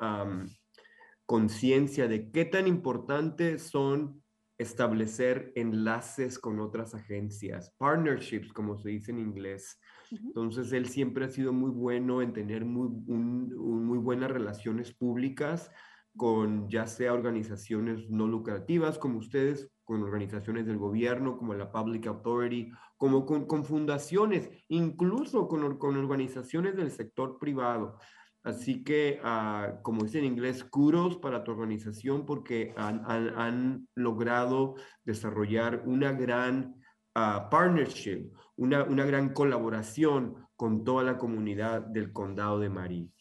conciencia 1.24 2.06
de 2.06 2.30
qué 2.30 2.44
tan 2.44 2.66
importantes 2.66 3.62
son 3.62 4.22
establecer 4.58 5.50
enlaces 5.54 6.38
con 6.38 6.60
otras 6.60 6.94
agencias, 6.94 7.74
partnerships, 7.78 8.52
como 8.52 8.76
se 8.76 8.90
dice 8.90 9.12
en 9.12 9.18
inglés. 9.18 9.80
Entonces, 10.10 10.74
él 10.74 10.90
siempre 10.90 11.24
ha 11.24 11.28
sido 11.30 11.54
muy 11.54 11.70
bueno 11.70 12.20
en 12.20 12.34
tener 12.34 12.66
muy, 12.66 12.90
muy 12.90 13.96
buenas 13.96 14.30
relaciones 14.30 14.92
públicas 14.92 15.70
con 16.14 16.68
ya 16.68 16.86
sea 16.86 17.14
organizaciones 17.14 18.10
no 18.10 18.26
lucrativas 18.26 18.98
como 18.98 19.20
ustedes, 19.20 19.72
con 19.84 20.02
organizaciones 20.02 20.66
del 20.66 20.76
gobierno 20.76 21.38
como 21.38 21.54
la 21.54 21.72
Public 21.72 22.08
Authority, 22.08 22.70
como 22.98 23.24
con, 23.24 23.64
fundaciones, 23.64 24.50
incluso 24.68 25.48
con, 25.48 25.78
con 25.78 25.96
organizaciones 25.96 26.76
del 26.76 26.90
sector 26.90 27.38
privado. 27.38 27.96
Así 28.42 28.82
que, 28.82 29.20
ah, 29.22 29.80
como 29.82 30.04
dice 30.04 30.18
en 30.18 30.24
inglés, 30.24 30.64
kudos 30.64 31.18
para 31.18 31.44
tu 31.44 31.50
organización 31.50 32.24
porque 32.24 32.74
han, 32.76 33.86
logrado 33.94 34.76
desarrollar 35.04 35.82
una 35.84 36.12
gran 36.12 36.74
ah, 37.14 37.48
partnership, 37.50 38.32
una, 38.56 38.84
gran 38.84 39.34
colaboración 39.34 40.36
con 40.56 40.84
toda 40.84 41.04
la 41.04 41.18
comunidad 41.18 41.82
del 41.82 42.12
condado 42.12 42.58
de 42.58 42.70
Marín. 42.70 43.12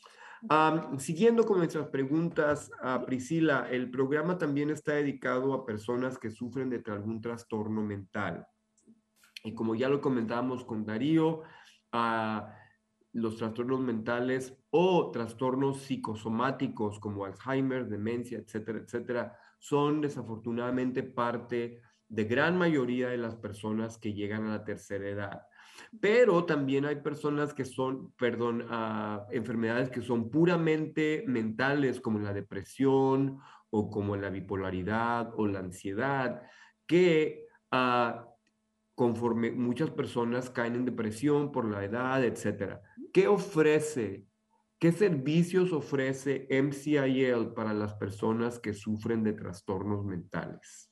siguiendo 0.98 1.46
con 1.46 1.58
nuestras 1.58 1.88
preguntas, 1.88 2.72
a 2.82 3.06
Priscila, 3.06 3.68
el 3.70 3.92
programa 3.92 4.38
también 4.38 4.70
está 4.70 4.94
dedicado 4.94 5.54
a 5.54 5.66
personas 5.66 6.18
que 6.18 6.32
sufren 6.32 6.70
de 6.70 6.82
algún 6.88 7.20
trastorno 7.20 7.82
mental. 7.82 8.46
Y 9.44 9.54
como 9.54 9.76
ya 9.76 9.90
lo 9.90 10.02
comentábamos 10.02 10.66
con 10.66 10.86
Darío, 10.86 11.44
uh, 11.94 12.42
los 13.14 13.38
trastornos 13.38 13.80
mentales 13.80 14.59
o 14.72 15.12
trastornos 15.12 15.82
psicosomáticos 15.82 17.00
como 17.00 17.26
Alzheimer, 17.26 17.88
demencia, 17.88 18.38
etcétera, 18.38 18.80
etcétera, 18.80 19.38
son 19.58 20.02
desafortunadamente 20.02 21.04
parte 21.04 21.82
de 22.08 22.24
gran 22.26 22.58
mayoría 22.58 23.10
de 23.10 23.18
las 23.18 23.36
personas 23.36 23.98
que 23.98 24.14
llegan 24.14 24.48
a 24.48 24.58
la 24.58 24.64
tercera 24.64 25.08
edad. 25.08 25.42
Pero 26.00 26.46
también 26.46 26.86
hay 26.86 26.98
personas 26.98 27.54
que 27.54 27.66
son, 27.66 28.12
perdón, 28.14 28.64
uh, 28.64 29.26
enfermedades 29.32 29.90
que 29.90 30.02
son 30.02 30.30
puramente 30.30 31.24
mentales, 31.28 32.02
como 32.02 32.20
la 32.20 32.34
depresión 32.34 33.40
o 33.70 33.90
como 33.90 34.16
la 34.16 34.30
bipolaridad 34.30 35.32
o 35.36 35.48
la 35.48 35.60
ansiedad, 35.60 36.42
que 36.86 37.48
uh, 37.72 38.30
conforme 38.96 39.52
muchas 39.52 39.90
personas 39.92 40.50
caen 40.50 40.76
en 40.76 40.86
depresión 40.86 41.52
por 41.52 41.66
la 41.66 41.84
edad, 41.86 42.24
etcétera. 42.24 42.82
¿Qué 43.14 43.28
ofrece, 43.28 44.26
qué 44.80 44.94
servicios 44.94 45.74
ofrece 45.74 46.48
MCIL 46.50 47.54
para 47.54 47.74
las 47.74 47.94
personas 47.96 48.60
que 48.60 48.74
sufren 48.74 49.24
de 49.24 49.34
trastornos 49.34 50.06
mentales? 50.06 50.90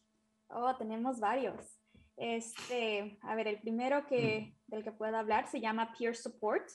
Oh, 0.50 0.76
tenemos 0.76 1.20
varios. 1.20 1.80
Este, 2.18 3.18
a 3.22 3.36
ver, 3.36 3.48
el 3.48 3.62
primero 3.62 4.06
que, 4.08 4.54
mm. 4.68 4.72
del 4.72 4.84
que 4.84 4.92
puedo 4.92 5.16
hablar 5.16 5.48
se 5.48 5.62
llama 5.62 5.94
Peer 5.98 6.16
Support, 6.16 6.68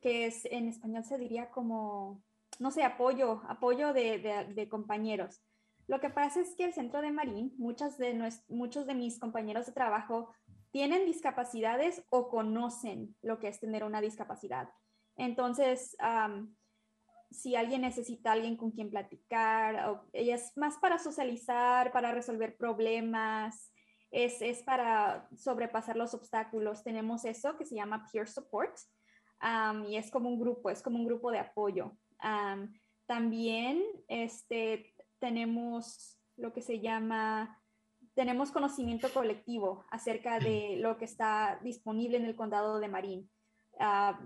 que 0.00 0.26
es 0.26 0.44
en 0.46 0.68
español 0.68 1.04
se 1.04 1.18
diría 1.18 1.50
como, 1.50 2.22
no 2.58 2.70
sé, 2.70 2.84
apoyo, 2.84 3.42
apoyo 3.48 3.92
de, 3.92 4.52
de, 4.54 4.68
compañeros. 4.68 5.42
Lo 5.88 6.00
que 6.00 6.10
pasa 6.10 6.40
es 6.40 6.54
que 6.56 6.64
el 6.64 6.72
centro 6.72 7.00
de 7.00 7.12
Marín, 7.12 7.52
muchas 7.58 7.98
de 7.98 8.18
muchos 8.48 8.86
de 8.86 8.94
mis 8.94 9.18
compañeros 9.18 9.66
de 9.66 9.72
trabajo 9.72 10.32
tienen 10.70 11.06
discapacidades 11.06 12.04
o 12.10 12.28
conocen 12.28 13.16
lo 13.22 13.38
que 13.38 13.48
es 13.48 13.60
tener 13.60 13.84
una 13.84 14.00
discapacidad. 14.00 14.68
Entonces, 15.16 15.96
si 17.30 17.56
alguien 17.56 17.82
necesita 17.82 18.32
alguien 18.32 18.56
con 18.56 18.70
quien 18.70 18.90
platicar, 18.90 20.02
ella 20.12 20.36
es 20.36 20.56
más 20.56 20.78
para 20.78 20.98
socializar, 20.98 21.92
para 21.92 22.12
resolver 22.12 22.56
problemas, 22.56 23.72
es, 24.10 24.40
es, 24.40 24.62
para 24.62 25.28
sobrepasar 25.36 25.96
los 25.96 26.14
obstáculos. 26.14 26.84
Tenemos 26.84 27.24
eso 27.24 27.56
que 27.56 27.66
se 27.66 27.74
llama 27.74 28.06
peer 28.10 28.28
support 28.28 28.76
y 29.88 29.96
es 29.96 30.10
como 30.10 30.28
un 30.28 30.38
grupo, 30.38 30.70
es 30.70 30.82
como 30.82 30.98
un 30.98 31.06
grupo 31.06 31.30
de 31.30 31.40
apoyo. 31.40 31.96
también 33.06 33.82
este, 34.08 34.94
tenemos 35.18 36.18
lo 36.36 36.52
que 36.52 36.62
se 36.62 36.80
llama 36.80 37.60
tenemos 38.14 38.50
conocimiento 38.50 39.12
colectivo 39.12 39.84
acerca 39.90 40.38
de 40.38 40.76
lo 40.78 40.96
que 40.96 41.04
está 41.04 41.60
disponible 41.62 42.16
en 42.16 42.24
el 42.24 42.34
condado 42.34 42.80
de 42.80 42.88
Marín 42.88 43.30
ah, 43.78 44.18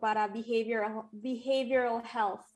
para 0.00 0.28
behavioral, 0.28 1.08
behavioral 1.12 2.02
health, 2.04 2.46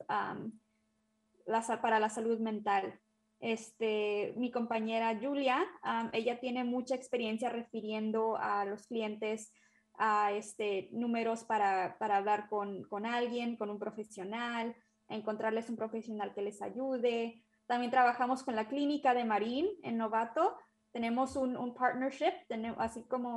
para 1.81 1.99
la 1.99 2.09
salud 2.09 2.39
mental. 2.39 2.99
Este, 3.39 4.33
mi 4.37 4.51
compañera 4.51 5.17
Julia, 5.19 5.65
ella 6.13 6.39
tiene 6.39 6.63
mucha 6.63 6.95
experiencia 6.95 7.49
refiriendo 7.49 8.37
a 8.37 8.65
los 8.65 8.85
clientes 8.85 9.51
a 9.95 10.31
este, 10.31 10.89
números 10.91 11.43
para, 11.43 11.97
para 11.97 12.17
hablar 12.17 12.47
con, 12.49 12.83
con, 12.83 13.05
alguien, 13.05 13.57
con 13.57 13.69
un 13.69 13.79
profesional, 13.79 14.75
encontrarles 15.09 15.69
un 15.69 15.75
profesional 15.75 16.33
que 16.33 16.41
les 16.41 16.61
ayude. 16.61 17.43
También 17.65 17.91
trabajamos 17.91 18.43
con 18.43 18.55
la 18.55 18.67
clínica 18.67 19.13
de 19.13 19.25
Marín 19.25 19.67
en 19.83 19.97
Novato 19.97 20.55
tenemos 20.91 21.35
un, 21.35 21.55
un 21.55 21.73
partnership, 21.73 22.33
tenemos, 22.47 22.77
así 22.79 23.03
como, 23.03 23.35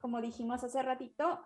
como 0.00 0.20
dijimos 0.20 0.62
hace 0.62 0.82
ratito, 0.82 1.42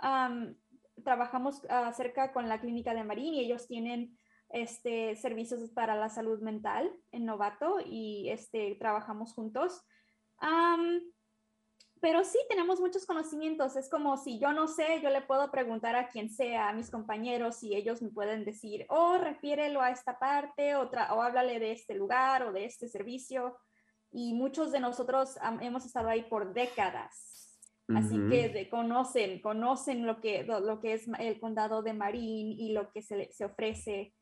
trabajamos 1.07 1.65
acerca 1.71 2.35
con 2.35 2.51
la 2.51 2.61
clínica 2.61 2.93
de 2.93 3.03
Marín 3.03 3.33
y 3.33 3.41
ellos 3.41 3.67
tienen 3.67 4.19
este, 4.51 5.17
servicios 5.17 5.71
para 5.71 5.97
la 5.97 6.11
salud 6.11 6.43
mental 6.43 6.93
en 7.13 7.25
Novato 7.25 7.79
y 7.83 8.29
este, 8.29 8.77
trabajamos 8.79 9.33
juntos. 9.33 9.83
pero 12.03 12.23
sí 12.25 12.39
tenemos 12.51 12.79
muchos 12.79 13.07
conocimientos. 13.07 13.75
Es 13.75 13.89
como 13.89 14.19
si 14.19 14.39
yo 14.39 14.53
no 14.53 14.69
sé, 14.69 15.01
yo 15.01 15.09
le 15.09 15.23
puedo 15.23 15.51
preguntar 15.51 15.97
a 15.97 16.09
quien 16.09 16.29
sea, 16.29 16.69
a 16.69 16.75
mis 16.75 16.91
compañeros, 16.91 17.63
y 17.63 17.75
ellos 17.75 18.03
me 18.03 18.11
pueden 18.11 18.45
decir, 18.45 18.85
oh, 18.91 19.17
refiérelo 19.17 19.81
a 19.81 19.91
esta 19.91 20.19
parte, 20.19 20.77
otra, 20.77 21.15
o 21.15 21.23
háblale 21.23 21.59
de 21.59 21.73
este 21.73 21.95
lugar 21.95 22.43
o 22.43 22.53
de 22.53 22.67
este 22.67 22.87
servicio 22.87 23.57
y 24.13 24.35
muchos 24.35 24.73
de 24.73 24.81
nosotros 24.81 25.37
hemos 25.61 25.85
estado 25.85 26.09
ahí 26.09 26.23
por 26.23 26.53
décadas. 26.53 27.46
Así 27.95 28.19
que 28.29 28.69
conocen, 28.69 29.41
conocen 29.41 30.07
lo 30.07 30.21
que, 30.21 30.43
lo 30.45 30.81
que 30.81 30.95
es 30.95 31.07
el 31.21 31.39
condado 31.39 31.83
de 31.83 31.93
Marín 31.93 32.51
y 32.59 32.73
lo 32.73 32.91
que 32.91 33.01
se, 33.01 33.33
se 33.33 33.45
ofrece 33.45 34.13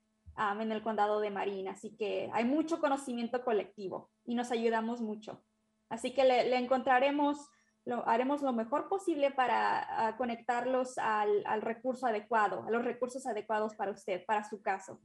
en 0.60 0.72
el 0.72 0.82
condado 0.82 1.20
de 1.20 1.30
Marín. 1.30 1.68
Así 1.68 1.96
que 1.96 2.28
hay 2.34 2.44
mucho 2.44 2.78
conocimiento 2.78 3.42
colectivo 3.42 4.10
y 4.26 4.34
nos 4.34 4.50
ayudamos 4.50 5.00
mucho. 5.00 5.42
Así 5.88 6.12
que 6.12 6.24
le, 6.24 6.48
le 6.50 6.56
encontraremos, 6.58 7.38
lo, 7.86 8.06
haremos 8.06 8.42
lo 8.42 8.52
mejor 8.52 8.88
posible 8.88 9.30
para 9.30 10.14
conectarlos 10.18 10.98
al, 10.98 11.42
al 11.46 11.62
recurso 11.62 12.06
adecuado, 12.06 12.64
a 12.66 12.70
los 12.70 12.84
recursos 12.84 13.26
adecuados 13.26 13.74
para 13.76 13.92
usted, 13.92 14.24
para 14.26 14.44
su 14.44 14.60
caso. 14.60 15.00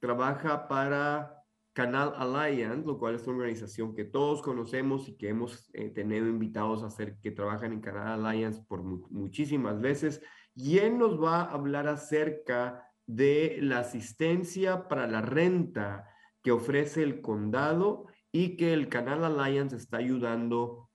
trabaja 0.00 0.66
para 0.66 1.44
Canal 1.74 2.12
Alliance, 2.16 2.84
lo 2.84 2.98
cual 2.98 3.14
es 3.14 3.26
una 3.28 3.36
organización 3.36 3.94
que 3.94 4.04
todos 4.04 4.42
conocemos 4.42 5.08
y 5.08 5.16
que 5.16 5.28
hemos 5.28 5.70
eh, 5.74 5.90
tenido 5.90 6.26
invitados 6.26 6.82
a 6.82 6.86
hacer, 6.86 7.20
que 7.20 7.30
trabajan 7.30 7.72
en 7.72 7.80
Canal 7.80 8.26
Alliance 8.26 8.64
por 8.66 8.82
mu 8.82 9.06
muchísimas 9.10 9.80
veces 9.80 10.20
y 10.54 10.78
él 10.78 10.98
nos 10.98 11.22
va 11.22 11.42
a 11.42 11.52
hablar 11.52 11.88
acerca 11.88 12.88
de 13.06 13.58
la 13.60 13.80
asistencia 13.80 14.88
para 14.88 15.06
la 15.06 15.20
renta 15.20 16.08
que 16.42 16.52
ofrece 16.52 17.02
el 17.02 17.20
condado 17.20 18.06
y 18.30 18.56
que 18.56 18.72
el 18.72 18.88
Canal 18.88 19.24
Alliance 19.24 19.76
está 19.76 19.98
ayudando 19.98 20.90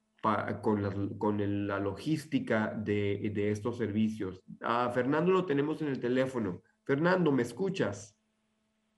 con, 0.61 0.81
la, 0.81 0.93
con 1.17 1.67
la 1.67 1.79
logística 1.79 2.73
de, 2.75 3.31
de, 3.33 3.51
estos 3.51 3.77
servicios. 3.77 4.41
A 4.61 4.89
Fernando 4.89 5.31
lo 5.31 5.45
tenemos 5.45 5.81
en 5.81 5.89
el 5.89 5.99
teléfono. 5.99 6.61
Fernando, 6.83 7.31
¿me 7.31 7.43
escuchas? 7.43 8.17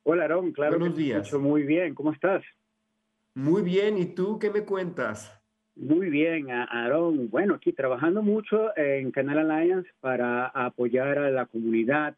Hola, 0.03 0.24
Aaron, 0.24 0.51
claro. 0.51 0.80
Buenos 0.80 0.97
que 0.97 1.03
días. 1.03 1.34
Muy 1.34 1.64
bien, 1.64 1.93
¿cómo 1.93 2.12
estás? 2.12 2.43
Muy 3.36 3.62
bien, 3.62 3.97
¿y 3.97 4.05
tú 4.07 4.39
qué 4.39 4.49
me 4.49 4.66
cuentas? 4.66 5.39
Muy 5.80 6.10
bien, 6.10 6.52
Aaron. 6.52 7.30
Bueno, 7.30 7.56
aquí 7.56 7.72
trabajando 7.72 8.22
mucho 8.22 8.76
en 8.78 9.12
Canal 9.12 9.50
Alliance 9.50 9.90
para 10.02 10.48
apoyar 10.48 11.18
a 11.18 11.32
la 11.32 11.46
comunidad 11.46 12.18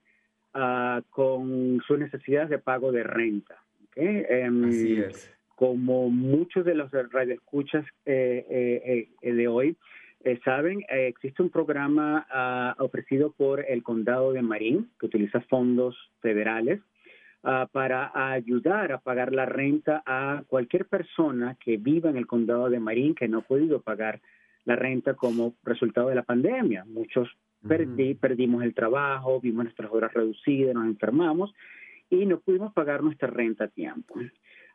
uh, 0.55 1.03
con 1.11 1.79
sus 1.85 1.99
necesidades 1.99 2.49
de 2.49 2.57
pago 2.57 2.91
de 2.91 3.03
renta. 3.03 3.61
¿okay? 3.85 4.25
Um, 4.47 4.65
Así 4.65 4.99
es. 4.99 5.31
Como 5.53 6.09
muchos 6.09 6.65
de 6.65 6.73
los 6.73 6.89
radioescuchas 6.91 7.85
eh, 8.05 8.47
eh, 8.49 9.09
eh, 9.21 9.31
de 9.31 9.47
hoy 9.47 9.77
eh, 10.23 10.39
saben, 10.43 10.83
existe 10.89 11.43
un 11.43 11.51
programa 11.51 12.25
uh, 12.79 12.83
ofrecido 12.83 13.31
por 13.31 13.63
el 13.67 13.83
Condado 13.83 14.33
de 14.33 14.41
Marín 14.41 14.89
que 14.99 15.05
utiliza 15.05 15.39
fondos 15.41 15.95
federales 16.21 16.79
uh, 17.43 17.67
para 17.71 18.11
ayudar 18.33 18.91
a 18.91 18.99
pagar 18.99 19.33
la 19.33 19.45
renta 19.45 20.03
a 20.05 20.43
cualquier 20.47 20.85
persona 20.85 21.55
que 21.59 21.77
viva 21.77 22.09
en 22.09 22.17
el 22.17 22.27
condado 22.27 22.69
de 22.69 22.79
Marín 22.79 23.15
que 23.15 23.27
no 23.27 23.39
ha 23.39 23.41
podido 23.41 23.81
pagar 23.81 24.21
la 24.65 24.75
renta 24.75 25.15
como 25.15 25.55
resultado 25.63 26.09
de 26.09 26.15
la 26.15 26.23
pandemia. 26.23 26.85
Muchos 26.85 27.29
perdimos 27.67 28.63
el 28.63 28.73
trabajo, 28.73 29.39
vimos 29.39 29.65
nuestras 29.65 29.91
horas 29.91 30.13
reducidas, 30.13 30.73
nos 30.73 30.85
enfermamos 30.85 31.53
y 32.09 32.25
no 32.25 32.39
pudimos 32.39 32.73
pagar 32.73 33.03
nuestra 33.03 33.29
renta 33.29 33.65
a 33.65 33.67
tiempo. 33.67 34.15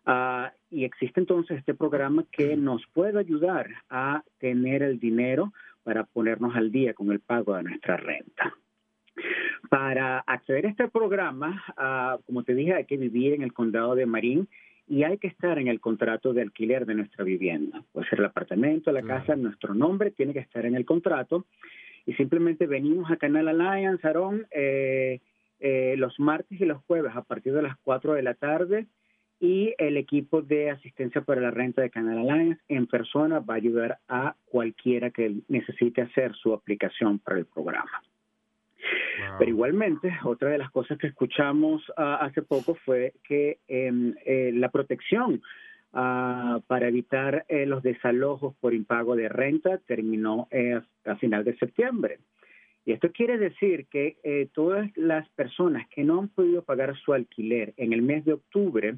Uh, 0.06 0.46
y 0.70 0.84
existe 0.84 1.18
entonces 1.18 1.58
este 1.58 1.74
programa 1.74 2.24
que 2.30 2.56
nos 2.56 2.82
puede 2.92 3.18
ayudar 3.18 3.68
a 3.90 4.22
tener 4.38 4.82
el 4.82 5.00
dinero 5.00 5.52
para 5.82 6.04
ponernos 6.04 6.54
al 6.54 6.70
día 6.70 6.94
con 6.94 7.10
el 7.10 7.20
pago 7.20 7.56
de 7.56 7.64
nuestra 7.64 7.96
renta. 7.96 8.54
Para 9.70 10.20
acceder 10.20 10.66
a 10.66 10.70
este 10.70 10.88
programa, 10.88 11.62
uh, 11.76 12.22
como 12.24 12.44
te 12.44 12.54
dije, 12.54 12.74
hay 12.74 12.84
que 12.84 12.96
vivir 12.96 13.34
en 13.34 13.42
el 13.42 13.52
condado 13.52 13.94
de 13.94 14.06
Marín 14.06 14.48
y 14.88 15.02
hay 15.02 15.18
que 15.18 15.26
estar 15.26 15.58
en 15.58 15.68
el 15.68 15.80
contrato 15.80 16.32
de 16.32 16.42
alquiler 16.42 16.86
de 16.86 16.94
nuestra 16.94 17.24
vivienda. 17.24 17.82
Puede 17.92 18.08
ser 18.08 18.20
el 18.20 18.26
apartamento, 18.26 18.92
la 18.92 19.02
casa, 19.02 19.34
nuestro 19.34 19.74
nombre 19.74 20.12
tiene 20.12 20.32
que 20.32 20.38
estar 20.38 20.64
en 20.64 20.76
el 20.76 20.84
contrato. 20.84 21.46
Y 22.06 22.14
simplemente 22.14 22.66
venimos 22.66 23.10
a 23.10 23.16
Canal 23.16 23.48
Alliance, 23.48 24.06
Aaron, 24.06 24.46
eh, 24.52 25.20
eh, 25.58 25.94
los 25.98 26.20
martes 26.20 26.60
y 26.60 26.64
los 26.64 26.84
jueves 26.84 27.12
a 27.16 27.22
partir 27.22 27.52
de 27.52 27.62
las 27.62 27.76
4 27.78 28.14
de 28.14 28.22
la 28.22 28.34
tarde 28.34 28.86
y 29.40 29.74
el 29.78 29.96
equipo 29.96 30.40
de 30.40 30.70
asistencia 30.70 31.20
para 31.20 31.40
la 31.40 31.50
renta 31.50 31.82
de 31.82 31.90
Canal 31.90 32.18
Alliance 32.18 32.62
en 32.68 32.86
persona 32.86 33.40
va 33.40 33.54
a 33.54 33.58
ayudar 33.58 33.98
a 34.08 34.36
cualquiera 34.46 35.10
que 35.10 35.34
necesite 35.48 36.02
hacer 36.02 36.34
su 36.34 36.54
aplicación 36.54 37.18
para 37.18 37.38
el 37.38 37.46
programa. 37.46 38.02
Pero 39.38 39.50
igualmente, 39.50 40.12
otra 40.24 40.50
de 40.50 40.58
las 40.58 40.70
cosas 40.70 40.98
que 40.98 41.08
escuchamos 41.08 41.86
uh, 41.90 42.20
hace 42.20 42.42
poco 42.42 42.74
fue 42.84 43.14
que 43.24 43.58
eh, 43.68 43.92
eh, 44.24 44.50
la 44.54 44.70
protección 44.70 45.42
uh, 45.92 46.60
para 46.66 46.88
evitar 46.88 47.44
eh, 47.48 47.66
los 47.66 47.82
desalojos 47.82 48.54
por 48.60 48.74
impago 48.74 49.16
de 49.16 49.28
renta 49.28 49.78
terminó 49.78 50.48
a 51.04 51.16
final 51.16 51.44
de 51.44 51.56
septiembre. 51.56 52.18
Y 52.86 52.92
esto 52.92 53.10
quiere 53.10 53.36
decir 53.36 53.86
que 53.90 54.16
eh, 54.22 54.48
todas 54.54 54.88
las 54.96 55.28
personas 55.30 55.88
que 55.88 56.04
no 56.04 56.20
han 56.20 56.28
podido 56.28 56.62
pagar 56.62 56.96
su 56.96 57.12
alquiler 57.12 57.74
en 57.76 57.92
el 57.92 58.00
mes 58.00 58.24
de 58.24 58.34
octubre 58.34 58.94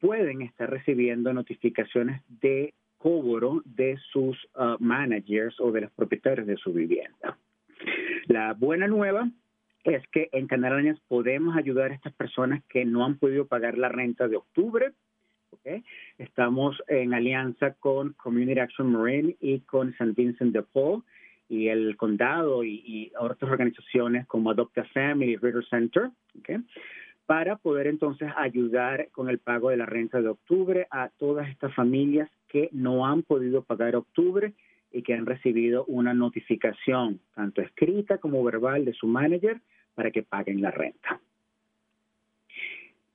pueden 0.00 0.42
estar 0.42 0.70
recibiendo 0.70 1.32
notificaciones 1.32 2.20
de 2.28 2.74
cobro 2.98 3.62
de 3.64 3.96
sus 4.12 4.36
uh, 4.54 4.76
managers 4.80 5.58
o 5.60 5.72
de 5.72 5.80
los 5.82 5.92
propietarios 5.92 6.46
de 6.46 6.56
su 6.56 6.74
vivienda. 6.74 7.38
La 8.26 8.54
buena 8.54 8.88
nueva 8.88 9.30
es 9.84 10.06
que 10.08 10.28
en 10.32 10.52
Alliance 10.64 11.00
podemos 11.08 11.56
ayudar 11.56 11.90
a 11.90 11.94
estas 11.94 12.12
personas 12.14 12.62
que 12.68 12.84
no 12.84 13.04
han 13.04 13.18
podido 13.18 13.46
pagar 13.46 13.78
la 13.78 13.88
renta 13.88 14.28
de 14.28 14.36
octubre. 14.36 14.92
Estamos 16.18 16.80
en 16.88 17.14
alianza 17.14 17.74
con 17.74 18.12
Community 18.14 18.58
Action 18.60 18.92
Marine 18.92 19.36
y 19.40 19.60
con 19.60 19.90
St. 19.90 20.12
Vincent 20.16 20.52
de 20.52 20.62
Paul 20.62 21.02
y 21.48 21.68
el 21.68 21.96
condado 21.96 22.64
y, 22.64 22.82
y, 22.84 23.12
otras 23.18 23.50
organizaciones 23.50 24.26
como 24.26 24.50
Adopt 24.50 24.78
a 24.78 24.84
Family, 24.86 25.36
River 25.36 25.64
Center, 25.68 26.10
para 27.26 27.56
poder 27.56 27.86
entonces 27.86 28.30
ayudar 28.36 29.08
con 29.12 29.28
el 29.28 29.38
pago 29.38 29.70
de 29.70 29.76
la 29.76 29.86
renta 29.86 30.20
de 30.20 30.28
octubre 30.28 30.86
a 30.90 31.08
todas 31.10 31.48
estas 31.48 31.74
familias 31.74 32.28
que 32.48 32.68
no 32.72 33.06
han 33.06 33.22
podido 33.22 33.62
pagar 33.62 33.96
octubre 33.96 34.52
y 34.92 35.02
que 35.02 35.14
han 35.14 35.26
recibido 35.26 35.84
una 35.86 36.14
notificación, 36.14 37.20
tanto 37.34 37.60
escrita 37.60 38.18
como 38.18 38.42
verbal, 38.42 38.84
de 38.84 38.92
su 38.92 39.06
manager 39.06 39.60
para 39.94 40.10
que 40.10 40.22
paguen 40.22 40.62
la 40.62 40.70
renta. 40.70 41.20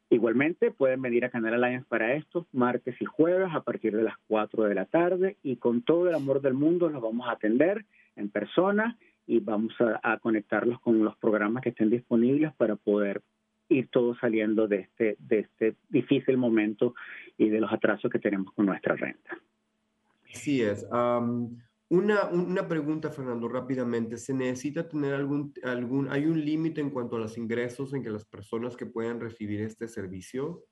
Igualmente, 0.10 0.72
pueden 0.72 1.02
venir 1.02 1.24
a 1.24 1.30
Canal 1.30 1.54
Alliance 1.54 1.88
para 1.88 2.16
esto, 2.16 2.46
martes 2.52 3.02
y 3.02 3.06
jueves 3.06 3.48
a 3.54 3.62
partir 3.62 3.96
de 3.96 4.04
las 4.04 4.16
4 4.28 4.64
de 4.66 4.76
la 4.76 4.86
tarde 4.86 5.38
y 5.42 5.56
con 5.56 5.84
todo 5.84 6.10
el 6.10 6.16
amor 6.16 6.42
del 6.42 6.54
mundo 6.54 6.90
los 6.90 7.02
vamos 7.02 7.30
a 7.30 7.32
atender 7.32 7.86
en 8.18 8.30
persona 8.30 8.98
y 9.26 9.40
vamos 9.40 9.74
a, 9.80 10.18
conectarlos 10.18 10.82
con 10.82 11.02
los 11.02 11.16
programas 11.16 11.64
que 11.64 11.70
estén 11.70 11.90
disponibles 11.90 12.54
para 12.56 12.76
poder 12.76 13.22
ir 13.70 13.88
todos 13.88 14.18
saliendo 14.20 14.68
de 14.68 14.80
este, 14.80 15.16
de 15.20 15.40
este 15.40 15.76
difícil 15.88 16.36
momento 16.36 16.94
y 17.38 17.48
de 17.48 17.62
los 17.62 17.72
atrasos 17.72 18.12
que 18.12 18.20
tenemos 18.20 18.54
con 18.54 18.66
nuestra 18.66 18.98
renta. 18.98 19.38
Así 20.34 20.62
es. 20.62 20.88
Um, 20.92 21.58
Una, 21.90 22.30
una 22.30 22.70
pregunta, 22.70 23.10
Fernando, 23.10 23.50
rápidamente. 23.50 24.16
¿Se 24.16 24.34
necesita 24.34 24.88
tener 24.88 25.14
algún, 25.14 25.54
algún, 25.62 26.08
hay 26.10 26.26
un 26.26 26.40
límite 26.40 26.80
en 26.80 26.90
cuanto 26.90 27.18
a 27.18 27.20
los 27.20 27.38
ingresos 27.38 27.94
en 27.94 28.02
que 28.02 28.10
las 28.10 28.24
personas 28.24 28.78
que 28.78 28.86
puedan 28.86 29.20
recibir 29.20 29.60
este 29.60 29.90
servicio? 29.90 30.64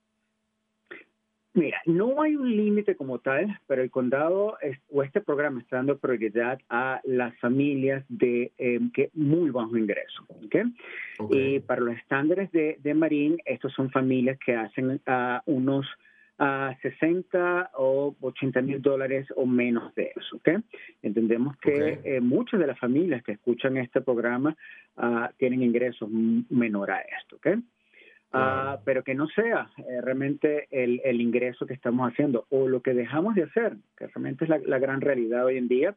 Mira, 1.54 1.82
no 1.86 2.22
hay 2.22 2.38
un 2.38 2.56
límite 2.56 2.96
como 2.96 3.20
tal, 3.20 3.60
pero 3.68 3.82
el 3.82 3.90
condado 3.90 4.56
o 4.88 5.04
este 5.04 5.20
programa 5.20 5.60
está 5.60 5.78
dando 5.78 5.98
prioridad 5.98 6.58
a 6.70 7.02
las 7.04 7.38
familias 7.40 8.06
de 8.08 8.54
em, 8.58 8.90
que 8.92 9.10
muy 9.14 9.50
bajo 9.50 9.76
ingreso. 9.76 10.26
Y 11.32 11.60
para 11.60 11.82
los 11.82 11.98
estándares 11.98 12.50
de, 12.54 12.78
de 12.82 12.94
Marín, 12.94 13.40
estos 13.44 13.74
son 13.74 13.90
familias 13.92 14.38
que 14.46 14.56
hacen 14.56 14.92
uh, 14.92 15.42
unos 15.48 15.86
a 16.40 16.76
60 16.82 17.72
o 17.76 18.16
80 18.22 18.62
mil 18.62 18.82
dólares 18.82 19.28
o 19.36 19.46
menos 19.46 19.94
de 19.96 20.14
eso. 20.16 20.38
¿okay? 20.38 20.56
Entendemos 21.02 21.58
que 21.58 22.00
eh, 22.04 22.22
muchas 22.22 22.60
de 22.60 22.68
las 22.68 22.80
familias 22.80 23.22
que 23.24 23.34
escuchan 23.34 23.78
este 23.78 24.02
programa 24.02 24.56
uh, 24.98 25.28
tienen 25.38 25.62
ingresos 25.62 26.10
menor 26.10 26.92
a 26.92 27.02
esto. 27.02 27.36
¿okay? 27.36 27.56
Uh, 28.32 28.80
pero 28.86 29.04
que 29.04 29.16
no 29.16 29.28
sea 29.28 29.70
eh, 29.78 30.02
realmente 30.02 30.68
el, 30.72 31.02
el, 31.04 31.20
ingreso 31.20 31.66
que 31.66 31.74
estamos 31.74 32.10
haciendo 32.12 32.46
o 32.50 32.68
lo 32.68 32.82
que 32.82 32.94
dejamos 32.94 33.36
de 33.36 33.44
hacer, 33.44 33.74
que 33.98 34.08
realmente 34.08 34.46
es 34.46 34.50
la, 34.50 34.60
la 34.60 34.78
gran 34.78 35.02
realidad 35.02 35.46
hoy 35.46 35.58
en 35.58 35.68
día, 35.68 35.96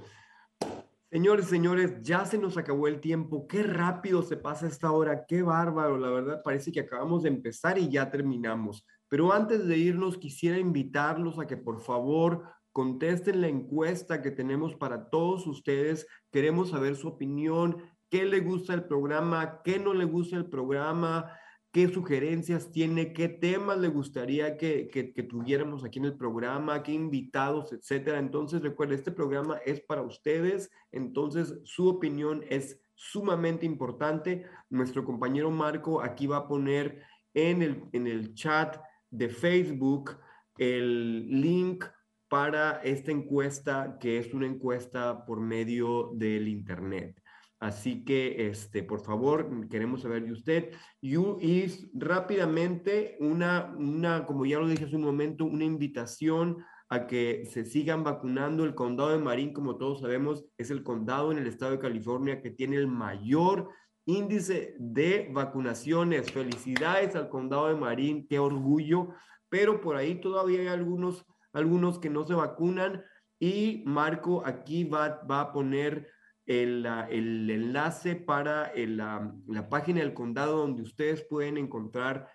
Señores, 1.12 1.44
señores, 1.44 2.00
ya 2.00 2.24
se 2.24 2.38
nos 2.38 2.56
acabó 2.56 2.88
el 2.88 2.98
tiempo. 2.98 3.46
Qué 3.46 3.62
rápido 3.62 4.22
se 4.22 4.38
pasa 4.38 4.66
esta 4.66 4.92
hora. 4.92 5.26
Qué 5.26 5.42
bárbaro. 5.42 5.98
La 5.98 6.08
verdad 6.08 6.40
parece 6.42 6.72
que 6.72 6.80
acabamos 6.80 7.22
de 7.22 7.28
empezar 7.28 7.76
y 7.76 7.90
ya 7.90 8.10
terminamos. 8.10 8.86
Pero 9.08 9.30
antes 9.30 9.66
de 9.66 9.76
irnos, 9.76 10.16
quisiera 10.16 10.56
invitarlos 10.56 11.38
a 11.38 11.46
que 11.46 11.58
por 11.58 11.82
favor 11.82 12.44
contesten 12.72 13.42
la 13.42 13.48
encuesta 13.48 14.22
que 14.22 14.30
tenemos 14.30 14.74
para 14.74 15.10
todos 15.10 15.46
ustedes. 15.46 16.06
Queremos 16.30 16.70
saber 16.70 16.96
su 16.96 17.08
opinión, 17.08 17.76
qué 18.08 18.24
le 18.24 18.40
gusta 18.40 18.72
el 18.72 18.84
programa, 18.84 19.60
qué 19.64 19.78
no 19.78 19.92
le 19.92 20.06
gusta 20.06 20.36
el 20.36 20.46
programa, 20.46 21.30
qué 21.72 21.88
sugerencias 21.88 22.70
tiene, 22.70 23.14
qué 23.14 23.28
temas 23.28 23.78
le 23.78 23.88
gustaría 23.88 24.58
que, 24.58 24.88
que, 24.88 25.22
tuviéramos 25.22 25.84
aquí 25.84 25.98
en 25.98 26.04
el 26.04 26.16
programa, 26.16 26.82
qué 26.82 26.92
invitados, 26.92 27.72
etcétera. 27.72 28.18
Entonces, 28.18 28.60
recuerden, 28.60 28.98
este 28.98 29.10
programa 29.10 29.56
es 29.64 29.80
para 29.80 30.02
ustedes, 30.02 30.70
entonces 30.92 31.58
su 31.64 31.88
opinión 31.88 32.44
es 32.50 32.78
sumamente 32.94 33.64
importante. 33.64 34.44
Nuestro 34.68 35.04
compañero 35.04 35.50
Marco 35.50 36.02
aquí 36.02 36.26
va 36.26 36.38
a 36.38 36.48
poner 36.48 37.02
en 37.32 37.62
el, 37.62 37.84
en 37.92 38.06
el 38.06 38.34
chat 38.34 38.76
de 39.10 39.30
Facebook 39.30 40.18
el 40.58 41.26
link 41.40 41.84
para 42.28 42.82
esta 42.82 43.10
encuesta, 43.10 43.96
que 43.98 44.18
es 44.18 44.34
una 44.34 44.46
encuesta 44.46 45.24
por 45.24 45.40
medio 45.40 46.10
del 46.14 46.48
Internet. 46.48 47.21
Así 47.62 48.04
que, 48.04 48.48
este, 48.48 48.82
por 48.82 49.04
favor, 49.04 49.68
queremos 49.68 50.02
saber 50.02 50.24
de 50.24 50.32
usted. 50.32 50.72
Y, 51.00 51.16
y, 51.16 51.90
rápidamente, 51.94 53.16
una, 53.20 53.72
una, 53.78 54.26
como 54.26 54.44
ya 54.44 54.58
lo 54.58 54.66
dije 54.66 54.86
hace 54.86 54.96
un 54.96 55.04
momento, 55.04 55.44
una 55.44 55.62
invitación 55.62 56.56
a 56.88 57.06
que 57.06 57.46
se 57.46 57.64
sigan 57.64 58.02
vacunando. 58.02 58.64
El 58.64 58.74
condado 58.74 59.10
de 59.10 59.18
Marín, 59.18 59.52
como 59.52 59.76
todos 59.76 60.00
sabemos, 60.00 60.44
es 60.58 60.72
el 60.72 60.82
condado 60.82 61.30
en 61.30 61.38
el 61.38 61.46
estado 61.46 61.70
de 61.70 61.78
California 61.78 62.42
que 62.42 62.50
tiene 62.50 62.74
el 62.74 62.88
mayor 62.88 63.68
índice 64.06 64.74
de 64.80 65.30
vacunaciones. 65.32 66.32
Felicidades 66.32 67.14
al 67.14 67.28
condado 67.28 67.68
de 67.68 67.76
Marín, 67.76 68.26
qué 68.26 68.40
orgullo. 68.40 69.10
Pero 69.48 69.80
por 69.80 69.94
ahí 69.94 70.20
todavía 70.20 70.62
hay 70.62 70.66
algunos, 70.66 71.24
algunos 71.52 72.00
que 72.00 72.10
no 72.10 72.26
se 72.26 72.34
vacunan. 72.34 73.04
Y 73.38 73.84
Marco 73.86 74.42
aquí 74.44 74.82
va, 74.82 75.22
va 75.30 75.42
a 75.42 75.52
poner 75.52 76.08
el, 76.46 76.86
el 77.10 77.50
enlace 77.50 78.16
para 78.16 78.66
el, 78.66 78.96
la, 78.96 79.34
la, 79.46 79.68
página 79.68 80.00
del 80.00 80.14
condado 80.14 80.58
donde 80.58 80.82
ustedes 80.82 81.22
pueden 81.22 81.56
encontrar 81.56 82.28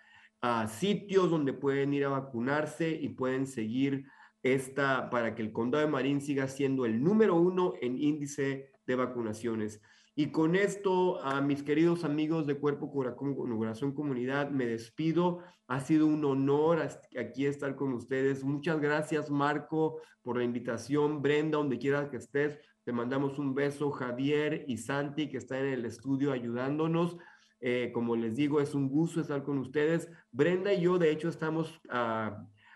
uh, 0.44 0.68
sitios 0.68 1.30
donde 1.30 1.54
pueden 1.54 1.94
ir 1.94 2.06
a 2.06 2.10
vacunarse 2.10 2.90
y 2.90 3.10
pueden 3.10 3.48
seguir 3.48 4.06
esta 4.44 5.10
para 5.10 5.36
que 5.36 5.42
el 5.42 5.52
condado 5.52 5.86
de 5.86 5.92
Marín 5.92 6.22
siga 6.22 6.48
siendo 6.48 6.86
el 6.86 7.04
número 7.04 7.36
uno 7.36 7.74
en 7.82 7.98
índice 7.98 8.72
de 8.86 8.96
vacunaciones. 8.96 9.82
Y 10.20 10.32
con 10.32 10.56
esto, 10.56 11.24
a 11.24 11.42
mis 11.42 11.62
queridos 11.62 12.04
amigos 12.04 12.48
de 12.48 12.58
Cuerpo 12.58 12.90
Corazón 12.90 13.94
Comunidad, 13.94 14.50
me 14.50 14.66
despido. 14.66 15.44
Ha 15.68 15.80
sido 15.80 16.08
un 16.08 16.26
honor 16.26 16.90
aquí 17.20 17.46
estar 17.46 17.76
con 17.76 17.94
ustedes. 17.94 18.44
Muchas 18.44 18.82
gracias, 18.82 19.30
Marco, 19.30 20.02
por 20.24 20.38
la 20.38 20.44
invitación. 20.44 21.22
Brenda, 21.22 21.60
donde 21.60 21.78
quiera 21.78 22.10
que 22.10 22.18
estés, 22.18 22.58
te 22.88 22.94
mandamos 22.94 23.38
un 23.38 23.54
beso, 23.54 23.92
Javier 23.92 24.64
y 24.66 24.78
Santi, 24.78 25.28
que 25.28 25.36
están 25.36 25.66
en 25.66 25.74
el 25.74 25.84
estudio 25.84 26.32
ayudándonos. 26.32 27.18
Eh, 27.60 27.92
como 27.94 28.16
les 28.16 28.38
digo, 28.38 28.62
es 28.62 28.74
un 28.74 28.88
gusto 28.88 29.20
estar 29.20 29.44
con 29.44 29.58
ustedes. 29.58 30.10
Brenda 30.32 30.72
y 30.72 30.84
yo, 30.84 30.98
de 30.98 31.12
hecho, 31.12 31.28
estamos 31.28 31.82
uh, 31.90 32.32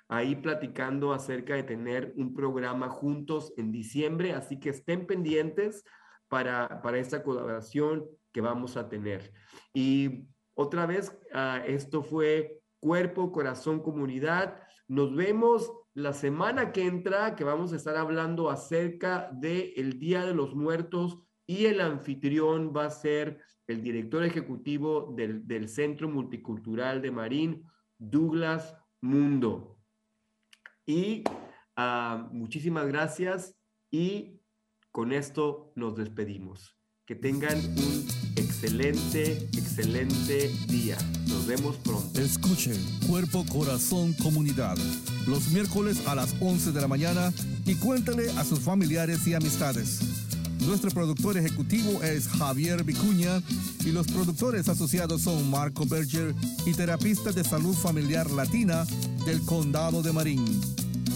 ahí 0.09 0.35
platicando 0.35 1.13
acerca 1.13 1.55
de 1.55 1.63
tener 1.63 2.13
un 2.17 2.33
programa 2.33 2.89
juntos 2.89 3.53
en 3.55 3.71
diciembre, 3.71 4.33
así 4.33 4.59
que 4.59 4.71
estén 4.71 5.07
pendientes 5.07 5.85
para, 6.27 6.81
para 6.81 6.99
esta 6.99 7.23
colaboración 7.23 8.05
que 8.33 8.41
vamos 8.41 8.75
a 8.75 8.89
tener. 8.89 9.31
Y 9.73 10.25
otra 10.55 10.87
vez, 10.87 11.17
uh, 11.33 11.63
esto 11.65 12.03
fue 12.03 12.59
Cuerpo, 12.81 13.31
Corazón, 13.31 13.81
Comunidad. 13.81 14.61
Nos 14.89 15.15
vemos 15.15 15.71
la 15.93 16.13
semana 16.13 16.71
que 16.71 16.85
entra, 16.85 17.35
que 17.35 17.43
vamos 17.43 17.73
a 17.73 17.75
estar 17.75 17.97
hablando 17.97 18.49
acerca 18.49 19.29
del 19.33 19.73
el 19.75 19.99
Día 19.99 20.25
de 20.25 20.33
los 20.33 20.55
Muertos 20.55 21.19
y 21.45 21.65
el 21.65 21.81
anfitrión 21.81 22.73
va 22.75 22.85
a 22.85 22.89
ser 22.89 23.41
el 23.67 23.81
director 23.81 24.23
ejecutivo 24.23 25.13
del, 25.15 25.45
del 25.47 25.67
Centro 25.67 26.09
Multicultural 26.09 27.01
de 27.01 27.11
Marín, 27.11 27.65
Douglas 27.97 28.77
Mundo. 29.01 29.77
Y 30.85 31.23
uh, 31.77 32.33
muchísimas 32.33 32.87
gracias 32.87 33.55
y 33.89 34.39
con 34.91 35.11
esto 35.11 35.71
nos 35.75 35.95
despedimos. 35.95 36.77
Que 37.05 37.15
tengan 37.15 37.57
un 37.57 38.05
excelente, 38.61 39.49
excelente 39.57 40.53
día. 40.67 40.95
Nos 41.27 41.47
vemos 41.47 41.77
pronto. 41.77 42.21
Escuchen 42.21 42.77
Cuerpo, 43.07 43.43
Corazón, 43.51 44.13
Comunidad. 44.13 44.77
Los 45.25 45.47
miércoles 45.47 46.05
a 46.05 46.13
las 46.13 46.35
11 46.39 46.71
de 46.71 46.79
la 46.79 46.87
mañana 46.87 47.33
y 47.65 47.73
cuéntale 47.75 48.29
a 48.37 48.45
sus 48.45 48.59
familiares 48.59 49.25
y 49.25 49.33
amistades. 49.33 50.01
Nuestro 50.59 50.91
productor 50.91 51.37
ejecutivo 51.37 52.03
es 52.03 52.27
Javier 52.27 52.83
Vicuña 52.83 53.41
y 53.83 53.91
los 53.91 54.05
productores 54.05 54.69
asociados 54.69 55.21
son 55.21 55.49
Marco 55.49 55.87
Berger 55.87 56.35
y 56.67 56.73
terapista 56.73 57.31
de 57.31 57.43
salud 57.43 57.73
familiar 57.73 58.29
latina 58.29 58.85
del 59.25 59.41
condado 59.41 60.03
de 60.03 60.13
Marín. 60.13 60.45